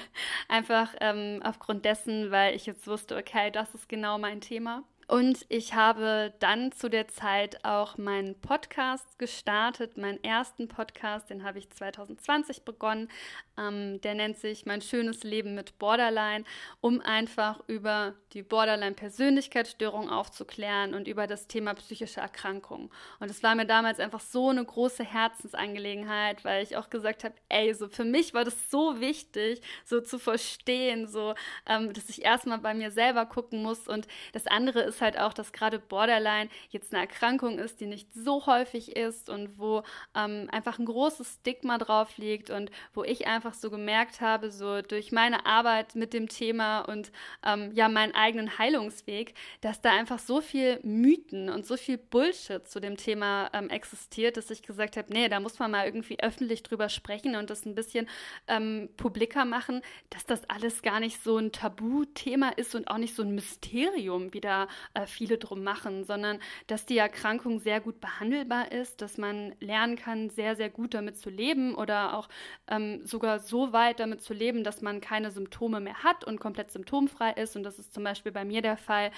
Einfach 0.48 0.94
ähm, 1.00 1.40
aufgrund 1.42 1.84
dessen, 1.84 2.30
weil 2.30 2.54
ich 2.54 2.66
jetzt 2.66 2.86
wusste, 2.86 3.16
okay, 3.16 3.50
das 3.50 3.74
ist 3.74 3.88
genau 3.88 4.16
mein 4.16 4.40
Thema. 4.40 4.84
Und 5.06 5.44
ich 5.48 5.74
habe 5.74 6.32
dann 6.38 6.72
zu 6.72 6.88
der 6.88 7.08
Zeit 7.08 7.64
auch 7.64 7.98
meinen 7.98 8.40
Podcast 8.40 9.18
gestartet, 9.18 9.96
meinen 9.96 10.22
ersten 10.24 10.68
Podcast, 10.68 11.30
den 11.30 11.44
habe 11.44 11.58
ich 11.58 11.70
2020 11.70 12.62
begonnen. 12.62 13.08
Ähm, 13.56 14.00
der 14.00 14.14
nennt 14.14 14.38
sich 14.38 14.66
Mein 14.66 14.80
schönes 14.80 15.22
Leben 15.22 15.54
mit 15.54 15.78
Borderline, 15.78 16.44
um 16.80 17.00
einfach 17.00 17.60
über 17.66 18.14
die 18.32 18.42
Borderline-Persönlichkeitsstörung 18.42 20.10
aufzuklären 20.10 20.94
und 20.94 21.06
über 21.06 21.26
das 21.26 21.46
Thema 21.46 21.74
psychische 21.74 22.20
Erkrankungen. 22.20 22.90
Und 23.20 23.30
es 23.30 23.42
war 23.42 23.54
mir 23.54 23.66
damals 23.66 24.00
einfach 24.00 24.20
so 24.20 24.48
eine 24.48 24.64
große 24.64 25.04
Herzensangelegenheit, 25.04 26.44
weil 26.44 26.64
ich 26.64 26.76
auch 26.76 26.90
gesagt 26.90 27.22
habe, 27.24 27.34
ey, 27.48 27.72
so 27.74 27.88
für 27.88 28.04
mich 28.04 28.34
war 28.34 28.44
das 28.44 28.70
so 28.70 29.00
wichtig, 29.00 29.60
so 29.84 30.00
zu 30.00 30.18
verstehen, 30.18 31.06
so, 31.06 31.34
ähm, 31.66 31.92
dass 31.92 32.08
ich 32.08 32.24
erstmal 32.24 32.58
bei 32.58 32.74
mir 32.74 32.90
selber 32.90 33.26
gucken 33.26 33.62
muss. 33.62 33.86
Und 33.86 34.08
das 34.32 34.46
andere 34.46 34.80
ist 34.80 34.93
halt 35.00 35.18
auch, 35.18 35.32
dass 35.32 35.52
gerade 35.52 35.78
Borderline 35.78 36.50
jetzt 36.70 36.92
eine 36.92 37.02
Erkrankung 37.02 37.58
ist, 37.58 37.80
die 37.80 37.86
nicht 37.86 38.12
so 38.12 38.46
häufig 38.46 38.96
ist 38.96 39.28
und 39.28 39.58
wo 39.58 39.82
ähm, 40.14 40.48
einfach 40.50 40.78
ein 40.78 40.86
großes 40.86 41.38
Stigma 41.40 41.78
drauf 41.78 42.16
liegt 42.16 42.50
und 42.50 42.70
wo 42.92 43.04
ich 43.04 43.26
einfach 43.26 43.54
so 43.54 43.70
gemerkt 43.70 44.20
habe, 44.20 44.50
so 44.50 44.82
durch 44.82 45.12
meine 45.12 45.46
Arbeit 45.46 45.94
mit 45.94 46.12
dem 46.12 46.28
Thema 46.28 46.80
und 46.80 47.12
ähm, 47.44 47.70
ja, 47.74 47.88
meinen 47.88 48.14
eigenen 48.14 48.58
Heilungsweg, 48.58 49.34
dass 49.60 49.80
da 49.80 49.90
einfach 49.92 50.18
so 50.18 50.40
viel 50.40 50.80
Mythen 50.82 51.48
und 51.48 51.66
so 51.66 51.76
viel 51.76 51.98
Bullshit 51.98 52.66
zu 52.68 52.80
dem 52.80 52.96
Thema 52.96 53.50
ähm, 53.52 53.70
existiert, 53.70 54.36
dass 54.36 54.50
ich 54.50 54.62
gesagt 54.62 54.96
habe, 54.96 55.12
nee, 55.12 55.28
da 55.28 55.40
muss 55.40 55.58
man 55.58 55.70
mal 55.70 55.86
irgendwie 55.86 56.20
öffentlich 56.20 56.62
drüber 56.62 56.88
sprechen 56.88 57.36
und 57.36 57.50
das 57.50 57.64
ein 57.64 57.74
bisschen 57.74 58.08
ähm, 58.48 58.88
publiker 58.96 59.44
machen, 59.44 59.82
dass 60.10 60.24
das 60.26 60.48
alles 60.48 60.82
gar 60.82 61.00
nicht 61.00 61.22
so 61.22 61.38
ein 61.38 61.52
Tabuthema 61.52 62.50
ist 62.50 62.74
und 62.74 62.88
auch 62.88 62.98
nicht 62.98 63.14
so 63.14 63.22
ein 63.22 63.34
Mysterium, 63.34 64.32
wie 64.32 64.40
da 64.40 64.68
äh, 64.94 65.06
viele 65.06 65.38
drum 65.38 65.62
machen, 65.62 66.04
sondern 66.04 66.38
dass 66.66 66.86
die 66.86 66.98
Erkrankung 66.98 67.58
sehr 67.58 67.80
gut 67.80 68.00
behandelbar 68.00 68.72
ist, 68.72 69.00
dass 69.00 69.18
man 69.18 69.54
lernen 69.60 69.96
kann, 69.96 70.30
sehr, 70.30 70.56
sehr 70.56 70.70
gut 70.70 70.94
damit 70.94 71.16
zu 71.16 71.30
leben 71.30 71.74
oder 71.74 72.16
auch 72.16 72.28
ähm, 72.68 73.04
sogar 73.06 73.38
so 73.38 73.72
weit 73.72 74.00
damit 74.00 74.22
zu 74.22 74.34
leben, 74.34 74.64
dass 74.64 74.82
man 74.82 75.00
keine 75.00 75.30
Symptome 75.30 75.80
mehr 75.80 76.02
hat 76.02 76.24
und 76.24 76.40
komplett 76.40 76.70
symptomfrei 76.70 77.32
ist. 77.32 77.56
Und 77.56 77.62
das 77.62 77.78
ist 77.78 77.94
zum 77.94 78.04
Beispiel 78.04 78.32
bei 78.32 78.44
mir 78.44 78.62
der 78.62 78.76
Fall. 78.76 79.10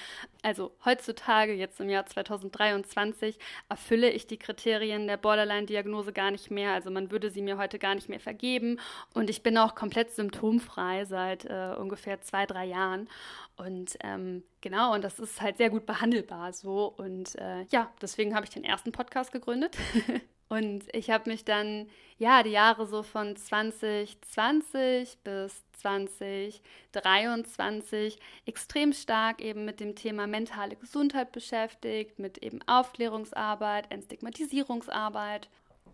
Also 0.42 0.72
heutzutage, 0.84 1.52
jetzt 1.52 1.80
im 1.80 1.88
Jahr 1.88 2.06
2023, 2.06 3.38
erfülle 3.68 4.10
ich 4.10 4.26
die 4.26 4.38
Kriterien 4.38 5.06
der 5.06 5.16
Borderline-Diagnose 5.16 6.12
gar 6.12 6.30
nicht 6.30 6.50
mehr. 6.50 6.72
Also 6.72 6.90
man 6.90 7.10
würde 7.10 7.30
sie 7.30 7.42
mir 7.42 7.58
heute 7.58 7.78
gar 7.78 7.94
nicht 7.94 8.08
mehr 8.08 8.20
vergeben. 8.20 8.78
Und 9.14 9.30
ich 9.30 9.42
bin 9.42 9.58
auch 9.58 9.74
komplett 9.74 10.12
symptomfrei 10.12 11.04
seit 11.04 11.44
äh, 11.44 11.74
ungefähr 11.78 12.20
zwei, 12.20 12.46
drei 12.46 12.66
Jahren. 12.66 13.08
Und 13.56 13.96
ähm, 14.02 14.42
genau, 14.60 14.94
und 14.94 15.04
das 15.04 15.18
ist 15.18 15.40
halt 15.40 15.56
sehr 15.56 15.70
gut 15.70 15.86
behandelbar 15.86 16.52
so. 16.52 16.92
Und 16.96 17.34
äh, 17.36 17.62
ja, 17.70 17.90
deswegen 18.00 18.34
habe 18.34 18.44
ich 18.44 18.50
den 18.50 18.64
ersten 18.64 18.92
Podcast 18.92 19.32
gegründet. 19.32 19.76
und 20.48 20.84
ich 20.94 21.10
habe 21.10 21.30
mich 21.30 21.44
dann, 21.44 21.88
ja, 22.18 22.42
die 22.42 22.50
Jahre 22.50 22.86
so 22.86 23.02
von 23.02 23.36
2020 23.36 25.18
bis 25.24 25.64
2023 25.72 28.18
extrem 28.46 28.92
stark 28.92 29.40
eben 29.40 29.64
mit 29.64 29.80
dem 29.80 29.94
Thema 29.94 30.26
mentale 30.26 30.76
Gesundheit 30.76 31.32
beschäftigt, 31.32 32.18
mit 32.18 32.38
eben 32.38 32.60
Aufklärungsarbeit, 32.66 33.90
Entstigmatisierungsarbeit. 33.90 35.48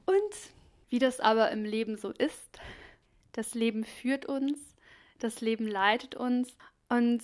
Und 0.07 0.35
wie 0.89 0.99
das 0.99 1.21
aber 1.21 1.51
im 1.51 1.65
Leben 1.65 1.97
so 1.97 2.11
ist, 2.11 2.61
das 3.33 3.55
Leben 3.55 3.85
führt 3.85 4.27
uns, 4.27 4.59
das 5.19 5.41
Leben 5.41 5.67
leitet 5.67 6.15
uns 6.15 6.57
und 6.89 7.23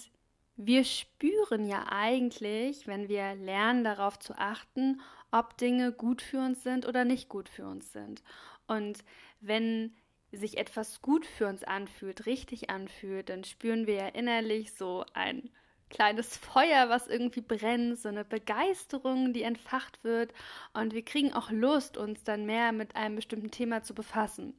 wir 0.58 0.84
spüren 0.84 1.64
ja 1.64 1.86
eigentlich, 1.88 2.88
wenn 2.88 3.08
wir 3.08 3.36
lernen 3.36 3.84
darauf 3.84 4.18
zu 4.18 4.36
achten, 4.36 5.00
ob 5.30 5.56
Dinge 5.56 5.92
gut 5.92 6.20
für 6.20 6.38
uns 6.38 6.64
sind 6.64 6.84
oder 6.84 7.04
nicht 7.04 7.28
gut 7.28 7.48
für 7.48 7.64
uns 7.64 7.92
sind. 7.92 8.24
Und 8.66 9.04
wenn 9.40 9.94
sich 10.32 10.58
etwas 10.58 11.00
gut 11.00 11.24
für 11.24 11.46
uns 11.46 11.62
anfühlt, 11.62 12.26
richtig 12.26 12.70
anfühlt, 12.70 13.28
dann 13.28 13.44
spüren 13.44 13.86
wir 13.86 13.94
ja 13.94 14.08
innerlich 14.08 14.72
so 14.72 15.04
ein 15.14 15.48
kleines 15.90 16.36
Feuer, 16.36 16.88
was 16.88 17.06
irgendwie 17.06 17.40
brennt, 17.40 17.98
so 17.98 18.08
eine 18.08 18.24
Begeisterung, 18.24 19.32
die 19.32 19.42
entfacht 19.42 20.02
wird 20.02 20.34
und 20.74 20.92
wir 20.92 21.04
kriegen 21.04 21.32
auch 21.32 21.50
Lust, 21.50 21.96
uns 21.96 22.24
dann 22.24 22.46
mehr 22.46 22.72
mit 22.72 22.96
einem 22.96 23.14
bestimmten 23.14 23.50
Thema 23.50 23.84
zu 23.84 23.94
befassen. 23.94 24.54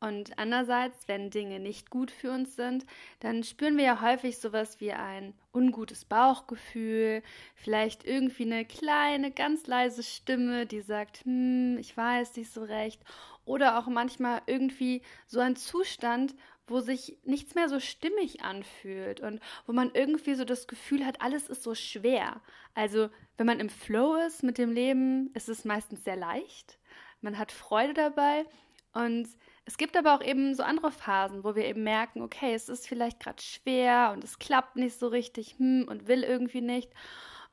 Und 0.00 0.38
andererseits, 0.38 1.08
wenn 1.08 1.30
Dinge 1.30 1.58
nicht 1.58 1.90
gut 1.90 2.12
für 2.12 2.30
uns 2.30 2.54
sind, 2.54 2.86
dann 3.18 3.42
spüren 3.42 3.76
wir 3.76 3.84
ja 3.84 4.00
häufig 4.00 4.38
sowas 4.38 4.80
wie 4.80 4.92
ein 4.92 5.34
ungutes 5.52 6.04
Bauchgefühl, 6.04 7.22
vielleicht 7.56 8.04
irgendwie 8.04 8.44
eine 8.44 8.64
kleine, 8.64 9.32
ganz 9.32 9.66
leise 9.66 10.04
Stimme, 10.04 10.66
die 10.66 10.82
sagt, 10.82 11.24
hm, 11.24 11.78
ich 11.78 11.96
weiß 11.96 12.36
nicht 12.36 12.52
so 12.52 12.62
recht. 12.62 13.02
oder 13.44 13.78
auch 13.78 13.86
manchmal 13.86 14.42
irgendwie 14.46 15.00
so 15.26 15.40
ein 15.40 15.56
Zustand, 15.56 16.34
wo 16.66 16.80
sich 16.80 17.16
nichts 17.24 17.54
mehr 17.54 17.68
so 17.68 17.80
stimmig 17.80 18.42
anfühlt 18.42 19.20
und 19.20 19.40
wo 19.66 19.72
man 19.72 19.90
irgendwie 19.94 20.34
so 20.34 20.44
das 20.44 20.68
Gefühl 20.68 21.04
hat, 21.06 21.22
alles 21.22 21.48
ist 21.48 21.62
so 21.62 21.74
schwer. 21.74 22.42
Also, 22.74 23.08
wenn 23.38 23.46
man 23.46 23.58
im 23.58 23.70
Flow 23.70 24.16
ist 24.16 24.42
mit 24.42 24.58
dem 24.58 24.70
Leben, 24.70 25.30
ist 25.34 25.48
es 25.48 25.64
meistens 25.64 26.04
sehr 26.04 26.16
leicht. 26.16 26.78
Man 27.22 27.38
hat 27.38 27.52
Freude 27.52 27.94
dabei 27.94 28.44
und 28.92 29.28
es 29.68 29.76
gibt 29.76 29.98
aber 29.98 30.14
auch 30.14 30.22
eben 30.22 30.54
so 30.54 30.62
andere 30.62 30.90
Phasen, 30.90 31.44
wo 31.44 31.54
wir 31.54 31.66
eben 31.66 31.82
merken, 31.84 32.22
okay, 32.22 32.54
es 32.54 32.70
ist 32.70 32.88
vielleicht 32.88 33.20
gerade 33.20 33.42
schwer 33.42 34.12
und 34.14 34.24
es 34.24 34.38
klappt 34.38 34.76
nicht 34.76 34.98
so 34.98 35.08
richtig 35.08 35.56
hm, 35.58 35.84
und 35.86 36.08
will 36.08 36.22
irgendwie 36.22 36.62
nicht. 36.62 36.90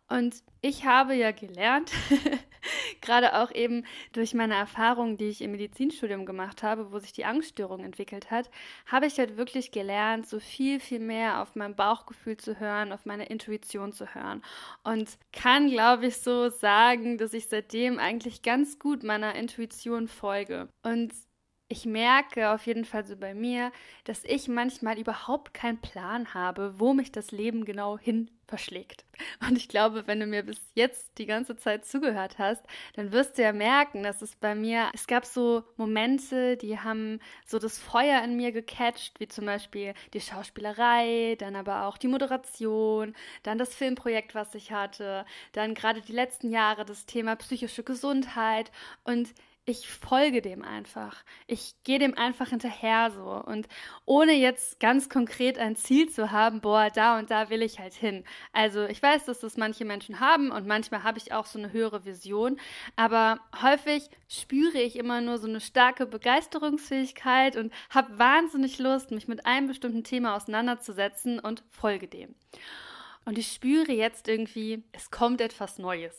Und 0.07 0.41
ich 0.61 0.86
habe 0.86 1.13
ja 1.13 1.32
gelernt, 1.32 1.91
gerade 3.01 3.36
auch 3.36 3.51
eben 3.51 3.86
durch 4.13 4.34
meine 4.34 4.55
Erfahrungen, 4.55 5.18
die 5.18 5.26
ich 5.26 5.41
im 5.41 5.51
Medizinstudium 5.51 6.26
gemacht 6.26 6.63
habe, 6.63 6.93
wo 6.93 6.99
sich 6.99 7.11
die 7.11 7.26
Angststörung 7.26 7.84
entwickelt 7.84 8.32
hat, 8.32 8.49
habe 8.86 9.07
ich 9.07 9.18
halt 9.18 9.36
wirklich 9.36 9.72
gelernt, 9.72 10.26
so 10.26 10.39
viel, 10.39 10.80
viel 10.80 10.99
mehr 10.99 11.41
auf 11.41 11.57
mein 11.57 11.76
Bauchgefühl 11.76 12.38
zu 12.38 12.61
hören, 12.61 12.93
auf 12.93 13.05
meine 13.05 13.26
Intuition 13.26 13.91
zu 13.91 14.16
hören. 14.16 14.41
Und 14.86 15.18
kann, 15.34 15.70
glaube 15.70 16.05
ich, 16.05 16.16
so 16.16 16.49
sagen, 16.49 17.18
dass 17.18 17.34
ich 17.34 17.49
seitdem 17.49 17.99
eigentlich 17.99 18.41
ganz 18.41 18.80
gut 18.80 19.03
meiner 19.03 19.36
Intuition 19.36 20.07
folge. 20.07 20.70
Und 20.82 21.11
ich 21.68 21.86
merke 21.86 22.51
auf 22.51 22.68
jeden 22.68 22.86
Fall 22.86 23.05
so 23.05 23.16
bei 23.16 23.34
mir, 23.34 23.72
dass 24.03 24.24
ich 24.24 24.47
manchmal 24.47 24.99
überhaupt 24.99 25.53
keinen 25.53 25.82
Plan 25.82 26.34
habe, 26.34 26.80
wo 26.80 26.93
mich 26.93 27.11
das 27.11 27.32
Leben 27.32 27.66
genau 27.66 27.97
hin 27.97 28.30
verschlägt. 28.47 29.03
Und 29.47 29.57
ich 29.57 29.68
glaube, 29.68 30.05
wenn 30.05 30.20
du 30.20 30.28
mir 30.28 30.43
bis 30.43 30.61
jetzt 30.76 31.18
die 31.18 31.26
ganze 31.26 31.55
Zeit 31.55 31.86
zugehört 31.86 32.38
hast, 32.38 32.63
dann 32.93 33.11
wirst 33.11 33.38
du 33.38 33.41
ja 33.41 33.53
merken, 33.53 34.03
dass 34.03 34.22
es 34.22 34.36
bei 34.36 34.53
mir, 34.53 34.89
es 34.93 35.07
gab 35.07 35.26
so 35.26 35.63
Momente, 35.78 36.55
die 36.57 36.80
haben 36.80 37.20
so 37.47 37.57
das 37.57 37.80
Feuer 37.80 38.24
in 38.24 38.36
mir 38.36 38.51
gecatcht, 38.51 39.20
wie 39.20 39.28
zum 39.28 39.47
Beispiel 39.47 39.95
die 40.13 40.22
Schauspielerei, 40.22 41.36
dann 41.39 41.55
aber 41.55 41.88
auch 41.88 41.97
die 41.97 42.07
Moderation, 42.07 43.16
dann 43.41 43.57
das 43.57 43.74
Filmprojekt, 43.74 44.36
was 44.36 44.53
ich 44.53 44.72
hatte, 44.72 45.26
dann 45.53 45.74
gerade 45.74 46.01
die 46.01 46.13
letzten 46.13 46.51
Jahre 46.51 46.86
das 46.86 47.07
Thema 47.07 47.36
psychische 47.38 47.84
Gesundheit 47.84 48.72
und 49.03 49.34
ich 49.68 49.88
folge 49.88 50.43
dem 50.43 50.61
einfach. 50.61 51.24
Ich 51.47 51.74
gehe 51.84 51.97
dem 51.97 52.16
einfach 52.16 52.49
hinterher 52.49 53.09
so. 53.09 53.24
Und 53.24 53.68
ohne 54.05 54.34
jetzt 54.34 54.80
ganz 54.80 55.09
konkret 55.09 55.57
ein 55.57 55.76
Ziel 55.76 56.07
zu 56.07 56.32
haben, 56.32 56.61
boah, 56.61 56.89
da 56.93 57.18
und 57.18 57.32
da 57.32 57.49
will 57.49 57.63
ich 57.63 57.80
halt 57.80 57.95
hin. 57.95 58.24
Also 58.53 58.86
ich 58.86 59.01
weiß, 59.01 59.26
dass 59.26 59.39
das 59.39 59.57
manche 59.57 59.84
Menschen 59.84 60.20
haben 60.20 60.51
und 60.51 60.68
manchmal 60.68 61.01
habe 61.01 61.18
ich 61.18 61.34
auch 61.34 61.47
so 61.47 61.57
eine 61.57 61.74
höhere 61.74 62.05
Vision. 62.05 62.59
Aber 62.95 63.39
häufig 63.59 64.07
spüre 64.30 64.78
ich 64.78 64.97
immer 64.97 65.22
nur 65.22 65.39
so 65.39 65.47
eine 65.47 65.61
starke 65.61 66.05
Begeisterungsfähigkeit 66.05 67.55
und 67.55 67.74
habe 67.89 68.20
wahnsinnig 68.20 68.78
Lust, 68.78 69.09
mich 69.09 69.28
mit 69.28 69.47
einem 69.47 69.68
bestimmten 69.68 70.03
Thema 70.03 70.36
auseinanderzusetzen 70.36 71.39
und 71.39 71.63
folge 71.72 72.07
dem. 72.07 72.36
Und 73.26 73.39
ich 73.39 73.51
spüre 73.51 73.91
jetzt 73.91 74.28
irgendwie, 74.28 74.84
es 74.91 75.09
kommt 75.09 75.41
etwas 75.41 75.80
Neues. 75.80 76.16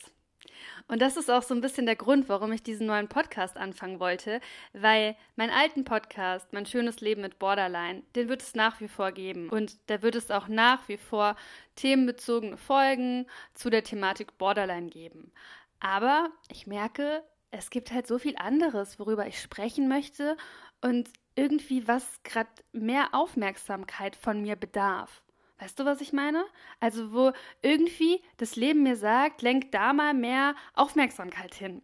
Und 0.89 1.03
das 1.03 1.17
ist 1.17 1.31
auch 1.31 1.43
so 1.43 1.55
ein 1.55 1.61
bisschen 1.61 1.87
der 1.87 1.97
Grund, 1.97 2.29
warum 2.29 2.53
ich 2.53 2.63
diesen 2.63 2.87
neuen 2.87 3.09
Podcast 3.09 3.57
anfangen 3.57 4.01
wollte, 4.01 4.41
weil 4.73 5.17
meinen 5.37 5.51
alten 5.51 5.85
Podcast, 5.85 6.53
Mein 6.53 6.67
schönes 6.67 7.01
Leben 7.01 7.23
mit 7.23 7.39
Borderline, 7.39 8.03
den 8.15 8.29
wird 8.29 8.43
es 8.43 8.55
nach 8.55 8.81
wie 8.81 8.89
vor 8.89 9.13
geben. 9.13 9.49
Und 9.49 9.77
da 9.87 10.03
wird 10.03 10.15
es 10.15 10.31
auch 10.31 10.49
nach 10.49 10.89
wie 10.89 10.97
vor 10.97 11.37
themenbezogene 11.77 12.57
Folgen 12.57 13.27
zu 13.55 13.71
der 13.71 13.85
Thematik 13.85 14.39
Borderline 14.39 14.89
geben. 14.89 15.33
Aber 15.81 16.31
ich 16.51 16.67
merke, 16.67 17.23
es 17.51 17.71
gibt 17.71 17.93
halt 17.93 18.07
so 18.07 18.19
viel 18.19 18.37
anderes, 18.37 18.99
worüber 18.99 19.27
ich 19.27 19.41
sprechen 19.41 19.89
möchte 19.89 20.37
und 20.81 21.09
irgendwie 21.35 21.87
was 21.87 22.23
gerade 22.23 22.51
mehr 22.73 23.09
Aufmerksamkeit 23.13 24.17
von 24.17 24.43
mir 24.43 24.57
bedarf. 24.57 25.23
Weißt 25.59 25.79
du, 25.79 25.85
was 25.85 26.01
ich 26.01 26.13
meine? 26.13 26.45
Also, 26.81 27.13
wo 27.13 27.33
irgendwie 27.63 28.23
das 28.37 28.57
Leben 28.57 28.83
mir 28.83 28.97
sagt, 28.97 29.43
lenk 29.43 29.73
da 29.73 29.93
mal 29.93 30.13
mehr 30.13 30.55
Aufmerksamkeit 30.75 31.55
hin. 31.55 31.83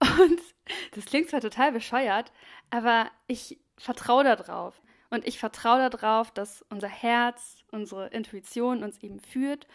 Und 0.20 0.40
das 0.94 1.04
klingt 1.06 1.28
zwar 1.28 1.40
total 1.40 1.72
bescheuert, 1.72 2.32
aber 2.70 3.10
ich 3.26 3.58
vertraue 3.76 4.24
darauf. 4.24 4.80
Und 5.10 5.26
ich 5.26 5.40
vertraue 5.40 5.90
darauf, 5.90 6.30
dass 6.30 6.64
unser 6.70 6.88
Herz, 6.88 7.64
unsere 7.72 8.08
Intuition 8.08 8.84
uns 8.84 8.98
eben 8.98 9.18
führt. 9.18 9.66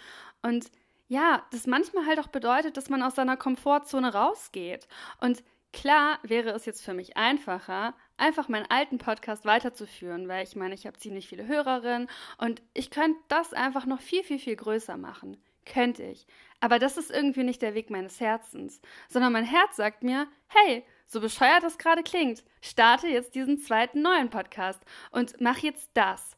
Und 0.42 0.72
ja, 1.08 1.46
das 1.52 1.68
manchmal 1.68 2.06
halt 2.06 2.20
auch 2.20 2.28
bedeutet, 2.28 2.78
dass 2.78 2.90
man 2.90 3.04
aus 3.04 3.16
seiner 3.16 3.38
Komfortzone 3.38 4.14
rausgeht. 4.14 4.88
Und 5.20 5.44
klar 5.76 6.19
wäre 6.23 6.51
es 6.51 6.65
jetzt 6.65 6.84
für 6.84 6.93
mich 6.93 7.17
einfacher, 7.17 7.93
einfach 8.15 8.47
meinen 8.47 8.65
alten 8.69 8.97
Podcast 8.97 9.43
weiterzuführen, 9.45 10.28
weil 10.30 10.43
ich 10.43 10.55
meine, 10.55 10.73
ich 10.73 10.88
habe 10.88 10.97
ziemlich 10.97 11.28
viele 11.28 11.45
Hörerinnen 11.45 12.09
und 12.38 12.61
ich 12.73 12.89
könnte 12.89 13.19
das 13.28 13.53
einfach 13.53 13.86
noch 13.86 13.99
viel, 13.99 14.23
viel, 14.23 14.39
viel 14.39 14.55
größer 14.55 14.95
machen. 14.95 15.38
Könnte 15.65 16.03
ich. 16.03 16.28
Aber 16.61 16.80
das 16.80 16.95
ist 16.95 17.11
irgendwie 17.11 17.43
nicht 17.43 17.61
der 17.61 17.73
Weg 17.73 17.89
meines 17.89 18.21
Herzens, 18.21 18.82
sondern 19.09 19.34
mein 19.34 19.43
Herz 19.43 19.76
sagt 19.76 20.03
mir, 20.03 20.28
hey, 20.47 20.86
so 21.07 21.19
bescheuert 21.19 21.63
das 21.63 21.78
gerade 21.78 22.03
klingt, 22.03 22.43
starte 22.61 23.07
jetzt 23.07 23.36
diesen 23.36 23.59
zweiten 23.59 24.01
neuen 24.01 24.30
Podcast 24.30 24.82
und 25.11 25.41
mach 25.41 25.57
jetzt 25.57 25.89
das. 25.93 26.38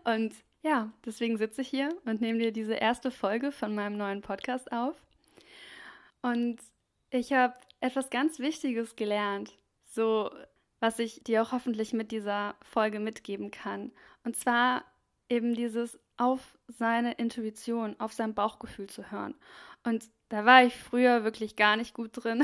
und 0.06 0.34
ja, 0.62 0.92
deswegen 1.06 1.38
sitze 1.38 1.62
ich 1.62 1.68
hier 1.68 1.90
und 2.06 2.22
nehme 2.22 2.40
dir 2.40 2.52
diese 2.52 2.76
erste 2.76 3.12
Folge 3.12 3.52
von 3.52 3.76
meinem 3.76 3.98
neuen 3.98 4.22
Podcast 4.22 4.72
auf. 4.72 4.96
Und 6.22 6.60
ich 7.10 7.34
habe 7.34 7.56
etwas 7.80 8.10
ganz 8.10 8.40
Wichtiges 8.40 8.96
gelernt 8.96 9.58
so 9.98 10.30
was 10.80 11.00
ich 11.00 11.24
dir 11.24 11.42
auch 11.42 11.52
hoffentlich 11.52 11.92
mit 11.94 12.12
dieser 12.12 12.56
Folge 12.62 13.00
mitgeben 13.00 13.50
kann. 13.50 13.92
Und 14.24 14.36
zwar 14.36 14.84
eben 15.28 15.56
dieses 15.56 16.00
auf 16.18 16.58
seine 16.68 17.14
Intuition, 17.14 18.00
auf 18.00 18.14
sein 18.14 18.36
Bauchgefühl 18.36 18.88
zu 18.88 19.12
hören. 19.12 19.36
Und 19.84 20.06
da 20.30 20.46
war 20.46 20.64
ich 20.64 20.76
früher 20.76 21.24
wirklich 21.24 21.56
gar 21.56 21.78
nicht 21.78 21.94
gut 21.94 22.12
drin. 22.14 22.44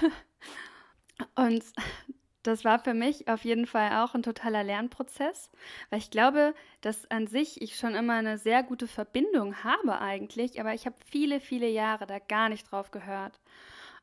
Und 1.34 1.64
das 2.42 2.64
war 2.64 2.78
für 2.78 2.94
mich 2.94 3.28
auf 3.28 3.44
jeden 3.44 3.66
Fall 3.66 4.02
auch 4.02 4.14
ein 4.14 4.22
totaler 4.22 4.64
Lernprozess, 4.64 5.50
weil 5.90 5.98
ich 5.98 6.10
glaube, 6.10 6.54
dass 6.80 7.10
an 7.10 7.26
sich 7.26 7.60
ich 7.60 7.76
schon 7.76 7.94
immer 7.94 8.14
eine 8.14 8.38
sehr 8.38 8.62
gute 8.62 8.86
Verbindung 8.86 9.62
habe 9.64 10.00
eigentlich, 10.00 10.60
aber 10.60 10.74
ich 10.74 10.86
habe 10.86 10.96
viele, 11.04 11.40
viele 11.40 11.68
Jahre 11.68 12.06
da 12.06 12.18
gar 12.18 12.48
nicht 12.48 12.70
drauf 12.70 12.90
gehört. 12.90 13.38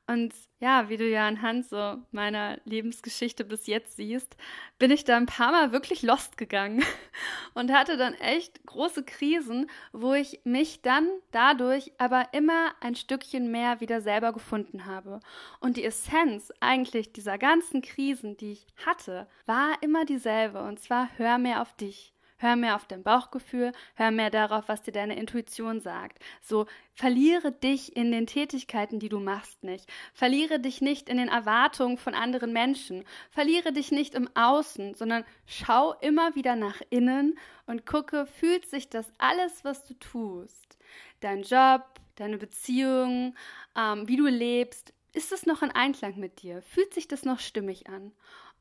Und 0.09 0.33
ja, 0.59 0.87
wie 0.87 0.95
du 0.95 1.07
ja 1.07 1.27
anhand 1.27 1.67
so 1.67 1.97
meiner 2.11 2.59
Lebensgeschichte 2.63 3.43
bis 3.43 3.67
jetzt 3.67 3.97
siehst, 3.97 4.37
bin 4.79 4.89
ich 4.89 5.03
da 5.03 5.17
ein 5.17 5.25
paar 5.25 5.51
Mal 5.51 5.73
wirklich 5.73 6.01
lost 6.01 6.37
gegangen 6.37 6.81
und 7.53 7.73
hatte 7.73 7.97
dann 7.97 8.13
echt 8.13 8.65
große 8.65 9.03
Krisen, 9.03 9.69
wo 9.91 10.13
ich 10.13 10.39
mich 10.45 10.81
dann 10.81 11.09
dadurch 11.31 11.91
aber 11.97 12.29
immer 12.31 12.73
ein 12.79 12.95
Stückchen 12.95 13.51
mehr 13.51 13.81
wieder 13.81 13.99
selber 13.99 14.31
gefunden 14.31 14.85
habe. 14.85 15.19
Und 15.59 15.75
die 15.75 15.83
Essenz 15.83 16.53
eigentlich 16.61 17.11
dieser 17.11 17.37
ganzen 17.37 17.81
Krisen, 17.81 18.37
die 18.37 18.53
ich 18.53 18.65
hatte, 18.85 19.27
war 19.45 19.73
immer 19.81 20.05
dieselbe 20.05 20.63
und 20.63 20.79
zwar 20.79 21.09
hör 21.17 21.37
mehr 21.37 21.61
auf 21.61 21.75
dich. 21.75 22.13
Hör 22.37 22.55
mehr 22.55 22.75
auf 22.75 22.85
dein 22.85 23.03
Bauchgefühl, 23.03 23.71
hör 23.95 24.11
mehr 24.11 24.29
darauf, 24.29 24.67
was 24.67 24.83
dir 24.83 24.91
deine 24.91 25.17
Intuition 25.17 25.79
sagt. 25.81 26.19
So, 26.41 26.67
verliere 26.93 27.51
dich 27.51 27.95
in 27.95 28.11
den 28.11 28.27
Tätigkeiten, 28.27 28.99
die 28.99 29.09
du 29.09 29.19
machst, 29.19 29.63
nicht. 29.63 29.89
Verliere 30.13 30.59
dich 30.59 30.81
nicht 30.81 31.09
in 31.09 31.17
den 31.17 31.29
Erwartungen 31.29 31.97
von 31.97 32.13
anderen 32.13 32.53
Menschen. 32.53 33.03
Verliere 33.31 33.73
dich 33.73 33.91
nicht 33.91 34.13
im 34.13 34.29
Außen, 34.35 34.93
sondern 34.93 35.25
schau 35.45 35.93
immer 36.01 36.35
wieder 36.35 36.55
nach 36.55 36.81
innen 36.89 37.37
und 37.65 37.85
gucke, 37.85 38.27
fühlt 38.27 38.69
sich 38.69 38.89
das 38.89 39.11
alles, 39.17 39.63
was 39.63 39.83
du 39.85 39.95
tust, 39.95 40.77
dein 41.21 41.41
Job, 41.41 41.83
deine 42.15 42.37
Beziehung, 42.37 43.35
ähm, 43.75 44.07
wie 44.07 44.17
du 44.17 44.27
lebst, 44.27 44.93
ist 45.17 45.31
es 45.31 45.47
noch 45.47 45.63
in 45.63 45.71
Einklang 45.71 46.19
mit 46.19 46.43
dir? 46.43 46.61
Fühlt 46.61 46.93
sich 46.93 47.07
das 47.07 47.25
noch 47.25 47.39
stimmig 47.39 47.89
an? 47.89 48.11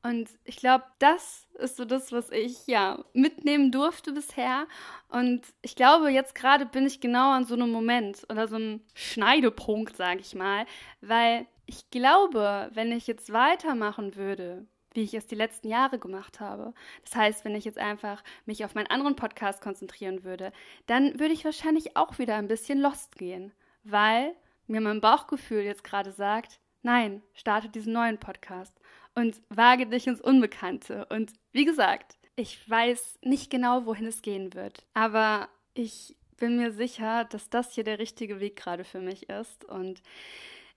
Und 0.03 0.29
ich 0.45 0.57
glaube, 0.57 0.85
das 0.99 1.47
ist 1.59 1.77
so 1.77 1.85
das, 1.85 2.13
was 2.13 2.31
ich 2.31 2.67
ja 2.67 3.05
mitnehmen 3.13 3.73
durfte 3.73 4.13
bisher. 4.13 4.67
Und 5.09 5.43
ich 5.63 5.75
glaube, 5.75 6.11
jetzt 6.11 6.35
gerade 6.35 6.67
bin 6.67 6.87
ich 6.87 7.01
genau 7.01 7.33
an 7.33 7.45
so 7.45 7.55
einem 7.55 7.71
Moment 7.71 8.25
oder 8.31 8.47
so 8.47 8.57
einem 8.57 8.81
Schneidepunkt, 8.95 9.97
sage 9.97 10.21
ich 10.21 10.35
mal, 10.35 10.67
weil 11.01 11.47
ich 11.67 11.91
glaube, 11.91 12.71
wenn 12.75 12.93
ich 12.93 13.07
jetzt 13.07 13.33
weitermachen 13.33 14.15
würde, 14.15 14.67
wie 14.97 15.03
ich 15.03 15.15
es 15.15 15.27
die 15.27 15.35
letzten 15.35 15.69
Jahre 15.69 15.99
gemacht 15.99 16.41
habe. 16.41 16.73
Das 17.05 17.15
heißt, 17.15 17.45
wenn 17.45 17.55
ich 17.55 17.65
jetzt 17.65 17.79
einfach 17.79 18.25
mich 18.47 18.65
auf 18.65 18.75
meinen 18.75 18.87
anderen 18.87 19.15
Podcast 19.15 19.61
konzentrieren 19.61 20.25
würde, 20.25 20.53
dann 20.87 21.21
würde 21.21 21.35
ich 21.35 21.45
wahrscheinlich 21.45 21.97
auch 21.97 22.19
wieder 22.19 22.37
ein 22.37 22.49
bisschen 22.49 22.81
lost 22.81 23.17
gehen, 23.17 23.53
weil 23.85 24.35
mir 24.67 24.81
mein 24.81 25.01
Bauchgefühl 25.01 25.63
jetzt 25.63 25.85
gerade 25.85 26.13
sagt, 26.13 26.61
nein, 26.83 27.23
starte 27.35 27.69
diesen 27.69 27.93
neuen 27.93 28.19
Podcast 28.19 28.81
und 29.17 29.43
wage 29.51 29.87
dich 29.89 30.07
ins 30.07 30.21
Unbekannte. 30.21 31.07
Und 31.11 31.33
wie 31.53 31.65
gesagt, 31.65 32.17
ich 32.37 32.69
weiß 32.71 33.19
nicht 33.23 33.51
genau, 33.51 33.87
wohin 33.87 34.07
es 34.07 34.23
gehen 34.23 34.55
wird, 34.55 34.87
aber 34.95 35.49
ich 35.75 36.17
bin 36.39 36.59
mir 36.59 36.71
sicher, 36.73 37.25
dass 37.25 37.51
das 37.51 37.73
hier 37.75 37.85
der 37.85 37.99
richtige 37.99 38.41
Weg 38.41 38.57
gerade 38.57 38.85
für 38.85 39.01
mich 39.01 39.29
ist. 39.31 39.65
Und 39.65 40.03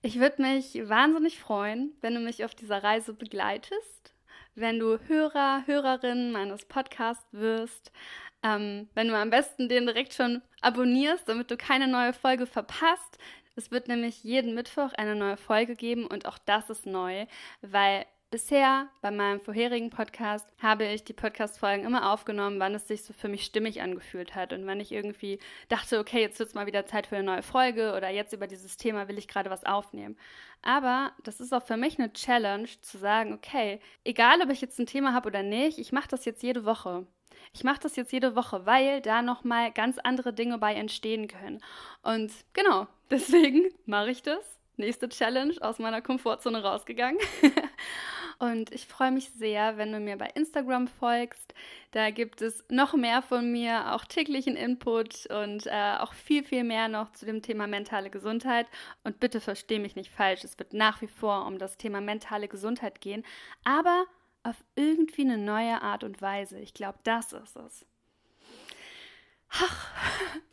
Ich 0.02 0.18
würde 0.18 0.42
mich 0.42 0.74
wahnsinnig 0.88 1.38
freuen, 1.40 1.94
wenn 2.00 2.14
du 2.14 2.20
mich 2.20 2.44
auf 2.44 2.54
dieser 2.54 2.82
Reise 2.82 3.12
begleitest, 3.14 4.14
wenn 4.54 4.78
du 4.78 4.98
Hörer, 5.06 5.64
Hörerin 5.66 6.32
meines 6.32 6.64
Podcasts 6.66 7.26
wirst, 7.32 7.92
ähm, 8.42 8.88
wenn 8.94 9.08
du 9.08 9.16
am 9.16 9.30
besten 9.30 9.68
den 9.68 9.86
direkt 9.86 10.14
schon 10.14 10.42
abonnierst, 10.62 11.28
damit 11.28 11.50
du 11.50 11.56
keine 11.56 11.88
neue 11.88 12.12
Folge 12.14 12.46
verpasst. 12.46 13.18
Es 13.56 13.70
wird 13.70 13.88
nämlich 13.88 14.24
jeden 14.24 14.54
Mittwoch 14.54 14.92
eine 14.94 15.16
neue 15.16 15.36
Folge 15.36 15.76
geben 15.76 16.06
und 16.06 16.26
auch 16.26 16.38
das 16.38 16.70
ist 16.70 16.86
neu, 16.86 17.26
weil 17.62 18.06
Bisher 18.32 18.88
bei 19.00 19.10
meinem 19.10 19.40
vorherigen 19.40 19.90
Podcast 19.90 20.46
habe 20.62 20.84
ich 20.84 21.02
die 21.02 21.12
Podcast-Folgen 21.12 21.84
immer 21.84 22.12
aufgenommen, 22.12 22.60
wann 22.60 22.76
es 22.76 22.86
sich 22.86 23.02
so 23.02 23.12
für 23.12 23.26
mich 23.26 23.44
stimmig 23.44 23.82
angefühlt 23.82 24.36
hat 24.36 24.52
und 24.52 24.64
wann 24.68 24.78
ich 24.78 24.92
irgendwie 24.92 25.40
dachte, 25.68 25.98
okay, 25.98 26.20
jetzt 26.20 26.38
wird 26.38 26.50
es 26.50 26.54
mal 26.54 26.66
wieder 26.66 26.86
Zeit 26.86 27.08
für 27.08 27.16
eine 27.16 27.24
neue 27.24 27.42
Folge 27.42 27.92
oder 27.96 28.08
jetzt 28.08 28.32
über 28.32 28.46
dieses 28.46 28.76
Thema 28.76 29.08
will 29.08 29.18
ich 29.18 29.26
gerade 29.26 29.50
was 29.50 29.64
aufnehmen. 29.64 30.16
Aber 30.62 31.10
das 31.24 31.40
ist 31.40 31.52
auch 31.52 31.64
für 31.64 31.76
mich 31.76 31.98
eine 31.98 32.12
Challenge 32.12 32.68
zu 32.82 32.98
sagen, 32.98 33.32
okay, 33.32 33.80
egal 34.04 34.40
ob 34.42 34.50
ich 34.50 34.60
jetzt 34.60 34.78
ein 34.78 34.86
Thema 34.86 35.12
habe 35.12 35.28
oder 35.28 35.42
nicht, 35.42 35.80
ich 35.80 35.90
mache 35.90 36.08
das 36.08 36.24
jetzt 36.24 36.44
jede 36.44 36.64
Woche. 36.64 37.08
Ich 37.52 37.64
mache 37.64 37.80
das 37.80 37.96
jetzt 37.96 38.12
jede 38.12 38.36
Woche, 38.36 38.64
weil 38.64 39.00
da 39.00 39.22
nochmal 39.22 39.72
ganz 39.72 39.98
andere 39.98 40.32
Dinge 40.32 40.56
bei 40.58 40.72
entstehen 40.74 41.26
können. 41.26 41.60
Und 42.02 42.30
genau, 42.52 42.86
deswegen 43.10 43.74
mache 43.86 44.12
ich 44.12 44.22
das 44.22 44.60
nächste 44.76 45.08
Challenge 45.08 45.54
aus 45.62 45.80
meiner 45.80 46.00
Komfortzone 46.00 46.62
rausgegangen. 46.62 47.18
und 48.40 48.72
ich 48.72 48.86
freue 48.86 49.12
mich 49.12 49.30
sehr, 49.32 49.76
wenn 49.76 49.92
du 49.92 50.00
mir 50.00 50.16
bei 50.16 50.30
Instagram 50.34 50.88
folgst. 50.88 51.54
Da 51.90 52.10
gibt 52.10 52.40
es 52.40 52.64
noch 52.70 52.94
mehr 52.94 53.20
von 53.20 53.52
mir, 53.52 53.94
auch 53.94 54.06
täglichen 54.06 54.56
Input 54.56 55.26
und 55.26 55.66
äh, 55.66 55.96
auch 55.98 56.14
viel, 56.14 56.42
viel 56.42 56.64
mehr 56.64 56.88
noch 56.88 57.12
zu 57.12 57.26
dem 57.26 57.42
Thema 57.42 57.66
mentale 57.66 58.08
Gesundheit. 58.08 58.66
Und 59.04 59.20
bitte 59.20 59.42
verstehe 59.42 59.78
mich 59.78 59.94
nicht 59.94 60.10
falsch, 60.10 60.42
es 60.42 60.58
wird 60.58 60.72
nach 60.72 61.02
wie 61.02 61.06
vor 61.06 61.46
um 61.46 61.58
das 61.58 61.76
Thema 61.76 62.00
mentale 62.00 62.48
Gesundheit 62.48 63.02
gehen, 63.02 63.26
aber 63.62 64.06
auf 64.42 64.56
irgendwie 64.74 65.22
eine 65.22 65.36
neue 65.36 65.82
Art 65.82 66.02
und 66.02 66.22
Weise. 66.22 66.58
Ich 66.60 66.72
glaube, 66.72 66.98
das 67.04 67.34
ist 67.34 67.56
es. 67.56 67.86
Ach, 69.50 69.90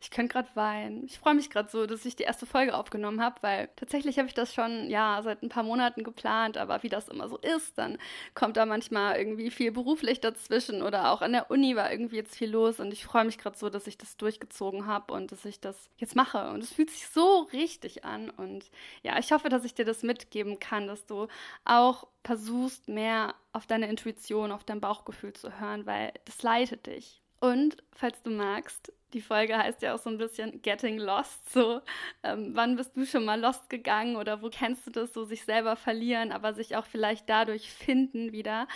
ich 0.00 0.10
könnte 0.10 0.32
gerade 0.32 0.48
weinen. 0.54 1.04
Ich 1.04 1.18
freue 1.18 1.34
mich 1.34 1.50
gerade 1.50 1.70
so, 1.70 1.86
dass 1.86 2.04
ich 2.04 2.16
die 2.16 2.24
erste 2.24 2.46
Folge 2.46 2.74
aufgenommen 2.74 3.22
habe, 3.22 3.36
weil 3.42 3.68
tatsächlich 3.76 4.18
habe 4.18 4.28
ich 4.28 4.34
das 4.34 4.54
schon, 4.54 4.88
ja, 4.88 5.20
seit 5.22 5.42
ein 5.42 5.48
paar 5.48 5.62
Monaten 5.62 6.04
geplant, 6.04 6.56
aber 6.56 6.82
wie 6.82 6.88
das 6.88 7.08
immer 7.08 7.28
so 7.28 7.38
ist, 7.38 7.78
dann 7.78 7.98
kommt 8.34 8.56
da 8.56 8.66
manchmal 8.66 9.16
irgendwie 9.16 9.50
viel 9.50 9.72
beruflich 9.72 10.20
dazwischen 10.20 10.82
oder 10.82 11.10
auch 11.12 11.22
an 11.22 11.32
der 11.32 11.50
Uni 11.50 11.76
war 11.76 11.90
irgendwie 11.90 12.16
jetzt 12.16 12.36
viel 12.36 12.50
los 12.50 12.80
und 12.80 12.92
ich 12.92 13.04
freue 13.04 13.24
mich 13.24 13.38
gerade 13.38 13.58
so, 13.58 13.68
dass 13.70 13.86
ich 13.86 13.98
das 13.98 14.16
durchgezogen 14.16 14.86
habe 14.86 15.12
und 15.12 15.32
dass 15.32 15.44
ich 15.44 15.60
das 15.60 15.90
jetzt 15.96 16.16
mache 16.16 16.50
und 16.50 16.62
es 16.62 16.72
fühlt 16.72 16.90
sich 16.90 17.06
so 17.08 17.48
richtig 17.52 18.04
an 18.04 18.30
und 18.30 18.70
ja, 19.02 19.18
ich 19.18 19.32
hoffe, 19.32 19.48
dass 19.48 19.64
ich 19.64 19.74
dir 19.74 19.84
das 19.84 20.02
mitgeben 20.02 20.58
kann, 20.58 20.86
dass 20.86 21.06
du 21.06 21.28
auch 21.64 22.06
versuchst, 22.24 22.88
mehr 22.88 23.34
auf 23.52 23.66
deine 23.66 23.88
Intuition, 23.88 24.52
auf 24.52 24.64
dein 24.64 24.80
Bauchgefühl 24.80 25.32
zu 25.32 25.60
hören, 25.60 25.86
weil 25.86 26.12
das 26.24 26.42
leitet 26.42 26.86
dich. 26.86 27.22
Und 27.40 27.76
falls 27.92 28.22
du 28.22 28.30
magst, 28.30 28.92
die 29.12 29.20
Folge 29.20 29.56
heißt 29.56 29.82
ja 29.82 29.94
auch 29.94 29.98
so 29.98 30.10
ein 30.10 30.18
bisschen 30.18 30.60
Getting 30.62 30.98
Lost. 30.98 31.50
So, 31.56 31.80
ähm, 32.22 32.50
wann 32.52 32.76
bist 32.76 32.96
du 32.96 33.06
schon 33.06 33.24
mal 33.24 33.40
lost 33.40 33.70
gegangen 33.70 34.16
oder 34.16 34.42
wo 34.42 34.50
kennst 34.50 34.86
du 34.86 34.90
das, 34.90 35.14
so 35.14 35.24
sich 35.24 35.44
selber 35.44 35.76
verlieren, 35.76 36.32
aber 36.32 36.52
sich 36.52 36.76
auch 36.76 36.84
vielleicht 36.84 37.28
dadurch 37.28 37.70
finden 37.70 38.32
wieder? 38.32 38.68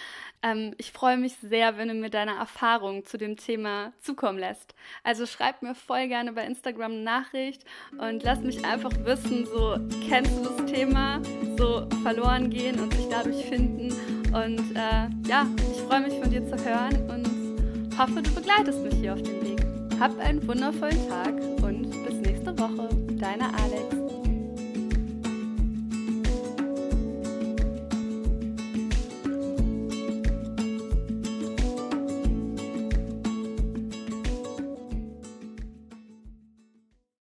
Ähm, 0.42 0.74
ich 0.78 0.92
freue 0.92 1.18
mich 1.18 1.34
sehr, 1.36 1.76
wenn 1.76 1.88
du 1.88 1.94
mir 1.94 2.10
deine 2.10 2.36
Erfahrungen 2.36 3.04
zu 3.04 3.18
dem 3.18 3.36
Thema 3.36 3.92
zukommen 4.00 4.38
lässt. 4.38 4.74
Also 5.04 5.26
schreib 5.26 5.62
mir 5.62 5.74
voll 5.74 6.08
gerne 6.08 6.32
bei 6.32 6.44
Instagram 6.44 6.92
eine 6.92 7.02
Nachricht 7.02 7.64
und 7.98 8.22
lass 8.22 8.40
mich 8.40 8.64
einfach 8.64 8.92
wissen, 9.04 9.46
so 9.46 9.76
kennst 10.08 10.38
du 10.38 10.44
das 10.44 10.70
Thema, 10.70 11.20
so 11.58 11.86
verloren 12.02 12.50
gehen 12.50 12.80
und 12.80 12.94
sich 12.94 13.08
dadurch 13.10 13.44
finden. 13.44 13.92
Und 14.32 14.76
äh, 14.76 15.08
ja, 15.28 15.46
ich 15.72 15.80
freue 15.82 16.00
mich 16.00 16.18
von 16.18 16.30
dir 16.30 16.46
zu 16.46 16.56
hören 16.64 17.10
und 17.10 17.98
hoffe, 17.98 18.22
du 18.22 18.30
begleitest 18.34 18.78
mich 18.78 18.94
hier 18.94 19.12
auf 19.12 19.22
dem 19.22 19.42
Weg. 19.42 19.79
Hab 20.01 20.18
einen 20.18 20.48
wundervollen 20.48 21.09
Tag 21.11 21.34
und 21.62 21.90
bis 22.07 22.14
nächste 22.22 22.59
Woche. 22.59 22.88
Deine 23.18 23.53
Alex. 23.53 23.99